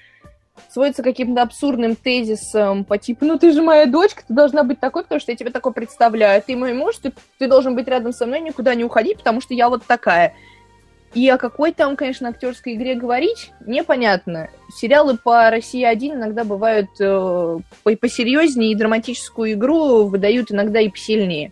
сводится 0.69 1.03
к 1.03 1.07
каким-то 1.07 1.43
абсурдным 1.43 1.97
тезисам 1.97 2.85
по 2.85 2.99
типу, 2.99 3.25
ну 3.25 3.39
ты 3.39 3.53
же 3.53 3.63
моя 3.63 3.87
дочка, 3.87 4.23
ты 4.27 4.35
должна 4.35 4.63
быть 4.63 4.81
такой, 4.81 5.03
потому 5.03 5.21
что 5.21 5.33
я 5.33 5.37
тебя 5.37 5.51
такой 5.51 5.73
представляю. 5.73 6.43
Ты 6.43 6.57
мой 6.57 6.75
муж, 6.75 6.97
ты, 6.97 7.13
ты 7.39 7.47
должен 7.47 7.75
быть 7.75 7.89
рядом 7.89 8.13
со 8.13 8.27
мной, 8.27 8.41
никуда 8.41 8.75
не 8.75 8.85
уходить, 8.85 9.19
потому 9.19 9.41
что 9.41 9.55
я 9.55 9.69
вот 9.69 9.85
такая. 9.85 10.35
И 11.13 11.29
о 11.29 11.39
какой 11.39 11.73
там, 11.73 11.97
конечно, 11.97 12.29
актерской 12.29 12.75
игре 12.75 12.95
говорить, 12.95 13.51
непонятно. 13.67 14.49
Сериалы 14.73 15.19
по 15.19 15.51
России 15.51 15.83
1 15.83 16.15
иногда 16.15 16.45
бывают 16.45 16.89
э, 17.01 17.59
посерьезнее, 18.01 18.71
и 18.71 18.77
драматическую 18.77 19.55
игру 19.55 20.05
выдают 20.05 20.53
иногда 20.53 20.81
и 20.81 20.89
посильнее. 20.89 21.51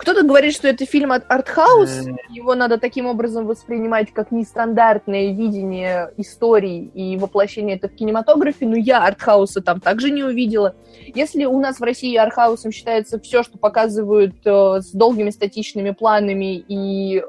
Кто-то 0.00 0.22
говорит, 0.22 0.54
что 0.54 0.66
это 0.66 0.86
фильм 0.86 1.12
от 1.12 1.30
артхаус, 1.30 2.06
его 2.30 2.54
надо 2.54 2.78
таким 2.78 3.04
образом 3.04 3.46
воспринимать 3.46 4.10
как 4.14 4.32
нестандартное 4.32 5.34
видение 5.34 6.10
историй 6.16 6.90
и 6.94 7.18
воплощение 7.18 7.76
это 7.76 7.88
в 7.88 7.94
кинематографе, 7.94 8.66
но 8.66 8.76
я 8.76 9.04
артхауса 9.04 9.60
там 9.60 9.78
также 9.78 10.10
не 10.10 10.24
увидела. 10.24 10.74
Если 11.14 11.44
у 11.44 11.60
нас 11.60 11.80
в 11.80 11.82
России 11.82 12.16
артхаусом 12.16 12.72
считается 12.72 13.20
все, 13.20 13.42
что 13.42 13.58
показывают 13.58 14.36
э, 14.46 14.80
с 14.80 14.90
долгими 14.92 15.28
статичными 15.28 15.90
планами 15.90 16.56
и 16.56 17.18
э, 17.18 17.22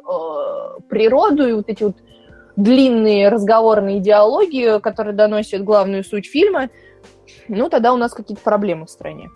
природу, 0.88 1.50
и 1.50 1.52
вот 1.52 1.68
эти 1.68 1.84
вот 1.84 1.98
длинные 2.56 3.28
разговорные 3.28 4.00
диалоги, 4.00 4.80
которые 4.80 5.14
доносят 5.14 5.66
главную 5.66 6.06
суть 6.06 6.26
фильма, 6.26 6.70
ну, 7.50 7.68
тогда 7.68 7.92
у 7.92 7.98
нас 7.98 8.14
какие-то 8.14 8.42
проблемы 8.42 8.86
в 8.86 8.90
стране 8.90 9.30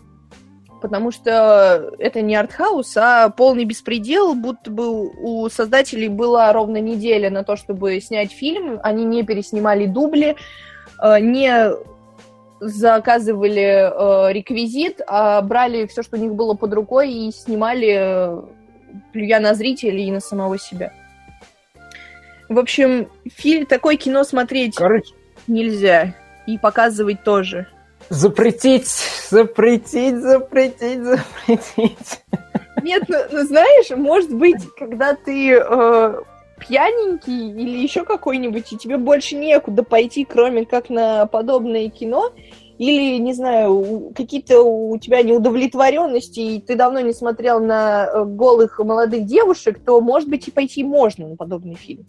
потому 0.85 1.09
что 1.09 1.95
это 1.97 2.21
не 2.21 2.35
артхаус, 2.35 2.95
а 2.95 3.29
полный 3.29 3.65
беспредел, 3.65 4.35
будто 4.35 4.69
бы 4.69 5.07
у 5.07 5.49
создателей 5.49 6.09
была 6.09 6.53
ровно 6.53 6.77
неделя 6.77 7.31
на 7.31 7.43
то, 7.43 7.55
чтобы 7.55 7.99
снять 8.01 8.31
фильм, 8.31 8.79
они 8.83 9.03
не 9.03 9.23
переснимали 9.23 9.87
дубли, 9.87 10.35
э, 11.01 11.19
не 11.21 11.71
заказывали 12.59 14.29
э, 14.29 14.31
реквизит, 14.31 15.01
а 15.07 15.41
брали 15.41 15.87
все, 15.87 16.03
что 16.03 16.17
у 16.17 16.19
них 16.19 16.35
было 16.35 16.53
под 16.53 16.71
рукой, 16.75 17.11
и 17.11 17.31
снимали, 17.31 17.95
э, 17.97 18.41
плюя 19.11 19.39
на 19.39 19.55
зрителей 19.55 20.05
и 20.05 20.11
на 20.11 20.19
самого 20.19 20.59
себя. 20.59 20.93
В 22.47 22.59
общем, 22.59 23.09
фильм, 23.25 23.65
такое 23.65 23.97
кино 23.97 24.23
смотреть 24.23 24.75
Короче. 24.75 25.15
нельзя. 25.47 26.13
И 26.45 26.59
показывать 26.59 27.23
тоже. 27.23 27.65
Запретить, 28.09 28.87
запретить, 29.29 30.17
запретить, 30.17 31.03
запретить. 31.03 32.23
Нет, 32.83 33.03
ну, 33.07 33.17
ну 33.31 33.43
знаешь, 33.43 33.89
может 33.89 34.33
быть, 34.33 34.61
когда 34.77 35.15
ты 35.15 35.53
э, 35.53 36.21
пьяненький 36.59 37.49
или 37.49 37.77
еще 37.79 38.05
какой-нибудь, 38.05 38.71
и 38.71 38.77
тебе 38.77 38.97
больше 38.97 39.35
некуда 39.35 39.83
пойти, 39.83 40.25
кроме 40.25 40.65
как 40.65 40.89
на 40.89 41.25
подобное 41.25 41.89
кино, 41.89 42.31
или, 42.77 43.17
не 43.17 43.33
знаю, 43.33 44.11
какие-то 44.15 44.61
у 44.61 44.97
тебя 44.99 45.23
неудовлетворенности, 45.23 46.39
и 46.39 46.61
ты 46.61 46.75
давно 46.75 46.99
не 46.99 47.13
смотрел 47.13 47.59
на 47.59 48.05
э, 48.05 48.25
голых 48.25 48.79
молодых 48.79 49.25
девушек, 49.25 49.79
то, 49.83 50.01
может 50.01 50.29
быть, 50.29 50.47
и 50.47 50.51
пойти 50.51 50.83
можно 50.83 51.27
на 51.27 51.35
подобный 51.35 51.75
фильм. 51.75 52.05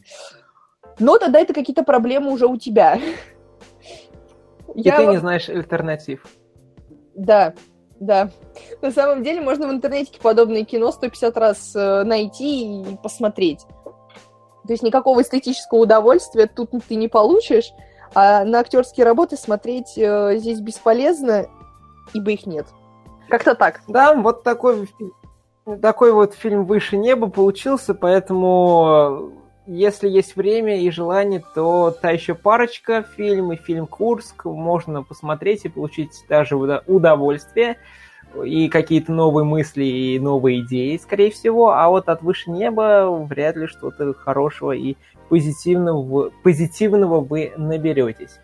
но 0.98 1.18
тогда 1.18 1.40
это 1.40 1.54
какие-то 1.54 1.84
проблемы 1.84 2.32
уже 2.32 2.46
у 2.46 2.56
тебя. 2.56 2.98
И 4.76 4.82
Я 4.82 4.96
ты 4.98 5.06
вот... 5.06 5.12
не 5.12 5.16
знаешь 5.16 5.48
альтернатив. 5.48 6.26
Да, 7.14 7.54
да. 7.98 8.28
На 8.82 8.90
самом 8.90 9.22
деле 9.22 9.40
можно 9.40 9.66
в 9.66 9.70
интернете 9.70 10.12
подобное 10.20 10.64
кино 10.64 10.92
150 10.92 11.36
раз 11.38 11.74
э, 11.74 12.02
найти 12.04 12.82
и 12.82 12.96
посмотреть. 13.02 13.60
То 14.66 14.72
есть 14.72 14.82
никакого 14.82 15.22
эстетического 15.22 15.78
удовольствия 15.78 16.46
тут 16.46 16.70
ты 16.86 16.96
не 16.96 17.08
получишь, 17.08 17.72
а 18.14 18.44
на 18.44 18.60
актерские 18.60 19.06
работы 19.06 19.36
смотреть 19.36 19.96
э, 19.96 20.36
здесь 20.36 20.60
бесполезно, 20.60 21.46
ибо 22.12 22.32
их 22.32 22.44
нет. 22.44 22.66
Как-то 23.30 23.54
так. 23.54 23.80
Да, 23.88 24.14
вот 24.14 24.42
такой, 24.42 24.90
такой 25.80 26.12
вот 26.12 26.34
фильм 26.34 26.66
«Выше 26.66 26.98
неба» 26.98 27.30
получился, 27.30 27.94
поэтому 27.94 29.32
если 29.66 30.08
есть 30.08 30.36
время 30.36 30.80
и 30.80 30.90
желание, 30.90 31.42
то 31.54 31.90
та 31.90 32.10
еще 32.10 32.34
парочка 32.34 33.04
фильм 33.16 33.56
фильм 33.56 33.86
«Курск» 33.86 34.44
можно 34.44 35.02
посмотреть 35.02 35.64
и 35.64 35.68
получить 35.68 36.24
даже 36.28 36.56
удовольствие 36.56 37.76
и 38.44 38.68
какие-то 38.68 39.12
новые 39.12 39.44
мысли 39.44 39.84
и 39.84 40.18
новые 40.18 40.60
идеи, 40.60 40.96
скорее 40.98 41.30
всего, 41.30 41.70
а 41.70 41.88
вот 41.88 42.08
от 42.08 42.22
«Выше 42.22 42.50
неба» 42.50 43.08
вряд 43.10 43.56
ли 43.56 43.66
что-то 43.66 44.12
хорошего 44.14 44.72
и 44.72 44.96
позитивного, 45.28 46.30
позитивного 46.42 47.20
вы 47.20 47.52
наберетесь. 47.56 48.38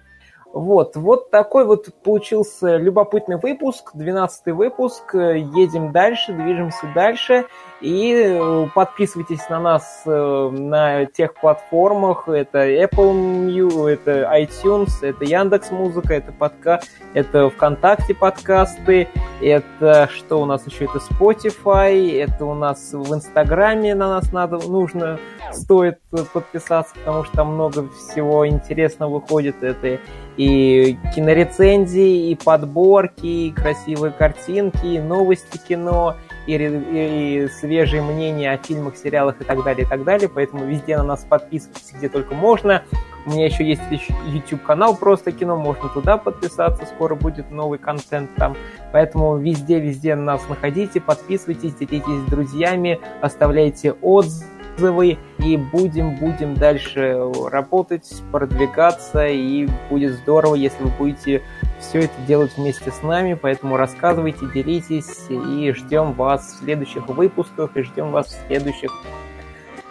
Вот, 0.52 0.96
вот 0.96 1.30
такой 1.30 1.64
вот 1.64 1.88
получился 2.02 2.76
любопытный 2.76 3.38
выпуск, 3.38 3.92
12 3.94 4.48
выпуск. 4.48 5.14
Едем 5.14 5.92
дальше, 5.92 6.34
движемся 6.34 6.86
дальше. 6.94 7.46
И 7.80 8.12
э, 8.14 8.66
подписывайтесь 8.74 9.48
на 9.48 9.58
нас 9.58 10.02
э, 10.04 10.50
на 10.52 11.06
тех 11.06 11.34
платформах. 11.34 12.28
Это 12.28 12.68
Apple 12.68 13.46
Music, 13.46 13.88
это 13.88 14.30
iTunes, 14.36 14.90
это 15.00 15.24
Яндекс 15.24 15.70
Музыка, 15.70 16.14
это 16.14 16.32
подка, 16.32 16.80
это 17.14 17.48
ВКонтакте 17.48 18.14
подкасты, 18.14 19.08
это 19.40 20.08
что 20.14 20.40
у 20.40 20.44
нас 20.44 20.66
еще? 20.66 20.84
Это 20.84 20.98
Spotify, 20.98 22.22
это 22.22 22.44
у 22.44 22.54
нас 22.54 22.92
в 22.92 23.12
Инстаграме 23.14 23.94
на 23.94 24.08
нас 24.08 24.32
надо, 24.32 24.58
нужно, 24.58 25.18
стоит 25.50 25.98
подписаться, 26.32 26.94
потому 26.94 27.24
что 27.24 27.36
там 27.36 27.54
много 27.54 27.88
всего 27.88 28.46
интересного 28.46 29.14
выходит. 29.14 29.62
Это 29.62 29.98
и 30.36 30.98
кинорецензии, 31.14 32.30
и 32.30 32.34
подборки, 32.34 33.26
и 33.26 33.50
красивые 33.52 34.12
картинки, 34.12 34.86
и 34.86 34.98
новости 34.98 35.58
кино, 35.58 36.16
и, 36.46 36.54
и, 36.54 37.48
свежие 37.60 38.02
мнения 38.02 38.52
о 38.52 38.56
фильмах, 38.56 38.96
сериалах 38.96 39.40
и 39.40 39.44
так 39.44 39.62
далее, 39.62 39.84
и 39.84 39.88
так 39.88 40.04
далее. 40.04 40.28
Поэтому 40.28 40.64
везде 40.64 40.96
на 40.96 41.04
нас 41.04 41.26
подписывайтесь, 41.28 41.92
где 41.96 42.08
только 42.08 42.34
можно. 42.34 42.82
У 43.24 43.30
меня 43.30 43.46
еще 43.46 43.64
есть 43.64 43.82
YouTube-канал 44.26 44.96
«Просто 44.96 45.30
кино», 45.30 45.56
можно 45.56 45.88
туда 45.88 46.16
подписаться, 46.16 46.86
скоро 46.86 47.14
будет 47.14 47.52
новый 47.52 47.78
контент 47.78 48.34
там. 48.36 48.56
Поэтому 48.92 49.36
везде-везде 49.36 50.16
нас 50.16 50.42
находите, 50.48 51.00
подписывайтесь, 51.00 51.74
делитесь 51.74 52.26
с 52.26 52.30
друзьями, 52.30 53.00
оставляйте 53.20 53.92
отзывы 53.92 54.61
отзывы, 54.74 55.18
и 55.38 55.56
будем, 55.56 56.16
будем 56.16 56.54
дальше 56.54 57.30
работать, 57.50 58.22
продвигаться, 58.30 59.26
и 59.26 59.68
будет 59.90 60.12
здорово, 60.14 60.54
если 60.54 60.82
вы 60.82 60.90
будете 60.90 61.42
все 61.80 62.00
это 62.00 62.14
делать 62.26 62.56
вместе 62.56 62.90
с 62.90 63.02
нами, 63.02 63.34
поэтому 63.34 63.76
рассказывайте, 63.76 64.46
делитесь, 64.52 65.26
и 65.28 65.72
ждем 65.72 66.12
вас 66.12 66.52
в 66.52 66.64
следующих 66.64 67.08
выпусках, 67.08 67.76
и 67.76 67.82
ждем 67.82 68.12
вас 68.12 68.26
в 68.26 68.46
следующих 68.46 68.92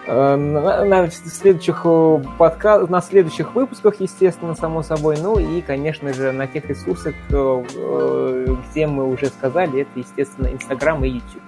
э, 0.07 0.35
на, 0.35 0.85
на 0.85 1.11
следующих 1.11 1.81
э, 1.83 2.23
подка... 2.37 2.79
на 2.87 3.01
следующих 3.01 3.53
выпусках, 3.53 3.99
естественно, 3.99 4.55
само 4.55 4.83
собой. 4.83 5.17
Ну 5.21 5.37
и, 5.37 5.61
конечно 5.61 6.13
же, 6.13 6.31
на 6.31 6.47
тех 6.47 6.65
ресурсах, 6.65 7.13
э, 7.29 8.45
где 8.71 8.87
мы 8.87 9.07
уже 9.07 9.27
сказали, 9.27 9.81
это, 9.81 9.91
естественно, 9.95 10.47
Инстаграм 10.47 11.03
и 11.03 11.09
YouTube. 11.09 11.41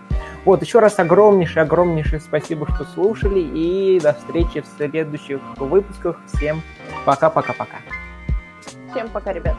Вот, 0.46 0.62
еще 0.62 0.80
раз 0.80 1.00
огромнейшее, 1.00 1.64
огромнейшее 1.64 2.20
спасибо, 2.20 2.68
что 2.74 2.84
слушали, 2.84 3.40
и 3.40 4.00
до 4.02 4.14
встречи 4.14 4.62
в 4.62 4.66
следующих 4.68 5.40
выпусках. 5.58 6.20
Всем 6.28 6.62
пока-пока-пока. 7.06 7.78
Всем 8.92 9.10
пока, 9.10 9.32
ребят. 9.32 9.56